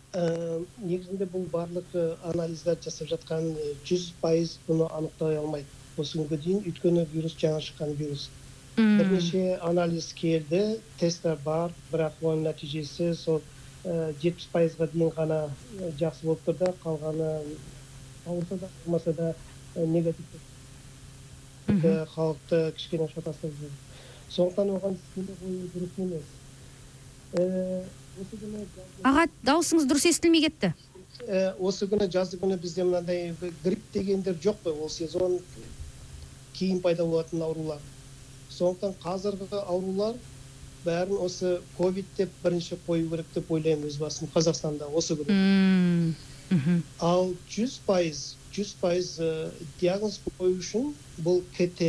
Ә, 0.09 0.23
негізінде 0.81 1.29
бұл 1.29 1.45
барлық 1.53 1.93
анализдер 2.31 2.79
жасап 2.81 3.11
жатқан 3.13 3.51
жүз 3.85 4.11
пайыз 4.21 4.57
бұны 4.67 4.89
анықтай 4.89 5.37
алмайды. 5.37 5.69
Осы 5.99 6.17
күнге 6.17 6.39
дейін 6.41 6.63
өйткені 6.65 7.05
вирус 7.13 7.35
жаңа 7.37 7.61
шыққан 7.61 7.93
вирус. 7.99 8.29
Бірнеше 8.79 9.59
анализ 9.61 10.11
келді 10.15 10.61
тесттер 10.99 11.37
бар 11.45 11.71
бірақ 11.91 12.19
оның 12.23 12.45
нәтижесі 12.49 13.11
сол 13.15 13.41
жетпіс 14.23 14.47
пайызға 14.53 14.87
дейін 14.93 15.11
ғана 15.17 15.39
жақсы 15.99 16.27
болып 16.27 16.45
тұр 16.47 16.57
да 16.61 16.73
қалғаны 16.83 17.29
ауырса 18.25 18.55
да 18.61 18.67
болмаса 18.85 19.13
да 19.13 19.33
негатив 19.75 20.25
Мгм. 21.69 22.05
халықты 22.15 22.71
кішкене 22.73 23.05
шатастырып 23.13 23.53
жүр 23.61 23.73
сондықтан 24.33 24.69
оған 24.73 24.95
қою 25.13 25.67
дұрыс 25.75 25.99
емес 26.01 26.25
аға 29.05 29.27
дауысыңыз 29.45 29.85
дұрыс 29.91 30.07
естілмей 30.09 30.41
кетті 30.47 30.73
осы 31.59 31.85
күні 31.91 32.07
жазды 32.09 32.39
күні 32.41 32.57
бізде 32.63 32.83
мынандай 32.87 33.35
грипп 33.63 33.85
дегендер 33.93 34.35
жоқ 34.41 34.63
қой 34.65 34.81
ол 34.81 34.89
сезон 34.89 35.37
кейін 36.57 36.81
пайда 36.81 37.05
болатын 37.05 37.41
аурулар 37.45 37.79
сондықтан 38.49 38.95
қазіргі 39.03 39.47
аурулар 39.67 40.15
бәрін 40.85 41.17
осы 41.25 41.59
ковид 41.77 42.05
деп 42.17 42.29
бірінші 42.43 42.77
қою 42.87 43.09
керек 43.11 43.27
деп 43.35 43.51
ойлаймын 43.51 43.87
өз 43.89 43.97
басым 44.01 44.29
қазақстанда 44.33 44.87
осы 44.95 45.15
күні. 45.19 46.13
Мхм. 46.49 46.81
ал 46.99 47.33
жүз 47.51 47.79
пайыз 47.85 48.35
жүз 48.55 48.71
пайыз 48.81 49.09
ә, 49.21 49.51
диагноз 49.81 50.19
қою 50.39 50.55
үшін 50.57 50.93
бұл 51.21 51.43
кт 51.53 51.81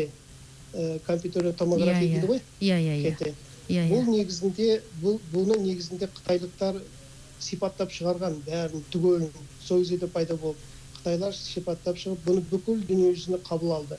ә, 0.74 0.98
компьютерлік 1.06 1.56
томография 1.56 2.02
Иә, 2.02 2.10
иә. 2.10 2.14
дейді 2.20 2.26
ғой? 2.28 2.40
Иә 2.60 2.76
иә 2.76 2.96
иә. 3.00 3.14
Кт 3.14 3.32
иә 3.70 3.86
бұл 3.88 4.04
иә. 4.04 4.10
негізінде 4.18 4.82
бұл 5.02 5.16
бұны 5.32 5.56
негізінде 5.64 6.10
қытайлықтар 6.12 6.82
сипаттап 7.40 7.90
шығарған 7.90 8.36
бәрін 8.44 8.84
түгелін 8.92 9.30
сол 9.64 9.80
кезде 9.80 10.06
пайда 10.06 10.36
болып 10.36 10.58
қытайлар 10.98 11.32
сипаттап 11.32 11.96
шығып 11.96 12.20
бұны 12.26 12.44
бүкіл 12.50 12.82
дүниежүзіне 12.84 13.38
қабыл 13.48 13.72
алды. 13.78 13.96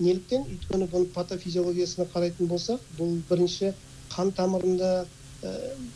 Неліктен 0.00 0.44
өйткені 0.50 0.86
бұның 0.92 1.10
патофизиологиясына 1.16 2.06
қарайтын 2.12 2.48
болсақ 2.50 2.84
бұл 3.00 3.16
бірінші 3.30 3.72
қан 4.14 4.32
тамырында 4.38 4.90
ә, 5.44 5.50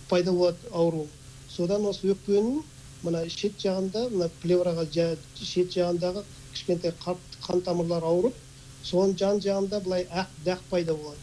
пайда 0.08 0.32
болады 0.32 0.68
ауру 0.70 1.04
содан 1.46 1.86
осы 1.90 2.10
өкпенің 2.14 2.62
мына 3.06 3.24
шет 3.30 3.58
жағында 3.62 4.08
мына 4.14 4.28
плевраға 4.42 4.86
жа- 4.96 5.20
шет 5.34 5.72
жағындағы 5.76 6.24
кішкентай 6.52 6.92
қан, 7.04 7.20
қан 7.46 7.62
тамырлар 7.68 8.04
ауырып 8.04 8.38
соның 8.82 9.16
жан 9.20 9.40
жағында 9.40 9.80
былай 9.84 10.06
ақ 10.10 10.32
дақ 10.48 10.66
пайда 10.70 10.96
болады 10.96 11.22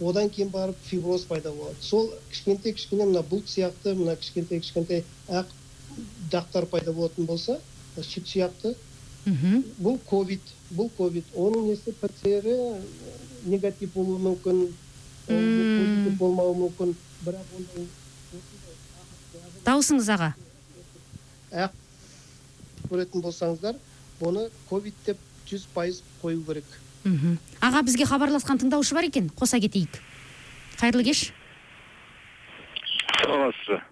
одан 0.00 0.30
кейін 0.30 0.50
барып 0.52 0.82
фиброз 0.84 1.26
пайда 1.26 1.52
болады 1.54 1.80
сол 1.80 2.12
кішкентай 2.30 2.74
кішкене 2.74 3.06
мына 3.10 3.22
бұлт 3.28 3.48
сияқты 3.52 3.94
мына 3.98 4.16
кішкентай 4.16 4.60
кішкентай 4.60 5.06
ақ 5.28 5.54
дақтар 6.34 6.66
пайда 6.70 6.92
болатын 6.92 7.26
болса 7.26 7.60
шит 8.02 8.26
сияқты. 8.26 8.74
Бұл 9.24 9.98
ковид 10.08 10.54
бұл 10.74 10.90
ковид. 10.96 11.24
Оның 11.34 11.70
несі 11.70 11.94
пцр 12.00 12.48
негатив 13.48 13.92
болуы 13.94 14.18
мүмкін 14.20 14.66
позитив 15.26 16.18
болмауы 16.18 16.56
мүмкін. 16.64 16.94
Бірақ 17.24 17.54
ондай 17.56 17.86
дауысыңыз 19.64 20.10
аға. 20.12 20.32
Ақ 21.54 21.72
көретін 22.90 23.24
болсаңыздар 23.24 23.78
бұны 24.20 24.48
ковид 24.68 24.96
деп 25.06 25.20
жүз 25.48 25.66
пайыз 25.74 26.02
қою 26.22 26.42
керек. 26.44 26.66
Мхм. 27.04 27.38
аға 27.60 27.82
бізге 27.84 28.04
хабарласқан 28.08 28.60
тыңдаушы 28.60 28.94
бар 28.94 29.04
екен. 29.04 29.30
Қоса 29.36 29.60
кетейік. 29.60 30.00
Қайырлы 30.80 31.04
кеш. 31.04 31.32
Саламатсыз 33.20 33.68
ба 33.68 33.82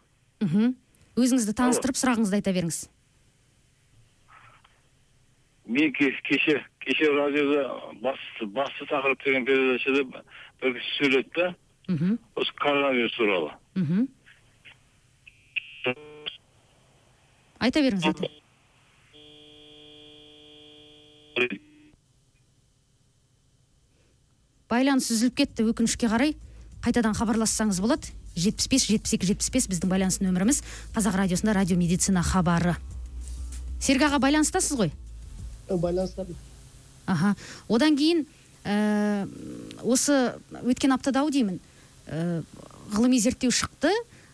мхм. 0.41 0.75
өзіңізді 1.17 1.53
таныстырып 1.57 1.97
сұрағыңызды 1.97 2.41
айта 2.41 2.53
беріңіз. 2.53 2.89
Мен 5.73 5.93
ке- 5.97 6.13
кеше 6.29 6.55
кеше 6.85 7.09
радиода 7.17 7.63
басты 8.05 8.47
басты 8.47 8.87
тақырып 8.91 9.25
деген 9.25 9.45
передачада 9.49 10.05
бір 10.63 10.75
кісі 10.79 10.93
сөйледі 10.99 11.31
да. 11.37 11.55
Мхм. 11.89 12.19
осы 12.37 12.53
коронавирус 12.57 13.13
туралы. 13.17 13.53
Мхм. 13.75 14.07
айта 17.59 17.81
беріңіз 17.81 18.05
айта 18.07 18.29
байланыс 24.71 25.11
үзіліп 25.13 25.37
кетті 25.43 25.67
өкінішке 25.71 26.09
қарай. 26.11 26.35
Қайтадан 26.83 27.15
хабарлассаңыз 27.17 27.81
болады. 27.83 28.11
жетпіс 28.35 28.69
бес 28.73 28.87
жетпіс 28.89 29.13
екі 29.15 29.27
жетпіс 29.29 29.51
бес 29.53 29.67
біздің 29.69 29.91
байланыс 29.93 30.21
нөміріміз. 30.25 30.63
Қазақ 30.97 31.19
радиосында 31.21 31.53
радио 31.53 31.77
медицина 31.77 32.23
хабары. 32.25 32.77
Серік 33.79 34.07
аға 34.09 34.19
байланыстасыз 34.25 34.79
ғой? 34.79 34.91
Байланыстар. 35.69 36.27
Аха. 37.07 37.35
Одан 37.69 37.97
кейін 37.97 38.27
ә, 38.65 39.27
осы 39.83 40.35
өткен 40.63 40.95
аптада 40.95 41.23
ау 41.23 41.31
деймін 41.31 41.59
ә, 42.07 42.43
ғылыми 42.95 43.19
зерттеу 43.19 43.51
шықты. 43.51 43.93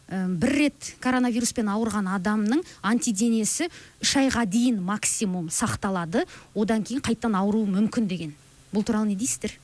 Ә, 0.09 0.25
бір 0.29 0.55
рет 0.57 0.93
коронавируспен 1.05 1.69
ауырған 1.69 2.09
адамның 2.17 2.63
антиденесі 2.83 3.69
үш 4.03 4.15
айға 4.21 4.47
дейін 4.49 4.81
максимум 4.85 5.49
сақталады. 5.53 6.25
Одан 6.55 6.85
кейін 6.85 7.05
қайтадан 7.05 7.37
ауыруы 7.41 7.69
мүмкін 7.69 8.09
деген. 8.09 8.35
Бұл 8.73 8.85
туралы 8.85 9.13
не 9.13 9.17
дейсіздер? 9.17 9.57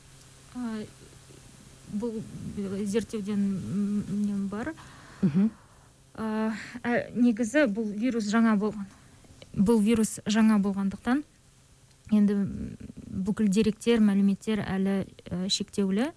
Ә, 0.55 0.85
бұл 1.92 2.20
зерттеуден 2.85 3.40
м, 3.40 4.03
нем 4.24 4.48
бар? 4.48 4.74
Мхм. 5.22 5.50
Ә, 6.14 6.53
ә, 6.83 7.11
негізі 7.16 7.66
бұл 7.68 7.88
вирус 7.88 8.29
жаңа 8.33 8.57
болған. 8.61 8.88
Бұл 9.55 9.81
вирус 9.81 10.18
жаңа 10.27 10.59
болғандықтан 10.62 11.24
енді 12.16 12.37
бүкіл 13.24 13.48
деректер 13.48 14.00
мәліметтер 14.00 14.62
әлі 14.64 15.05
ә, 15.31 15.48
шектеулі. 15.48 16.11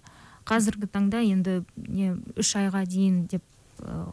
Қазіргі 0.48 0.88
таңда 0.88 1.20
енді 1.26 1.62
не 1.76 2.14
үш 2.36 2.54
айға 2.56 2.84
дейін 2.88 3.26
деп 3.30 3.42
ә, 3.82 4.08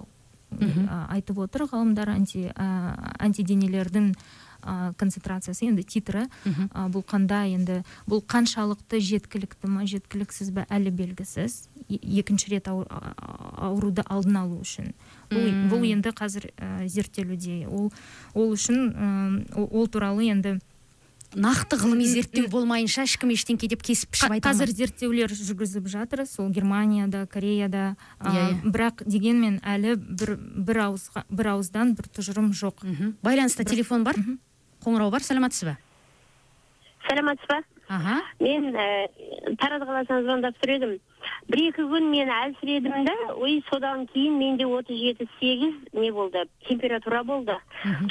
ә, 0.60 1.06
айтып 1.16 1.40
отыр 1.46 1.66
ғалымдар 1.72 2.10
анти, 2.12 2.50
ә, 2.52 3.14
антиденелердің 3.20 4.12
ә, 4.66 4.94
концентрациясы 5.00 5.66
енді 5.70 5.84
титрі. 5.84 6.26
А, 6.74 6.88
бұл 6.90 7.04
қандай 7.08 7.54
енді 7.56 7.84
бұл 8.10 8.22
қаншалықты 8.26 9.00
жеткілікті 9.00 9.68
ма 9.72 9.86
жеткіліксіз 9.86 10.50
бе 10.52 10.66
әлі 10.70 10.92
белгісіз. 10.92 11.70
Е- 11.90 12.20
екінші 12.20 12.50
рет 12.50 12.68
аур- 12.68 12.88
ауруды 12.90 14.02
алдын 14.10 14.38
алу 14.42 14.62
үшін. 14.62 14.94
Бұл, 15.30 15.70
бұл 15.70 15.86
енді 15.86 16.10
қазір 16.10 16.50
ә, 16.58 16.88
зерттелуде. 16.88 17.68
Ол 17.68 17.92
ол 18.34 18.54
үшін 18.54 19.46
ол 19.54 19.88
туралы 19.88 20.26
енді 20.34 20.60
нақты 21.36 21.78
ғылыми 21.80 22.06
зерттеу 22.08 22.48
болмайынша 22.52 23.06
ешкім 23.06 23.34
ештеңке 23.36 23.68
деп 23.72 23.84
кесіп 23.86 24.14
пішіп 24.16 24.36
айта 24.38 24.52
қазір 24.52 24.72
зерттеулер 24.72 25.34
жүргізіп 25.36 25.88
жатыр 25.92 26.26
сол 26.30 26.50
германияда 26.50 27.26
кореяда. 27.28 27.96
А, 28.20 28.32
иә. 28.32 28.46
бірақ 28.64 29.04
дегенмен 29.06 29.60
әлі 29.64 29.96
бір 30.00 30.36
бір 30.40 30.82
ауызға 30.88 31.26
бір 31.30 31.52
ауыздан 31.56 31.96
бір 31.96 32.10
тұжырым 32.16 32.52
жоқ. 32.56 32.86
Байланыста 33.24 33.68
телефон 33.68 34.04
бар? 34.08 34.16
Қоңырау 34.86 35.12
бар 35.12 35.24
саламатсыз 35.24 35.70
ба? 35.70 35.78
Саламатсыз 37.10 37.48
ба? 37.52 37.62
Аха. 37.88 38.22
Мен 38.40 38.72
ә, 38.74 38.88
тараз 39.62 39.84
қаласынан 39.86 40.24
звондап 40.26 40.58
тұр 40.62 40.76
едім. 40.78 40.96
Бір 41.50 41.62
екі 41.70 41.86
күн 41.92 42.10
мен 42.12 42.30
әлсіредім 42.32 43.06
да 43.08 43.16
ой 43.36 43.62
содан 43.70 44.06
кейін 44.14 44.38
менде 44.40 44.66
отыз 44.66 44.98
жеті 45.00 45.28
сегіз 45.40 45.76
не 45.94 46.12
болды 46.12 46.46
температура 46.68 47.24
болды. 47.24 47.56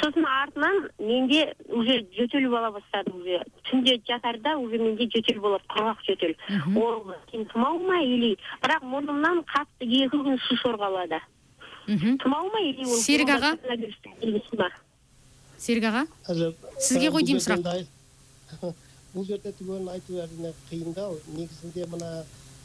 Сосын 0.02 0.26
артынан 0.26 0.88
менде 0.98 1.54
уже 1.68 2.00
жөтел 2.16 2.48
бола 2.50 2.70
бастады 2.70 3.10
уже 3.12 3.42
түнде 3.70 4.00
жатарда 4.06 4.56
уже 4.58 4.78
менде 4.78 5.08
жөтел 5.10 5.40
болады 5.40 5.64
құрғақ 5.74 6.04
жөтел. 6.08 6.34
Ол 6.76 7.04
тұмау 7.32 7.78
ма 7.82 8.00
или? 8.02 8.36
Бірақ 8.62 8.86
мұрнымнан 8.86 9.44
қатты 9.50 9.88
екі 9.88 10.16
күн 10.16 10.38
су 10.48 10.58
сорғалады 10.62 11.20
мхм. 11.88 12.18
Тұмау 12.22 12.50
ма 12.52 12.62
или 12.64 12.86
ол 12.86 12.96
Серік 13.02 13.34
аға? 13.36 13.54
серік 15.58 15.84
аға? 15.90 16.06
Сізге 16.78 17.10
қойдым 17.14 17.38
жерде 17.40 17.62
сұрақ. 17.62 18.74
бұл 19.14 19.26
жерде 19.28 19.52
түгелін 19.54 19.90
айту 19.92 20.18
әрине 20.22 20.50
қиындау 20.70 21.18
негізінде 21.36 21.86
мына 21.92 22.08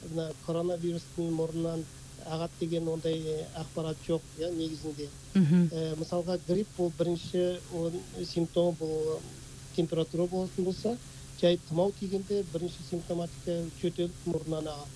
мына 0.08 0.30
коронавирустың 0.46 1.32
мұрнынан 1.36 1.84
ағады 2.30 2.60
деген 2.60 2.88
ондай 2.92 3.20
ақпарат 3.58 3.98
жоқ 4.08 4.22
иә 4.40 4.52
негізінде. 4.56 5.08
Мхм. 5.36 5.68
Ә, 5.72 5.96
мысалға 6.00 6.38
грипп 6.48 6.68
бұл 6.78 6.92
бірінші 7.00 7.44
оның 7.74 8.26
симптомы 8.26 8.76
бұл 8.80 9.20
температура 9.76 10.28
болатын 10.28 10.66
болса 10.66 10.96
жай 11.42 11.60
тұмау 11.70 11.94
тигенде 12.00 12.44
бірінші 12.54 12.86
симптоматика 12.90 13.60
жөтел 13.82 14.10
мұрнынан 14.26 14.68
ағады. 14.74 14.96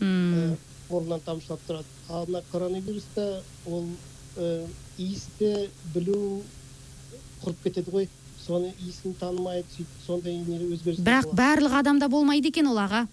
Ә, 0.00 0.56
мұрнынан 0.90 1.22
тамшылап 1.24 1.62
тұрады. 1.68 1.86
Ал 2.08 2.26
мына 2.28 2.42
коронавируста 2.52 3.42
ол 3.66 3.86
ә, 4.36 4.66
иісті 4.98 5.70
білу 5.94 6.42
құрып 7.42 7.64
кетеді 7.64 7.90
ғой. 7.90 8.08
Соны 8.42 8.72
иісін 8.82 9.14
танымайды 9.20 9.68
сөйтіп 9.70 9.98
сондай 10.02 10.40
өзгеріс 10.42 11.04
бірақ 11.06 11.28
барлық 11.38 11.76
адамда 11.78 12.08
болмайды 12.10 12.50
екен 12.50 12.66
ол 12.66 12.80
аға. 12.82 13.04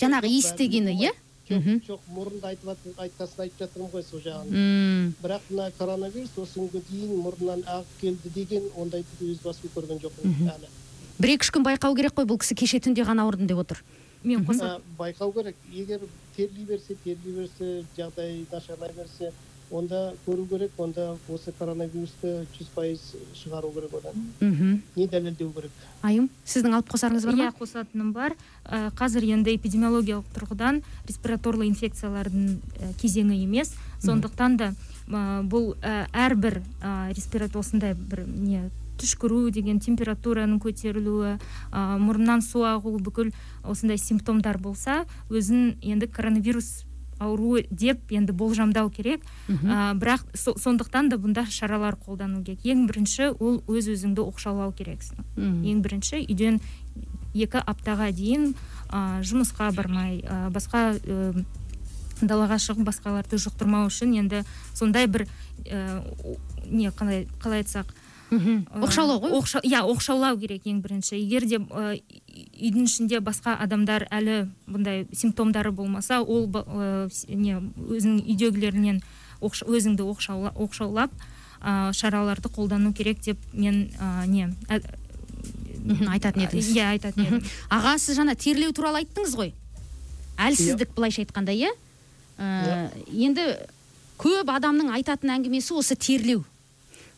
Жаңағы 0.00 0.30
иіс 0.30 0.52
дегені 0.58 0.96
иә? 0.96 1.12
жоқ 1.48 2.00
мұрынды 2.08 2.46
айтып 2.48 2.70
айтқасын 2.96 3.42
айтып 3.44 3.58
жатырмын 3.60 3.90
ғой 3.92 4.04
сол 4.06 4.20
жағын. 4.24 5.12
Бірақ 5.20 5.50
мына 5.50 5.70
коронавирус 5.78 6.32
осы 6.40 6.60
күнге 6.60 6.80
дейін 6.88 7.20
мұрнынан 7.20 7.64
ағып 7.68 7.98
келді 8.00 8.32
деген 8.34 8.70
ондайды 8.76 9.28
өз 9.28 9.42
басым 9.44 9.70
көрген 9.74 10.00
жоқпын 10.00 10.48
әлі. 10.54 10.70
Бір 11.18 11.34
екі 11.36 11.44
үш 11.44 11.52
күн 11.52 11.66
байқау 11.66 11.94
керек 11.94 12.16
қой 12.16 12.24
бұл 12.24 12.40
кісі 12.40 12.56
кеше 12.56 12.80
түнде 12.80 13.04
ғана 13.04 13.26
ауырдым 13.26 13.46
деп 13.46 13.60
отыр. 13.60 13.82
Мен 14.24 14.46
қосат 14.48 14.80
байқау 14.98 15.34
керек. 15.36 15.56
Егер 15.70 16.00
терли 16.36 16.64
берсе 16.64 16.96
терли 17.04 17.36
берсе 17.36 17.84
жағдай 17.96 18.46
нашарлай 18.50 18.90
берсе 18.96 19.32
онда 19.74 20.14
көру 20.26 20.46
керек 20.48 20.78
онда 20.78 21.14
осы 21.28 21.52
коронавирусты 21.58 22.46
жүз 22.56 22.72
пайыз 22.74 23.04
шығару 23.42 23.72
керек 23.74 23.98
одан 24.00 24.26
мхм 24.40 24.80
не 24.96 25.06
дәлелдеу 25.10 25.52
керек 25.56 25.84
айым 26.02 26.30
сіздің 26.46 26.78
алып 26.78 26.94
қосарыңыз 26.94 27.26
бар 27.26 27.40
иә 27.40 27.50
ма 27.50 27.58
қосатыным 27.58 28.12
бар 28.14 28.38
Ә, 28.64 28.88
қазір 28.96 29.26
енді 29.28 29.52
эпидемиологиялық 29.58 30.30
тұрғыдан 30.32 30.78
респираторлы 31.04 31.66
инфекциялардың 31.68 32.46
ә, 32.80 32.92
кезеңі 33.00 33.36
емес. 33.42 33.74
Сондықтан 34.00 34.56
да 34.56 34.70
ә, 34.72 35.42
бұл 35.44 35.74
ә, 35.84 36.06
әрбір 36.16 36.62
ә, 36.80 37.12
респиратор 37.12 37.60
осындай 37.60 37.92
бір 37.92 38.24
не 38.24 38.70
түшкіру 38.96 39.50
деген 39.52 39.82
температураның 39.84 40.62
көтерілуі 40.64 41.34
ә, 41.36 41.84
мұрыннан 42.00 42.40
су 42.46 42.64
ағу 42.64 42.96
бүкіл 43.04 43.34
осындай 43.68 44.00
симптомдар 44.00 44.56
болса 44.56 45.02
өзін 45.28 45.74
енді 45.82 46.08
коронавирус 46.08 46.86
ауруы 47.18 47.64
деп 47.70 48.10
енді 48.12 48.32
болжамдау 48.32 48.90
керек. 48.90 49.22
Ә, 49.48 49.94
бірақ 49.98 50.24
со- 50.34 50.54
сондықтан 50.58 51.08
да 51.10 51.16
бұнда 51.16 51.46
шаралар 51.50 51.96
қолдану 51.96 52.42
керек. 52.44 52.60
Ең 52.64 52.86
бірінші 52.86 53.32
ол 53.40 53.62
өз 53.68 53.88
өзіңді 53.88 54.22
оқшаулау 54.24 54.72
керексің 54.72 55.18
ең 55.64 55.82
бірінші 55.82 56.24
үйден 56.28 56.60
екі 57.34 57.58
аптаға 57.66 58.12
дейін 58.12 58.54
ә, 58.90 59.20
жұмысқа 59.22 59.72
бармай 59.74 60.20
ә, 60.22 60.50
басқа 60.50 60.94
ә, 60.98 61.44
далаға 62.22 62.58
шығып 62.62 62.86
басқаларды 62.86 63.36
жұқтырмау 63.42 63.88
үшін 63.90 64.14
енді 64.18 64.44
сондай 64.74 65.06
бір 65.06 65.26
ә, 65.66 66.02
не 66.70 66.90
қалай 66.94 67.26
қалай 67.42 67.64
айтсақ 67.64 67.90
мхм. 68.38 68.82
оқшаулау 68.82 69.20
ғой? 69.22 69.32
Оқша- 69.38 69.62
иә 69.62 69.80
оқшаулау 69.84 70.38
керек 70.38 70.64
ең 70.66 70.80
бірінші. 70.82 71.16
Егер 71.20 71.46
де 71.46 71.58
ә, 71.58 71.94
үй- 71.94 72.02
үйдің 72.70 72.84
ішінде 72.88 73.20
басқа 73.20 73.56
адамдар 73.60 74.06
әлі 74.10 74.48
бұндай 74.68 75.06
симптомдары 75.14 75.70
болмаса 75.72 76.20
ол 76.22 76.46
ә, 76.48 77.10
не 77.28 77.54
өзінің 77.60 78.24
үйдегілерінен 78.26 79.02
оқш- 79.40 79.64
өзіңді 79.66 80.02
оқшаула- 80.12 80.54
оқшаулап 80.56 81.10
ә, 81.62 81.92
шараларды 81.92 82.48
қолдану 82.48 82.92
керек 82.92 83.20
деп 83.22 83.38
мен 83.52 83.90
ә, 84.00 84.26
не 84.26 84.48
ә, 84.68 84.80
айтатын 86.08 86.46
едіңіз. 86.48 86.68
иә 86.74 86.86
айтатын 86.96 87.24
едім. 87.26 87.42
Аға 87.70 87.98
сіз 87.98 88.16
жаңа 88.18 88.34
терлеу 88.36 88.72
туралы 88.72 89.02
айттыңыз 89.04 89.34
ғой. 89.36 89.52
Әлсіздік 90.38 90.94
былайша 90.96 91.22
айтқанда 91.24 91.52
иә? 91.52 91.70
Ә, 92.38 92.90
енді 93.12 93.44
көп 94.18 94.48
адамның 94.50 94.90
айтатын 94.96 95.30
әңгімесі 95.36 95.76
осы 95.76 95.94
терлеу. 95.96 96.44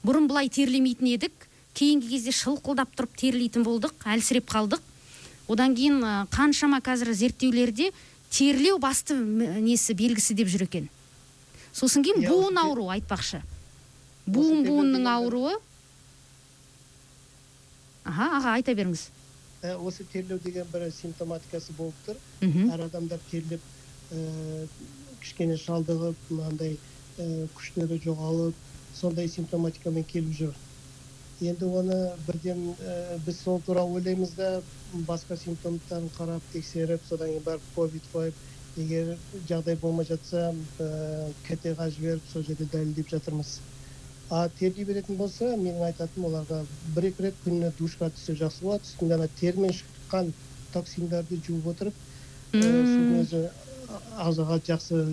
Бұрын 0.06 0.28
былай 0.30 0.50
терлемейтін 0.52 1.10
едік 1.16 1.46
кейінгі 1.76 2.08
кезде 2.14 2.32
шылқылдап 2.32 2.94
тұрып 2.96 3.16
терлейтін 3.20 3.64
болдық 3.66 4.06
әлсіреп 4.08 4.46
қалдық. 4.48 4.80
Одан 5.50 5.74
кейін 5.76 6.00
қаншама 6.32 6.80
қазір 6.84 7.12
зерттеулерде 7.14 7.90
терлеу 8.30 8.78
басты 8.82 9.16
несі 9.16 9.94
белгісі 9.98 10.34
деп 10.38 10.48
жүр 10.52 10.66
екен. 10.66 10.88
Сосын 11.76 12.04
кейін 12.06 12.24
буын 12.24 12.58
ауруы 12.62 12.96
айтпақшы. 12.96 13.42
Буын 14.26 14.64
буынның 14.66 15.06
ауруы. 15.10 15.54
Аха 18.06 18.30
аға 18.38 18.54
айта 18.56 18.74
беріңіз. 18.74 19.08
Ә, 19.62 19.74
осы 19.76 20.06
терлеу 20.12 20.38
деген 20.42 20.66
бір 20.72 20.88
симптоматикасы 20.94 21.74
болып 21.76 21.98
тұр. 22.06 22.18
Әр 22.72 22.86
адамдар 22.86 23.20
терлеп 23.30 23.60
ә, 24.10 24.66
кішкене 25.20 25.58
шалдығып 25.60 26.30
мынандай 26.30 26.76
ә, 27.18 27.46
күштері 27.56 28.00
жоғалып 28.04 28.64
сондай 29.00 29.28
симптоматикамен 29.28 30.04
келіп 30.04 30.34
жүр. 30.40 30.54
Енді 31.40 31.68
оны 31.68 31.96
бірден 32.26 32.62
ә, 32.80 33.18
біз 33.26 33.42
сол 33.44 33.60
туралы 33.60 33.98
ойлаймыз 33.98 34.30
да 34.38 34.62
басқа 35.08 35.36
симптомдарын 35.36 36.08
қарап 36.16 36.44
тексеріп 36.52 37.04
содан 37.04 37.28
кейін 37.28 37.44
барып 37.44 37.66
ковид 37.74 38.06
қойып 38.14 38.34
егер 38.80 39.16
жағдай 39.48 39.76
болмай 39.76 40.08
жатса 40.08 40.54
ә, 40.80 41.28
кт 41.44 41.74
ға 41.76 41.90
жіберіп 41.92 42.32
сол 42.32 42.46
жерде 42.46 42.64
дәлелдеп 42.72 43.12
жатырмыз. 43.12 43.58
А 44.30 44.48
терге 44.58 44.84
беретін 44.88 45.20
болса 45.20 45.52
менің 45.56 45.84
айтатыным 45.90 46.30
оларға 46.30 46.64
бір 46.96 47.10
екі 47.12 47.28
рет 47.28 47.36
күніне 47.44 47.72
душқа 47.78 48.08
түссе 48.16 48.34
жақсы 48.40 48.64
болады. 48.64 48.88
Үстінде 48.88 49.14
ана 49.20 49.28
термен 49.38 49.76
шыққан 49.76 50.32
токсиндарды 50.72 51.38
жуып 51.46 51.68
отырып 51.74 51.94
ә, 52.52 52.64
судың 52.64 53.20
өзі 53.20 53.44
ағзаға 54.24 54.58
жақсы 54.66 55.04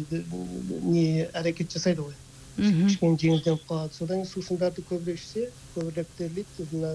не 0.87 1.27
әрекет 1.35 1.75
жасайды 1.75 2.07
ғой. 2.07 2.22
Мхм 2.57 2.87
кішкене 2.87 3.17
жеңілденіп 3.17 3.67
қалады. 3.67 3.93
Содан 3.97 4.21
кейін 4.21 4.29
сусындарды 4.29 4.83
көбірек 4.89 5.19
ішсе 5.19 5.49
көбірек 5.75 6.07
терлейді 6.17 6.67
мына 6.71 6.91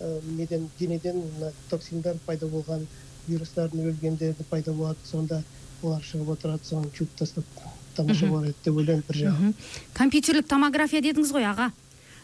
ә, 0.00 0.20
неден 0.38 0.68
денеден 0.78 1.22
мына 1.38 1.52
токсиндар 1.70 2.16
пайда 2.26 2.46
болған 2.46 2.86
вирустардың 3.28 3.90
өлгендері 3.90 4.48
пайда 4.50 4.72
болады 4.72 4.98
сонда 5.04 5.42
олар 5.82 6.02
шығып 6.02 6.34
отырады 6.36 6.66
соны 6.66 6.90
жуып 6.96 7.14
тастап 7.18 7.44
тамаша 7.96 8.26
болар 8.26 8.50
еді 8.50 8.64
деп 8.64 8.76
ойлаймын 8.76 9.04
бір 9.08 9.20
жағы. 9.22 9.52
Компьютерлік 9.94 10.48
томография 10.48 11.02
дедіңіз 11.02 11.32
ғой 11.34 11.48
аға? 11.50 11.70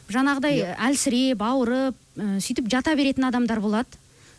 Жаңағыдай 0.08 0.62
әлсіреп 0.88 1.42
ауырып 1.44 1.96
ә, 2.16 2.38
сөйтіп 2.40 2.70
жата 2.72 2.94
беретін 2.96 3.28
адамдар 3.28 3.60
болады. 3.60 3.98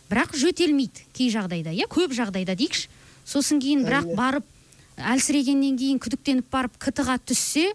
Бірақ 0.09 0.33
жөтелмейді 0.33 1.03
кей 1.13 1.29
жағдайда. 1.29 1.69
Иә 1.69 1.85
көп 1.85 2.15
жағдайда 2.17 2.55
дейікші. 2.57 2.87
Сосын 3.29 3.59
кейін 3.61 3.83
бірақ 3.85 4.15
барып 4.17 4.47
әлсірегеннен 4.97 5.77
кейін 5.77 5.99
күдіктеніп 6.01 6.49
барып 6.49 6.79
кт 6.81 7.03
ға 7.05 7.19
түссе 7.21 7.69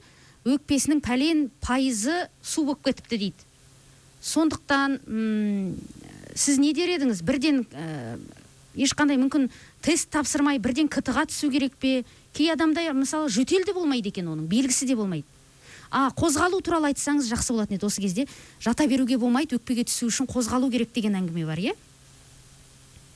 өкпесінің 0.45 1.01
пәлен 1.05 1.47
пайызы 1.65 2.29
су 2.43 2.67
болып 2.69 2.85
кетіпті 2.85 3.19
дейді. 3.19 3.47
Сондықтан 4.25 4.99
м, 5.07 5.77
сіз 6.35 6.59
не 6.61 6.73
дер 6.77 6.95
едіңіз? 6.97 7.23
Бірден 7.25 7.65
ә, 7.73 8.19
ешқандай 8.77 9.19
мүмкін 9.21 9.49
тест 9.85 10.11
тапсырмай 10.13 10.59
бірден 10.59 10.89
кт 10.89 11.13
ға 11.15 11.27
түсу 11.31 11.51
керек 11.53 11.77
пе? 11.81 12.05
Кей 12.35 12.53
адамда 12.53 12.93
мысалы 12.93 13.31
жөтел 13.33 13.65
де 13.65 13.73
болмайды 13.73 14.11
екен 14.13 14.29
оның 14.29 14.49
белгісі 14.51 14.87
де 14.87 14.97
болмайды. 14.97 15.27
А 15.91 16.09
қозғалу 16.11 16.59
туралы 16.65 16.91
айтсаңыз 16.91 17.29
жақсы 17.31 17.53
болатын 17.55 17.77
еді 17.77 17.87
осы 17.87 18.03
кезде. 18.03 18.27
Жата 18.61 18.87
беруге 18.91 19.17
болмайды 19.17 19.57
өкпеге 19.61 19.85
түсу 19.87 20.09
үшін 20.11 20.27
қозғалу 20.27 20.71
керек 20.73 20.91
деген 20.93 21.15
әңгіме 21.21 21.47
бар 21.47 21.61
иә? 21.63 21.75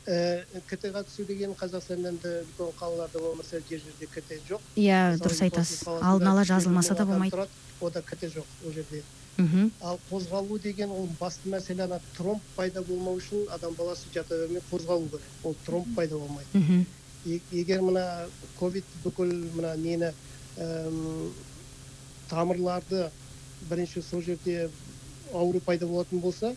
Кт 0.09 0.89
ға 0.89 1.03
түсу 1.05 1.27
деген 1.29 1.53
қазақстанда 1.53 2.15
енді 2.15 2.31
үлкен 2.47 2.73
қалаларда 2.79 3.21
болмаса 3.21 3.61
жер 3.69 3.83
жерде 3.83 4.07
кт 4.09 4.39
жоқ. 4.49 4.61
Иә 4.77 5.19
дұрыс 5.21 5.43
айтасыз. 5.45 5.83
алдын 5.87 6.29
ала 6.33 6.45
жазылмаса 6.45 6.95
да 6.95 7.05
болмайды. 7.05 7.37
тұрады, 7.37 7.51
ода 7.81 8.03
кт 8.03 8.25
жоқ 8.25 8.47
ол 8.65 8.73
жерде. 8.73 9.03
Мхм. 9.37 9.71
Ал 9.83 10.01
қозғалу 10.11 10.59
деген 10.59 10.91
ол 10.91 11.09
басты 11.21 11.49
мәселе 11.49 11.85
ана 11.85 12.01
тромб 12.17 12.43
пайда 12.57 12.83
болмау 12.83 13.19
үшін 13.19 13.45
адам 13.55 13.75
баласы 13.75 14.09
жата 14.15 14.35
бермей 14.35 14.63
қозғалу 14.71 15.11
керек. 15.11 15.29
Ол 15.45 15.55
тромб 15.67 15.95
пайда 15.95 16.17
болмайды. 16.17 16.49
Мхм. 16.55 16.87
Егер 17.53 17.83
мына 17.83 18.27
ковид 18.59 18.85
бүкіл 19.05 19.31
мына 19.55 19.77
нені 19.77 20.13
әм, 20.57 21.33
тамырларды 22.31 23.11
бірінші 23.69 24.03
сол 24.03 24.23
жерде 24.23 24.71
ауру 25.33 25.61
пайда 25.61 25.87
болатын 25.87 26.21
болса 26.21 26.55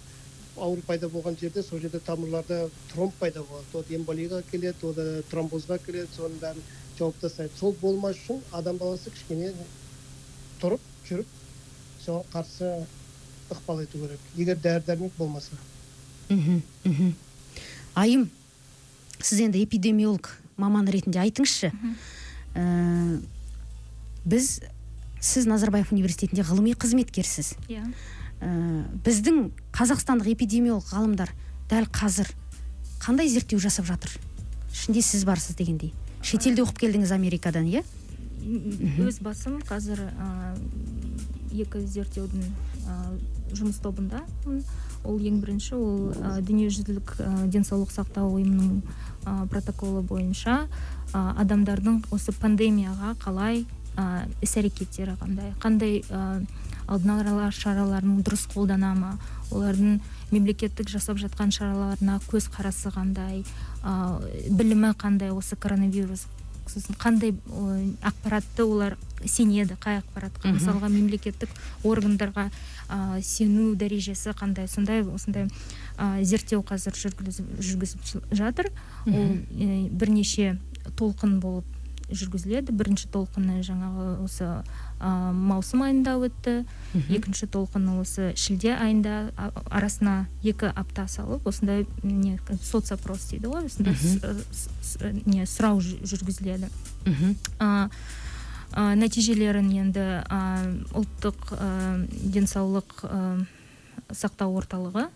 ауру 0.57 0.81
пайда 0.87 1.07
болған 1.09 1.37
жерде 1.39 1.63
сол 1.63 1.79
жерде 1.79 1.99
тамырларда 1.99 2.69
тромб 2.93 3.13
пайда 3.19 3.43
болады. 3.43 3.65
Ол 3.73 3.85
эмболияға 3.89 4.41
келеді 4.51 4.87
ол 4.87 5.23
тромбозға 5.31 5.79
келеді 5.85 6.09
соның 6.15 6.39
бәрін 6.41 6.63
жауып 6.99 7.19
тастайды 7.21 7.57
сол 7.59 7.75
болмас 7.81 8.19
үшін 8.19 8.41
адам 8.51 8.77
баласы 8.77 9.11
кішкене 9.11 9.53
тұрып 10.61 10.83
жүріп 11.07 11.27
соған 12.05 12.27
қарсы 12.33 12.71
ықпал 13.51 13.83
ету 13.83 13.99
керек. 13.99 14.19
Егер 14.35 14.57
дәрі 14.57 14.85
дәрмек 14.87 15.17
болмаса. 15.17 15.57
Мхм 16.29 17.15
айым 17.95 18.29
сіз 19.19 19.41
енді 19.47 19.63
эпидемиолог 19.63 20.29
маман 20.57 20.87
ретінде 20.87 21.19
айтыңызшы. 21.21 21.71
Ә, 22.55 23.21
біз 24.25 24.61
сіз 25.21 25.47
назарбаев 25.49 25.91
университетінде 25.91 26.45
ғылыми 26.47 26.73
қызметкерсіз. 26.75 27.55
Иә. 27.69 27.85
Ә, 28.41 28.83
біздің 29.05 29.51
қазақстандық 29.75 30.33
эпидемиолог 30.33 30.89
ғалымдар 30.91 31.31
дәл 31.69 31.87
қазір 31.93 32.29
қандай 33.01 33.29
зерттеу 33.29 33.59
жасап 33.61 33.85
жатыр? 33.85 34.11
Ішінде 34.73 35.01
сіз 35.01 35.25
барсыз 35.25 35.55
дегендей. 35.55 35.93
Шетелде 36.21 36.63
оқып 36.65 36.83
келдіңіз 36.85 37.13
америкадан 37.15 37.69
иә? 37.69 37.83
Өз 39.01 39.21
басым 39.21 39.59
қазір 39.65 40.01
ә, 40.09 40.55
екі 41.53 41.83
зерттеудің 41.85 42.45
ә, 42.87 42.97
жұмыс 43.57 43.81
тобындамын 43.83 44.63
ол 45.03 45.19
ең 45.19 45.41
бірінші 45.41 45.75
ол 45.77 46.15
ә, 46.15 46.39
дүниежүзілік 46.45 47.13
ә, 47.19 47.29
денсаулық 47.51 47.91
сақтау 47.93 48.35
ұйымының 48.37 48.81
ә, 49.25 49.35
протоколы 49.51 50.01
бойынша 50.07 50.65
ә, 51.13 51.21
адамдардың 51.43 52.03
осы 52.13 52.33
пандемияға 52.37 53.15
қалай 53.21 53.65
ә, 53.97 54.25
іс 54.41 54.55
әрекеттері 54.61 55.17
қандай 55.21 55.53
қандай 55.61 56.01
алдын 56.91 57.31
ала 57.31 57.47
шараларын 57.55 58.19
дұрыс 58.25 58.47
қолдана 58.51 58.91
ма 58.97 59.15
олардың 59.51 59.99
мемлекеттік 60.31 60.91
жасап 60.91 61.19
жатқан 61.21 61.51
шараларына 61.55 62.19
көз 62.27 62.49
қарасы 62.51 62.91
қандай 62.93 63.43
ә, 63.83 64.19
білімі 64.51 64.93
қандай 64.99 65.31
осы 65.35 65.55
коронавирус 65.55 66.27
сосын 66.71 66.95
қандай 66.99 67.33
ақпаратты 68.05 68.63
олар 68.63 68.97
сенеді 69.25 69.75
қай 69.81 69.99
ақпаратқа? 70.01 70.53
Мысалға 70.55 70.89
мемлекеттік 70.91 71.51
органдарға 71.87 72.47
ә, 72.87 73.19
сену 73.25 73.73
дәрежесі 73.75 74.33
қандай? 74.37 74.69
Сондай 74.71 75.03
осындай 75.03 75.49
ә, 75.97 76.23
зерттеу 76.23 76.63
қазір 76.63 76.95
жүргізіп, 76.95 78.23
жатыр. 78.31 78.71
Ол 79.05 79.35
е, 79.51 79.89
бірнеше 79.89 80.57
толқын 80.95 81.39
болып 81.43 81.80
жүргізіледі. 82.11 82.73
Бірінші 82.75 83.09
толқыны 83.13 83.61
жаңағы 83.65 84.07
осы 84.25 84.47
ә, 84.47 85.31
маусым 85.33 85.83
айында 85.85 86.17
өтті. 86.21 86.63
Екінші 87.09 87.47
толқыны 87.51 87.99
осы 88.01 88.31
шілде 88.39 88.75
айында 88.75 89.31
арасына 89.69 90.27
екі 90.43 90.71
апта 90.75 91.07
салып 91.11 91.47
осындай 91.47 91.85
не 92.03 92.39
соцопрос 92.63 93.29
дейді 93.31 93.51
ғой 93.53 93.69
осындай 93.69 93.95
не 95.25 95.47
сұрау 95.49 95.81
жүргізіледі. 95.81 96.71
Мхм. 97.05 97.35
А, 97.59 97.89
нәтижелерін 98.95 99.71
енді 99.75 100.05
а, 100.31 100.41
ұлттық 100.95 101.55
а, 101.57 101.71
денсаулық 102.07 103.01
а, 103.03 103.23
сақтау 104.15 104.55
орталығы 104.61 105.09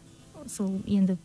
сол 0.52 0.76
енді 0.86 1.16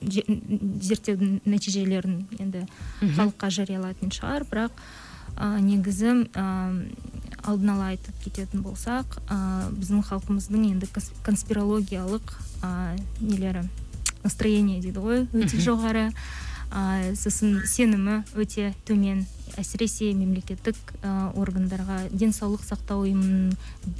зерттеудің 0.00 1.40
нәтижелерін 1.44 2.22
енді 2.40 2.64
халыққа 3.00 3.50
жариялайтын 3.58 4.12
шығар. 4.14 4.46
Бірақ 4.48 4.78
а, 5.36 5.58
негізі 5.60 6.28
а, 6.34 6.72
алдын 7.42 7.74
ала 7.74 7.90
айтып 7.92 8.16
кететін 8.24 8.62
болсақ 8.62 9.18
а, 9.26 9.68
біздің 9.74 10.04
халқымыздың 10.08 10.68
енді 10.70 10.88
конспирологиялық 11.26 12.34
а, 12.62 12.94
нелері 13.20 13.66
настроение 14.22 14.80
дейді 14.80 15.02
ғой 15.02 15.26
өте 15.32 15.58
жоғары. 15.62 16.10
А, 16.72 17.12
сосын 17.18 17.60
сенімі 17.68 18.22
өте 18.38 18.72
төмен. 18.88 19.26
Әсіресе 19.60 20.14
мемлекеттік 20.16 20.78
а, 21.02 21.28
органдарға 21.36 22.06
денсаулық 22.08 22.62
сақтау 22.64 23.02
ұйымының 23.04 23.52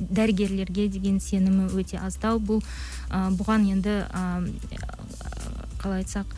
дәрігерлерге 0.08 0.86
деген 0.88 1.18
сенімі 1.20 1.68
өте 1.76 2.00
аздау. 2.00 2.40
Бұл 2.40 2.62
а, 3.10 3.26
бұған 3.36 3.66
енді 3.74 3.98
а, 4.08 4.40
қалай 5.82 6.06
айтсақ 6.06 6.32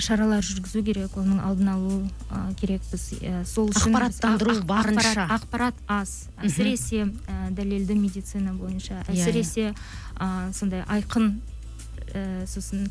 шаралар 0.00 0.42
жүргізу 0.44 0.82
керек 0.84 1.14
оның 1.16 1.38
алдын 1.40 1.68
алу 1.72 1.94
а, 2.30 2.50
керекпіз. 2.60 3.04
Е, 3.22 3.44
сол 3.48 3.70
үшін 3.70 3.94
біз- 3.94 3.96
Ақпараттандыру 3.96 4.52
ақ- 4.52 4.60
ақ- 4.60 4.66
барынша. 4.66 5.26
ақпарат, 5.38 5.74
аз. 5.88 6.28
Әсіресе 6.42 7.06
ә, 7.26 7.50
дәлелді 7.50 7.94
медицина 7.96 8.52
бойынша. 8.52 9.00
Иә, 9.08 9.14
әсіресе 9.16 9.74
а, 10.18 10.50
сондай 10.52 10.82
айқын 10.84 11.40
ә, 12.12 12.46
сосын 12.46 12.90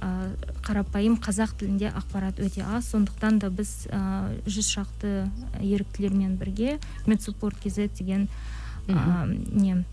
ә, 0.00 0.32
қарапайым 0.64 1.18
қазақ 1.20 1.58
тілінде 1.60 1.92
ақпарат 1.92 2.40
өте 2.40 2.64
аз. 2.64 2.88
Сондықтан 2.88 3.38
да 3.38 3.50
біз 3.50 3.86
ә, 3.92 4.32
жүз 4.46 4.66
шақты 4.78 5.28
еріктілермен 5.60 6.36
бірге 6.40 6.78
медсуппорт 7.06 7.60
kz 7.60 7.90
деген 7.98 8.28
ә, 8.88 9.26
не 9.52 9.84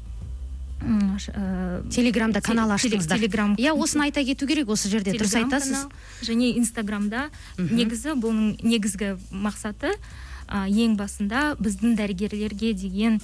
телеграмда 1.90 2.42
канал 2.42 2.72
аштыңыздар 2.76 3.18
телеграм 3.18 3.56
иә 3.58 3.74
осыны 3.74 4.08
айта 4.08 4.24
кету 4.24 4.48
керек 4.48 4.70
осы 4.70 4.90
жерде 4.90 5.12
дұрыс 5.18 5.36
айтасыз? 5.40 5.88
және 6.22 6.54
инстаграмда. 6.58 7.30
Негізі 7.58 8.14
бұның 8.20 8.58
негізгі 8.62 9.16
мақсаты 9.32 9.96
ең 10.48 10.96
басында 10.98 11.56
біздің 11.60 11.98
дәрігерлерге 11.98 12.74
деген 12.78 13.20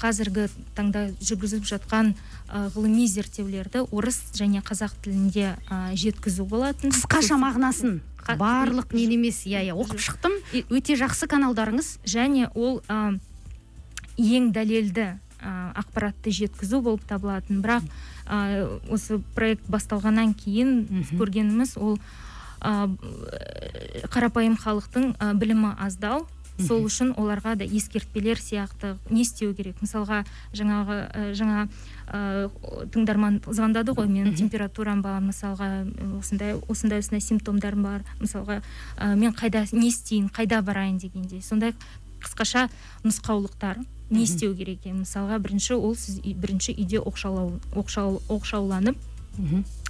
қазіргі 0.00 0.48
таңда 0.74 1.10
жүргізіп 1.20 1.66
жатқан 1.68 2.14
а, 2.48 2.70
ғылыми 2.72 3.04
зерттеулерді 3.06 3.84
орыс 3.92 4.32
және 4.34 4.62
қазақ 4.64 4.94
тілінде 5.04 5.52
жеткізу 5.94 6.46
болатын. 6.48 6.90
Қысқаша 6.96 7.36
мағынасын. 7.36 8.00
Қа- 8.24 8.38
барлық 8.40 8.94
нені 8.96 9.20
емес? 9.20 9.44
Иә 9.44 9.68
иә 9.68 9.76
оқып 9.76 10.00
шықтым. 10.00 10.32
Өте 10.72 10.96
жақсы 10.96 11.28
каналдарыңыз. 11.28 11.98
және 12.08 12.48
ол 12.54 12.80
ең 14.16 14.50
дәлелді 14.52 15.18
ақпаратты 15.42 16.30
жеткізу 16.30 16.80
болып 16.82 17.04
табылатын. 17.08 17.60
Бірақ 17.64 17.82
а, 18.26 18.78
осы 18.90 19.18
проект 19.34 19.64
басталғаннан 19.68 20.34
кейін 20.34 20.86
Мгм. 20.90 21.16
көргеніміз 21.20 21.76
ол 21.80 21.96
б- 22.60 24.04
қарапайым 24.12 24.56
халықтың 24.60 25.14
а, 25.18 25.32
білімі 25.34 25.74
аздау. 25.78 26.26
Сол 26.60 26.82
үшін 26.84 27.14
оларға 27.16 27.54
да 27.56 27.64
ескертпелер 27.64 28.36
сияқты 28.36 28.98
не 29.08 29.22
істеу 29.22 29.54
керек. 29.56 29.78
Мысалға 29.80 30.26
жаңағы 30.52 30.96
ә, 31.08 31.32
жаңа 31.32 31.62
ә, 32.12 32.50
тыңдарман 32.92 33.38
звондады 33.48 33.94
ғой 33.96 34.10
менің 34.12 34.36
температурам 34.36 35.00
бар 35.00 35.22
мысалға 35.24 35.68
ә, 35.86 36.18
осындай 36.18 36.58
осындай 36.68 37.00
осындай 37.00 37.20
симптомдарым 37.24 37.82
бар. 37.82 38.04
Мысалға 38.20 38.60
ә, 38.98 39.16
мен 39.16 39.32
қайда 39.32 39.64
не 39.72 39.88
істейін 39.88 40.28
қайда 40.28 40.60
барайын 40.60 40.98
дегендей. 41.00 41.40
Сондай 41.40 41.72
қысқаша 42.20 42.68
нұсқаулықтар. 43.08 43.80
Не 44.10 44.24
істеу 44.26 44.54
керек 44.54 44.82
екенін 44.82 45.04
мысалға 45.04 45.38
бірінші 45.42 45.78
ол 45.78 45.94
сіз 45.96 46.20
бірінші 46.20 46.74
үйде 46.76 46.98
оқшаулау 46.98 47.60
оқшау, 47.74 48.20
оқшауланып 48.28 48.98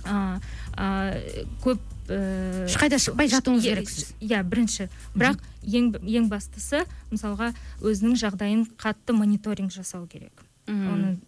а, 0.05 0.41
а, 0.77 1.17
көп 1.65 1.81
ә, 2.09 2.67
ешқайда 2.67 2.99
шықпай 3.01 3.31
жатуыңыз 3.31 3.67
керексіз. 3.67 4.13
иә 4.21 4.43
бірінші. 4.45 4.89
Бірақ 5.15 5.41
ең 5.65 5.93
ең 6.01 6.29
бастысы 6.31 6.85
мысалға 7.11 7.53
өзінің 7.81 8.17
жағдайын 8.21 8.65
қатты 8.81 9.17
мониторинг 9.17 9.73
жасау 9.73 10.07
керек. 10.07 10.45
Оны 10.67 11.19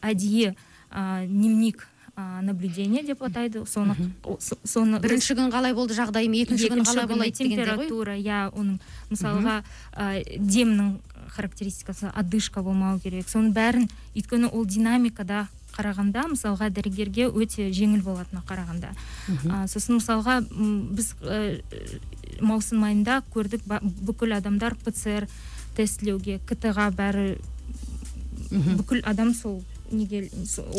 әдейі 0.00 0.54
а, 0.90 1.24
дневник 1.26 1.86
а, 2.14 2.40
наблюдение 2.42 3.02
деп 3.04 3.22
атайды. 3.22 3.64
Соны 3.66 3.96
соны 4.64 5.00
бірінші 5.00 5.36
күн 5.36 5.52
қалай 5.52 5.74
болды 5.76 5.96
жағдайым 5.98 6.36
екінші 6.40 6.70
күн 6.72 6.86
қалай 6.86 7.06
болады 7.10 7.32
температура 7.36 8.16
иә 8.16 8.46
оның 8.52 8.80
мысалға 9.10 9.60
ә, 9.92 10.22
демнің 10.38 10.96
характеристикасы 11.34 12.10
одышка 12.14 12.62
болмау 12.62 12.98
керек. 13.00 13.28
Соның 13.28 13.52
бәрін 13.56 13.88
өйткені 14.16 14.50
ол 14.52 14.66
динамикада 14.66 15.46
қарағанда 15.76 16.22
мысалға 16.30 16.70
дәрігерге 16.72 17.26
өте 17.28 17.68
жеңіл 17.74 18.02
болатына 18.02 18.42
қарағанда. 18.48 18.94
А, 19.50 19.66
сосын 19.68 19.98
мысалға 19.98 20.38
біз 20.96 21.10
ә, 21.20 21.60
маусым 22.40 22.84
айында 22.84 23.22
көрдік 23.34 23.66
ба- 23.68 23.82
бүкіл 23.82 24.32
адамдар 24.38 24.74
пцр 24.84 25.28
тестілеуге 25.76 26.38
кт 26.48 26.72
ға 26.72 26.88
бәрі 26.96 27.36
бүкіл 28.50 29.02
адам 29.04 29.34
сол 29.34 29.62
неге 29.90 30.28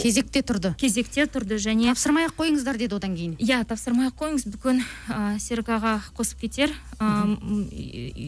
кезекте 0.02 0.42
тұрды. 0.42 0.74
кезекте 0.78 1.26
тұрды 1.26 1.58
және 1.62 1.94
тапсырмай 1.94 2.28
ақ 2.28 2.36
қойыңыздар 2.38 2.78
деді 2.78 2.96
одан 2.96 3.16
кейін. 3.16 3.36
Иә 3.40 3.64
тапсырмай 3.68 4.10
ақ 4.12 4.20
қойыңыз. 4.20 4.48
Бүгін 4.54 4.84
ә, 5.10 5.40
серік 5.40 5.70
аға 5.70 6.02
қосып 6.18 6.46
кетер. 6.46 6.74
Ә, 7.00 7.26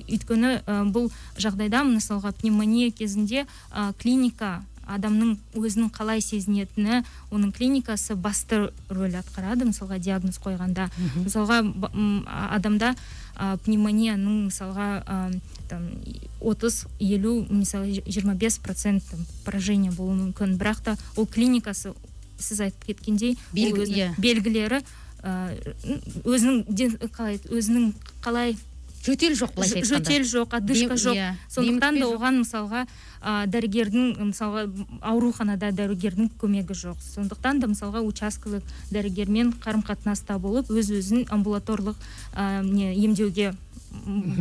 өйткені 0.09 0.59
ә, 0.65 0.82
бұл 0.91 1.11
жағдайда 1.38 1.84
мысалға 1.84 2.34
пневмония 2.39 2.91
кезінде 2.91 3.45
ә, 3.71 3.93
клиника 3.99 4.63
адамның 4.89 5.36
өзінің 5.57 5.91
қалай 5.93 6.21
сезінетіні 6.23 7.03
оның 7.30 7.53
клиникасы 7.53 8.15
басты 8.17 8.71
рөл 8.89 9.17
атқарады. 9.19 9.67
Мысалға 9.69 9.99
диагноз 10.01 10.39
қойғанда. 10.41 10.89
Мысалға 11.21 11.61
адамда 12.57 12.95
ә, 13.40 13.58
пневмонияның 13.64 14.50
мысалға 14.50 14.90
ә, 15.08 15.18
там 15.72 15.88
отыз 16.42 16.86
елу 17.00 17.46
мысалы 17.50 18.02
жиырма 18.06 18.36
бес 18.36 18.60
процент 18.60 19.04
там, 19.10 19.26
поражение 19.46 19.92
болуы 19.92 20.16
мүмкін 20.20 20.58
бірақ 20.60 20.84
та 20.84 20.98
ол 21.16 21.26
клиникасы 21.26 21.94
сіз 22.40 22.62
айтып 22.68 22.86
кеткендей 22.92 23.38
Белгі- 23.54 23.86
өзінің 23.86 23.98
иә. 23.98 24.10
белгілері 24.20 24.82
ә, 25.24 25.56
өзінің 26.24 27.10
қалай 27.16 27.40
өзінің 27.50 27.94
қалай 28.24 28.56
жөтел 29.06 29.34
жоқ 29.34 29.56
былайша 29.56 29.80
айтқанда. 29.80 30.10
жөтел 30.10 30.24
жоқ 30.28 30.56
одышка 30.58 30.95
жоқ. 30.95 31.16
иә, 31.16 31.30
сондықтан 31.50 32.00
да 32.00 32.06
оған 32.10 32.41
мысалға 32.43 32.86
ә, 33.22 33.47
дәрігердің 33.47 34.32
мысалға 34.32 34.66
ауруханада 35.02 35.72
дәрігердің 35.72 36.30
көмегі 36.39 36.76
жоқ. 36.76 37.00
Сондықтан 37.16 37.60
да 37.60 37.68
мысалға 37.72 38.04
учаскелік 38.04 38.64
дәрігермен 38.91 39.54
қарым 39.64 39.84
қатынаста 39.88 40.39
болып 40.39 40.70
өз 40.70 40.91
өзін 40.91 41.26
амбулаторлық 41.30 41.95
ә, 42.36 42.64
не 42.64 42.93
емдеуге 42.95 43.54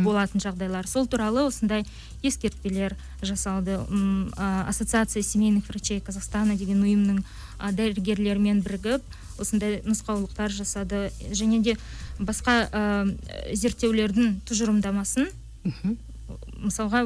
болатын 0.03 0.41
жағдайлар. 0.43 0.87
Сол 0.87 1.07
туралы 1.07 1.47
осындай 1.47 1.85
ескертпелер 2.21 2.95
жасалды. 3.21 3.79
М, 3.89 4.31
ассоциация 4.37 5.23
семейных 5.23 5.67
врачей 5.69 5.99
казахстана 5.99 6.55
деген 6.55 6.83
ұйымның 6.83 7.23
а, 7.59 7.71
дәрігерлерімен 7.71 8.61
бірігіп 8.65 9.03
осындай 9.39 9.79
нұсқаулықтар 9.85 10.51
жасады 10.51 11.09
және 11.31 11.61
де 11.63 11.77
басқа 12.19 12.55
ә, 12.71 12.83
зерттеулердің 13.55 14.39
тұжырымдамасын 14.49 15.29
мысалға 16.59 16.99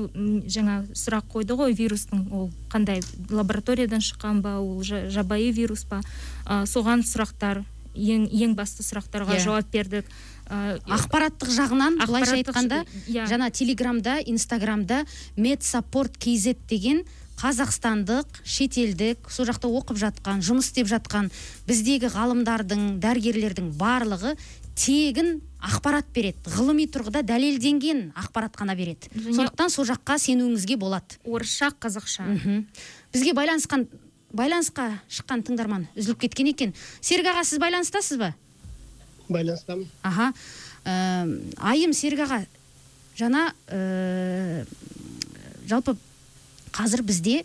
жаңа 0.52 0.80
сұрақ 0.98 1.28
қойды 1.32 1.56
ғой 1.56 1.76
вирустың 1.78 2.26
ол 2.34 2.50
қандай 2.74 3.04
лабораториядан 3.30 4.02
шыққан 4.04 4.42
ба 4.44 4.58
ол 4.60 4.82
жа- 4.84 5.08
жабайы 5.14 5.52
вирус 5.56 5.86
па 5.86 6.02
А, 6.46 6.64
соған 6.68 7.06
сұрақтар 7.08 7.62
ең 7.96 8.26
ең 8.34 8.56
басты 8.58 8.84
сұрақтарға 8.84 9.38
Иә. 9.38 9.44
жауап 9.46 9.70
бердік 9.72 10.06
А, 10.50 10.76
ақпараттық 10.92 11.48
жағынан 11.56 12.02
былайша 12.06 12.36
айтқанда 12.36 12.82
иә. 13.08 13.24
жаңа 13.30 13.48
телеграмда 13.52 14.18
инстаграмда 14.26 15.06
медсаппорт 15.38 16.18
kz 16.20 16.58
деген 16.68 17.04
қазақстандық 17.42 18.42
шетелдік 18.46 19.30
сол 19.32 19.48
жақта 19.50 19.68
оқып 19.68 19.98
жатқан 20.00 20.44
жұмыс 20.46 20.70
істеп 20.70 20.88
жатқан 20.92 21.32
біздегі 21.68 22.12
ғалымдардың 22.14 23.00
дәрігерлердің 23.04 23.72
барлығы 23.80 24.36
тегін 24.76 25.42
ақпарат 25.64 26.08
береді. 26.14 26.40
Ғылыми 26.50 26.88
тұрғыда 26.92 27.22
дәлелденген 27.28 28.12
ақпарат 28.20 28.56
қана 28.58 28.76
береді. 28.76 29.10
Және- 29.16 29.36
сондықтан 29.38 29.70
сол 29.70 29.86
жаққа 29.86 30.18
сенуіңізге 30.18 30.78
болады. 30.78 31.18
орысша 31.26 31.72
қазақша. 31.80 32.24
Мхм. 32.28 32.66
Бізге 33.14 33.34
байланысқан 33.34 33.88
байланысқа 34.34 35.00
шыққан 35.10 35.44
тыңдарман 35.46 35.88
үзіліп 35.96 36.20
кеткен 36.26 36.48
екен. 36.48 36.74
Серік 37.02 37.28
аға 37.28 37.44
сіз 37.46 37.60
байланыстасыз 37.60 38.18
ба? 38.18 38.34
Байланыстамын. 39.30 39.88
Аха. 40.02 40.34
Ә, 40.86 41.54
айым 41.58 41.94
серік 41.94 42.20
аға 42.26 42.46
жаңа 43.16 43.54
ә, 43.68 44.66
жалпы 45.70 45.96
қазір 46.74 47.04
бізде 47.06 47.44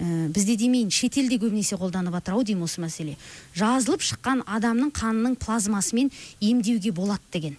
ә, 0.00 0.28
бізде 0.32 0.56
демейін 0.56 0.90
шетелде 0.90 1.38
көбінесе 1.40 1.78
қолданып 1.80 2.16
жатыр 2.18 2.38
ау 2.38 2.44
деймін 2.44 2.66
осы 2.66 2.80
мәселе. 2.82 3.16
Жазылып 3.54 4.04
шыққан 4.06 4.44
адамның 4.46 4.92
қанының 4.96 5.36
плазмасымен 5.40 6.10
емдеуге 6.40 6.92
болады 6.96 7.22
деген. 7.32 7.56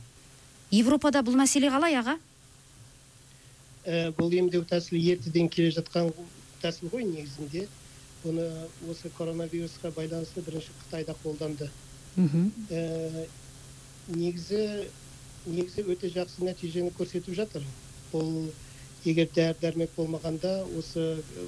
Европада 0.71 1.21
бұл 1.21 1.37
мәселе 1.39 1.69
қалай 1.71 1.97
аға? 1.99 2.17
Ә, 3.85 4.09
бұл 4.17 4.33
емдеу 4.37 4.65
тәсілі 4.65 5.01
ертеден 5.13 5.49
келе 5.49 5.71
жатқан 5.75 6.11
тәсіл 6.61 6.91
ғой 6.93 7.05
негізінде. 7.09 7.67
Бұны 8.21 8.45
осы 8.89 9.09
коронавирусқа 9.17 9.89
байланысты 9.95 10.43
бірінші 10.45 10.73
қытайда 10.83 11.15
қолданды. 11.23 11.69
Мхм. 12.15 12.51
Ә, 12.69 13.27
негізі 14.13 14.87
негізі 15.45 15.85
өте 15.89 16.09
жақсы 16.13 16.45
нәтижені 16.45 16.91
көрсетіп 16.97 17.33
жатыр. 17.35 17.65
Бұл 18.11 18.51
егер 19.05 19.27
дәрі 19.35 19.57
дәрмек 19.61 19.91
болмағанда 19.97 20.53
осы 20.77 21.05
ә, 21.19 21.45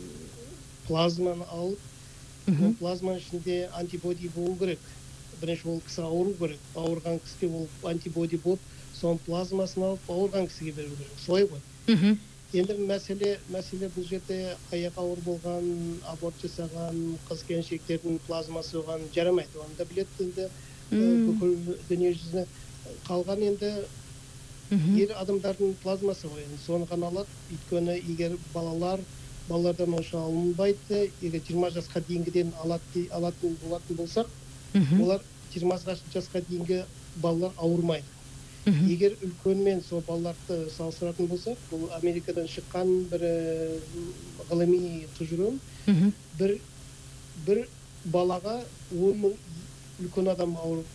плазманы 0.87 1.45
алып 1.51 1.79
ол 2.49 2.73
плазманың 2.79 3.21
ішінде 3.21 3.69
антибоди 3.79 4.29
болу 4.35 4.55
керек. 4.59 4.79
Бірінші 5.41 5.67
ол 5.69 5.81
кісі 5.87 6.01
ауыру 6.03 6.33
керек. 6.39 6.59
Ауырған 6.75 7.19
кісіге 7.23 7.49
ол 7.61 7.67
антибоди 7.89 8.39
болып 8.43 8.59
соның 8.99 9.19
плазмасын 9.27 9.83
алып 9.89 10.09
ауырған 10.09 10.47
кісіге 10.51 10.71
беру 10.81 10.95
керек. 10.97 11.17
Солай 11.25 11.47
ғой. 11.47 11.63
Мхм 11.87 12.17
енді 12.53 12.75
мәселе 12.85 13.31
мәселе 13.49 13.87
бұл 13.95 14.05
жерде 14.05 14.55
аяғы 14.71 14.99
ауыр 15.01 15.21
болған 15.25 15.69
аборт 16.11 16.37
жасаған 16.43 16.99
қыз 17.29 17.41
келіншектердің 17.47 18.19
плазмасы 18.27 18.77
оған 18.77 19.07
жарамайды. 19.15 19.57
Оны 19.57 19.77
да 19.77 19.87
біледі 19.89 20.27
енді 20.27 20.49
Мм. 20.91 21.23
бүкіл 21.31 21.77
дүниежүзіне. 21.89 22.45
Қалған 23.07 23.41
енді 23.47 23.71
мхм 24.73 24.95
ер 24.97 25.11
адамдардың 25.21 25.75
плазмасы 25.83 26.27
ғой. 26.27 26.45
Енді 26.47 26.59
соны 26.65 26.87
ғана 26.89 27.09
алады 27.11 27.29
өйткені 27.53 27.97
егер 27.99 28.37
балалар 28.53 29.03
балалардан 29.49 29.93
онша 29.93 30.21
алынбайды 30.23 31.11
егер 31.21 31.43
жиырма 31.47 31.69
жасқа 31.75 32.01
дейінгіден 32.07 32.53
алады 32.63 33.07
алатын 33.11 33.57
болатын 33.63 33.99
болсақ 33.99 34.27
мхм 34.73 35.03
олар 35.03 35.21
жиырма 35.53 35.77
жасқа 35.77 36.41
дейінгі 36.49 36.83
балалар 37.21 37.53
ауырмайды. 37.57 38.07
Мхм 38.65 38.87
егер 38.89 39.17
үлкенмен 39.21 39.81
сол 39.83 40.03
балаларды 40.07 40.69
салыстыратын 40.77 41.27
болсақ 41.27 41.57
бұл 41.71 41.89
америкадан 41.99 42.47
шыққан 42.47 42.93
бір 43.11 43.27
ғылыми 44.49 45.07
тұжырым. 45.17 45.59
Бір 46.39 46.57
бір 47.47 47.67
балаға 48.05 48.61
он 48.91 49.19
мың 49.25 49.35
үлкен 49.99 50.31
адам 50.31 50.55
ауырып 50.57 50.87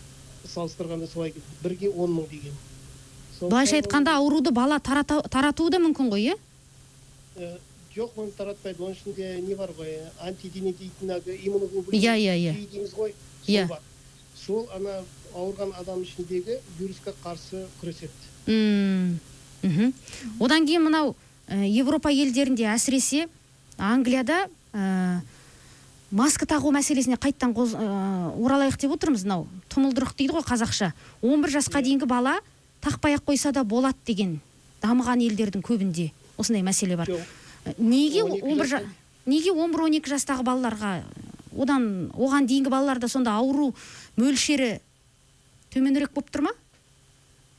салыстырғанда 0.49 1.07
солай 1.07 1.37
келді. 1.37 1.61
Бірге 1.63 1.91
он 1.91 2.17
мың 2.17 2.31
деген. 2.31 2.57
Былайша 3.41 3.77
айтқанда 3.81 4.17
ауруды 4.19 4.51
бала 4.51 4.79
таратуы 4.81 5.71
да 5.71 5.79
мүмкін 5.79 6.11
ғой 6.13 6.23
иә 6.33 6.37
э, 7.37 7.57
жоқ 7.97 8.17
оны 8.17 8.31
таратпайды 8.37 8.83
оның 8.83 8.97
ішінде 8.97 9.41
не 9.47 9.55
бар 9.55 9.71
ғой 9.79 9.99
антидене 10.23 10.73
дейтін 10.73 11.11
әлгі 11.17 11.37
иммуноглобулин 11.47 12.01
Иә, 12.01 12.17
иә, 12.19 12.35
иә. 12.37 12.53
Дейміз 12.73 12.95
ғой 12.95 13.15
Иә. 13.47 13.69
сол 14.37 14.69
ана 14.75 15.01
ауырған 15.35 15.73
адам 15.81 16.03
ішіндегі 16.03 16.59
вирусқа 16.79 17.15
қарсы 17.25 17.67
күреседі 17.81 18.11
мхм. 19.63 19.93
одан 20.41 20.67
кейін 20.67 20.85
мынау 20.89 21.15
ә, 21.49 21.65
европа 21.67 22.11
елдерінде 22.13 22.65
әсіресе 22.71 23.27
англияда 23.79 24.47
ә, 24.73 25.21
маска 26.11 26.47
тағу 26.47 26.71
мәселесіне 26.73 27.19
қайттан 27.21 27.53
қоз- 27.57 27.75
оралайық 27.77 28.79
деп 28.81 28.95
отырмыз 28.97 29.25
мынау 29.27 29.47
тұмылдырық 29.69 30.15
дейді 30.17 30.33
ғой 30.39 30.47
қазақша 30.47 30.93
11 31.23 31.53
жасқа 31.59 31.83
дейінгі 31.83 32.07
бала 32.09 32.39
тақпай 32.81 33.15
ақ 33.17 33.25
қойса 33.27 33.53
да 33.53 33.65
болады 33.65 33.99
деген 34.07 34.41
дамыған 34.83 35.23
елдердің 35.29 35.63
көбінде 35.63 36.11
осындай 36.39 36.63
мәселе 36.63 36.97
бар. 36.97 37.09
Неге 37.79 38.23
12 38.23 38.43
11 38.43 38.65
жа- 38.65 38.79
жасқа- 38.79 38.89
неге 39.27 39.51
11-12 39.53 40.07
жастағы 40.15 40.45
балаларға 40.47 41.03
одан 41.59 42.11
оған 42.15 42.47
дейінгі 42.47 42.71
балаларда 42.71 43.09
сонда 43.09 43.33
ауру 43.37 43.75
мөлшері 44.17 44.79
төменірек 45.75 46.13
болып 46.15 46.31
тұр 46.31 46.43
ма? 46.49 46.53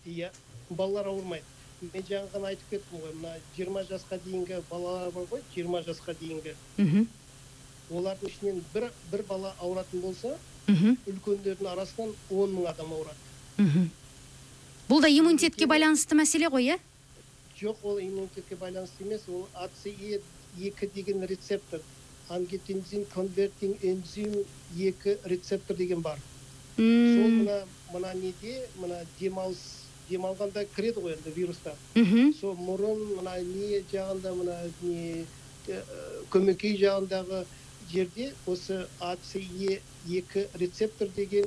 Иә 0.08 0.32
балалар 0.70 1.08
ауырмайды. 1.12 1.44
Мен 1.82 2.04
жаңа 2.04 2.28
ғана 2.34 2.48
айтып 2.52 2.70
кеттім 2.72 3.00
ғой 3.04 3.14
мына 3.16 3.36
жиырма 3.58 3.84
жасқа 3.88 4.18
дейінгі 4.26 4.62
балалар 4.70 5.12
бар 5.12 5.28
ғой 5.32 5.42
жиырма 5.56 5.82
жасқа 5.86 6.16
дейінгі. 6.20 6.56
Мхм. 6.78 7.06
Олардың 7.92 8.30
ішінен 8.30 8.64
бір 8.74 8.90
бір 9.12 9.24
бала 9.30 9.54
ауыратын 9.62 10.02
болса 10.02 10.36
мхм. 10.68 10.98
үлкендердің 11.08 11.68
арасынан 11.72 12.12
он 12.30 12.56
мың 12.56 12.68
адам 12.70 12.92
ауырады. 12.94 13.18
Мхм. 13.58 13.90
Бұл 14.90 15.04
да 15.06 15.10
иммунитетке 15.14 15.68
байланысты 15.70 16.18
мәселе 16.18 16.50
ғой 16.50 16.72
иә? 16.72 16.78
Жоқ 17.60 17.84
ол 17.86 18.00
иммунитетке 18.02 18.56
байланысты 18.58 19.06
емес 19.06 19.28
ол 19.30 19.48
аце 19.54 19.94
екі 20.58 20.90
деген 20.96 21.22
рецептор. 21.30 21.82
Ангетензин 22.30 23.06
конвертинг 23.14 23.84
энзим 23.84 24.34
екі 24.76 25.18
рецептор 25.26 25.78
деген 25.78 26.02
бар. 26.02 26.18
Сол 26.78 27.30
мына 27.38 27.62
мына 27.94 28.14
неде 28.16 28.66
мына 28.82 29.04
демалыс 29.20 29.62
демалғанда 30.10 30.66
кіреді 30.76 31.06
ғой 31.06 31.18
енді 31.18 31.36
вирустар. 31.36 31.78
Мхм. 31.94 32.34
Сол 32.40 32.58
мұрын 32.58 33.04
мына 33.20 33.38
не 33.46 33.84
жағында 33.94 34.34
мына 34.34 34.58
не 34.82 35.26
э, 35.68 35.84
көмекей 36.34 36.78
жағындағы 36.82 37.46
жерде 37.92 38.32
осы 38.48 38.88
аце 39.00 39.42
екі 40.08 40.48
рецептор 40.58 41.10
деген 41.16 41.46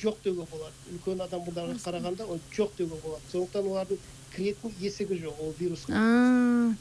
жоқ 0.00 0.20
деуге 0.24 0.46
болады. 0.50 0.74
Үлкен 0.92 1.20
адамдарға 1.24 1.76
қарағанда 1.84 2.26
ол 2.26 2.40
жоқ 2.54 2.76
деуге 2.78 2.98
болады. 3.02 3.22
Сондықтан 3.32 3.68
олардың 3.70 3.98
кіретін 4.34 4.74
есігі 4.80 5.20
жоқ 5.22 5.40
ол 5.40 5.54
вирусқа. 5.58 6.04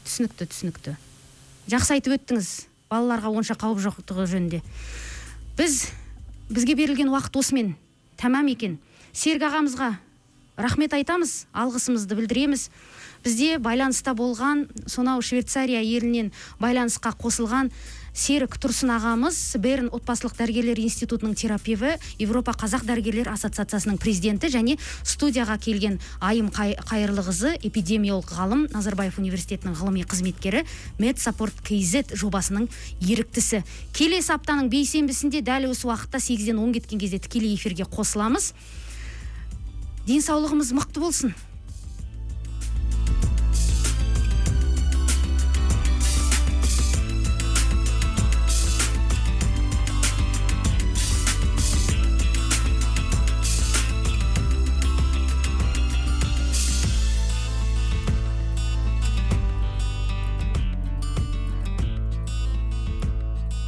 Түсінікті 0.05 0.47
түсінікті. 0.53 0.95
Жақсы 1.71 1.97
айтып 1.97 2.17
өттіңіз. 2.17 2.49
Балаларға 2.89 3.33
онша 3.33 3.55
қауіп 3.57 3.79
жоқтығы 3.81 4.25
жөнінде. 4.29 4.63
Біз 5.57 5.87
бізге 6.49 6.75
берілген 6.77 7.09
уақыт 7.13 7.37
осымен 7.39 7.75
тәмам 8.21 8.49
екен. 8.51 8.79
Серік 9.13 9.47
ағамызға 9.49 9.93
рахмет 10.57 10.93
айтамыз 10.93 11.45
алғысымызды 11.53 12.17
білдіреміз. 12.17 12.67
Бізде 13.23 13.57
байланыста 13.57 14.13
болған 14.17 14.67
сонау 14.85 15.21
швейцария 15.23 15.81
елінен 15.81 16.33
байланысқа 16.59 17.13
қосылған 17.17 17.71
серік 18.13 18.59
тұрсын 18.61 18.91
ағамыз 18.93 19.37
берн 19.57 19.87
отбасылық 19.89 20.35
дәрігерлер 20.37 20.77
институтының 20.83 21.33
терапеві 21.33 21.95
европа 22.21 22.53
қазақ 22.53 22.85
дәрігерлер 22.85 23.31
ассоциациясының 23.33 23.97
президенті 23.97 24.51
және 24.53 24.75
студияға 25.01 25.57
келген 25.57 25.97
айым 26.21 26.51
Қай- 26.53 26.77
қайырлықызы 26.77 27.55
эпидемиолог 27.65 28.29
ғалым 28.29 28.67
назарбаев 28.69 29.17
университетінің 29.17 29.73
ғылыми 29.79 30.05
қызметкері 30.05 30.61
медсаппорт 31.01 31.57
kz 31.65 32.13
жобасының 32.13 32.69
еріктісі. 33.01 33.63
Келесі 33.97 34.35
аптаның 34.37 34.69
бейсенбісінде 34.69 35.41
дәл 35.41 35.71
осы 35.71 35.89
уақытта 35.89 36.21
сегізден 36.21 36.61
он 36.61 36.73
кеткен 36.73 37.01
кезде 37.01 37.17
тікелей 37.17 37.55
эфирге 37.57 37.89
қосыламыз. 37.89 38.53
Денсаулығымыз 40.05 40.69
мықты 40.77 41.01
болсын. 41.01 41.33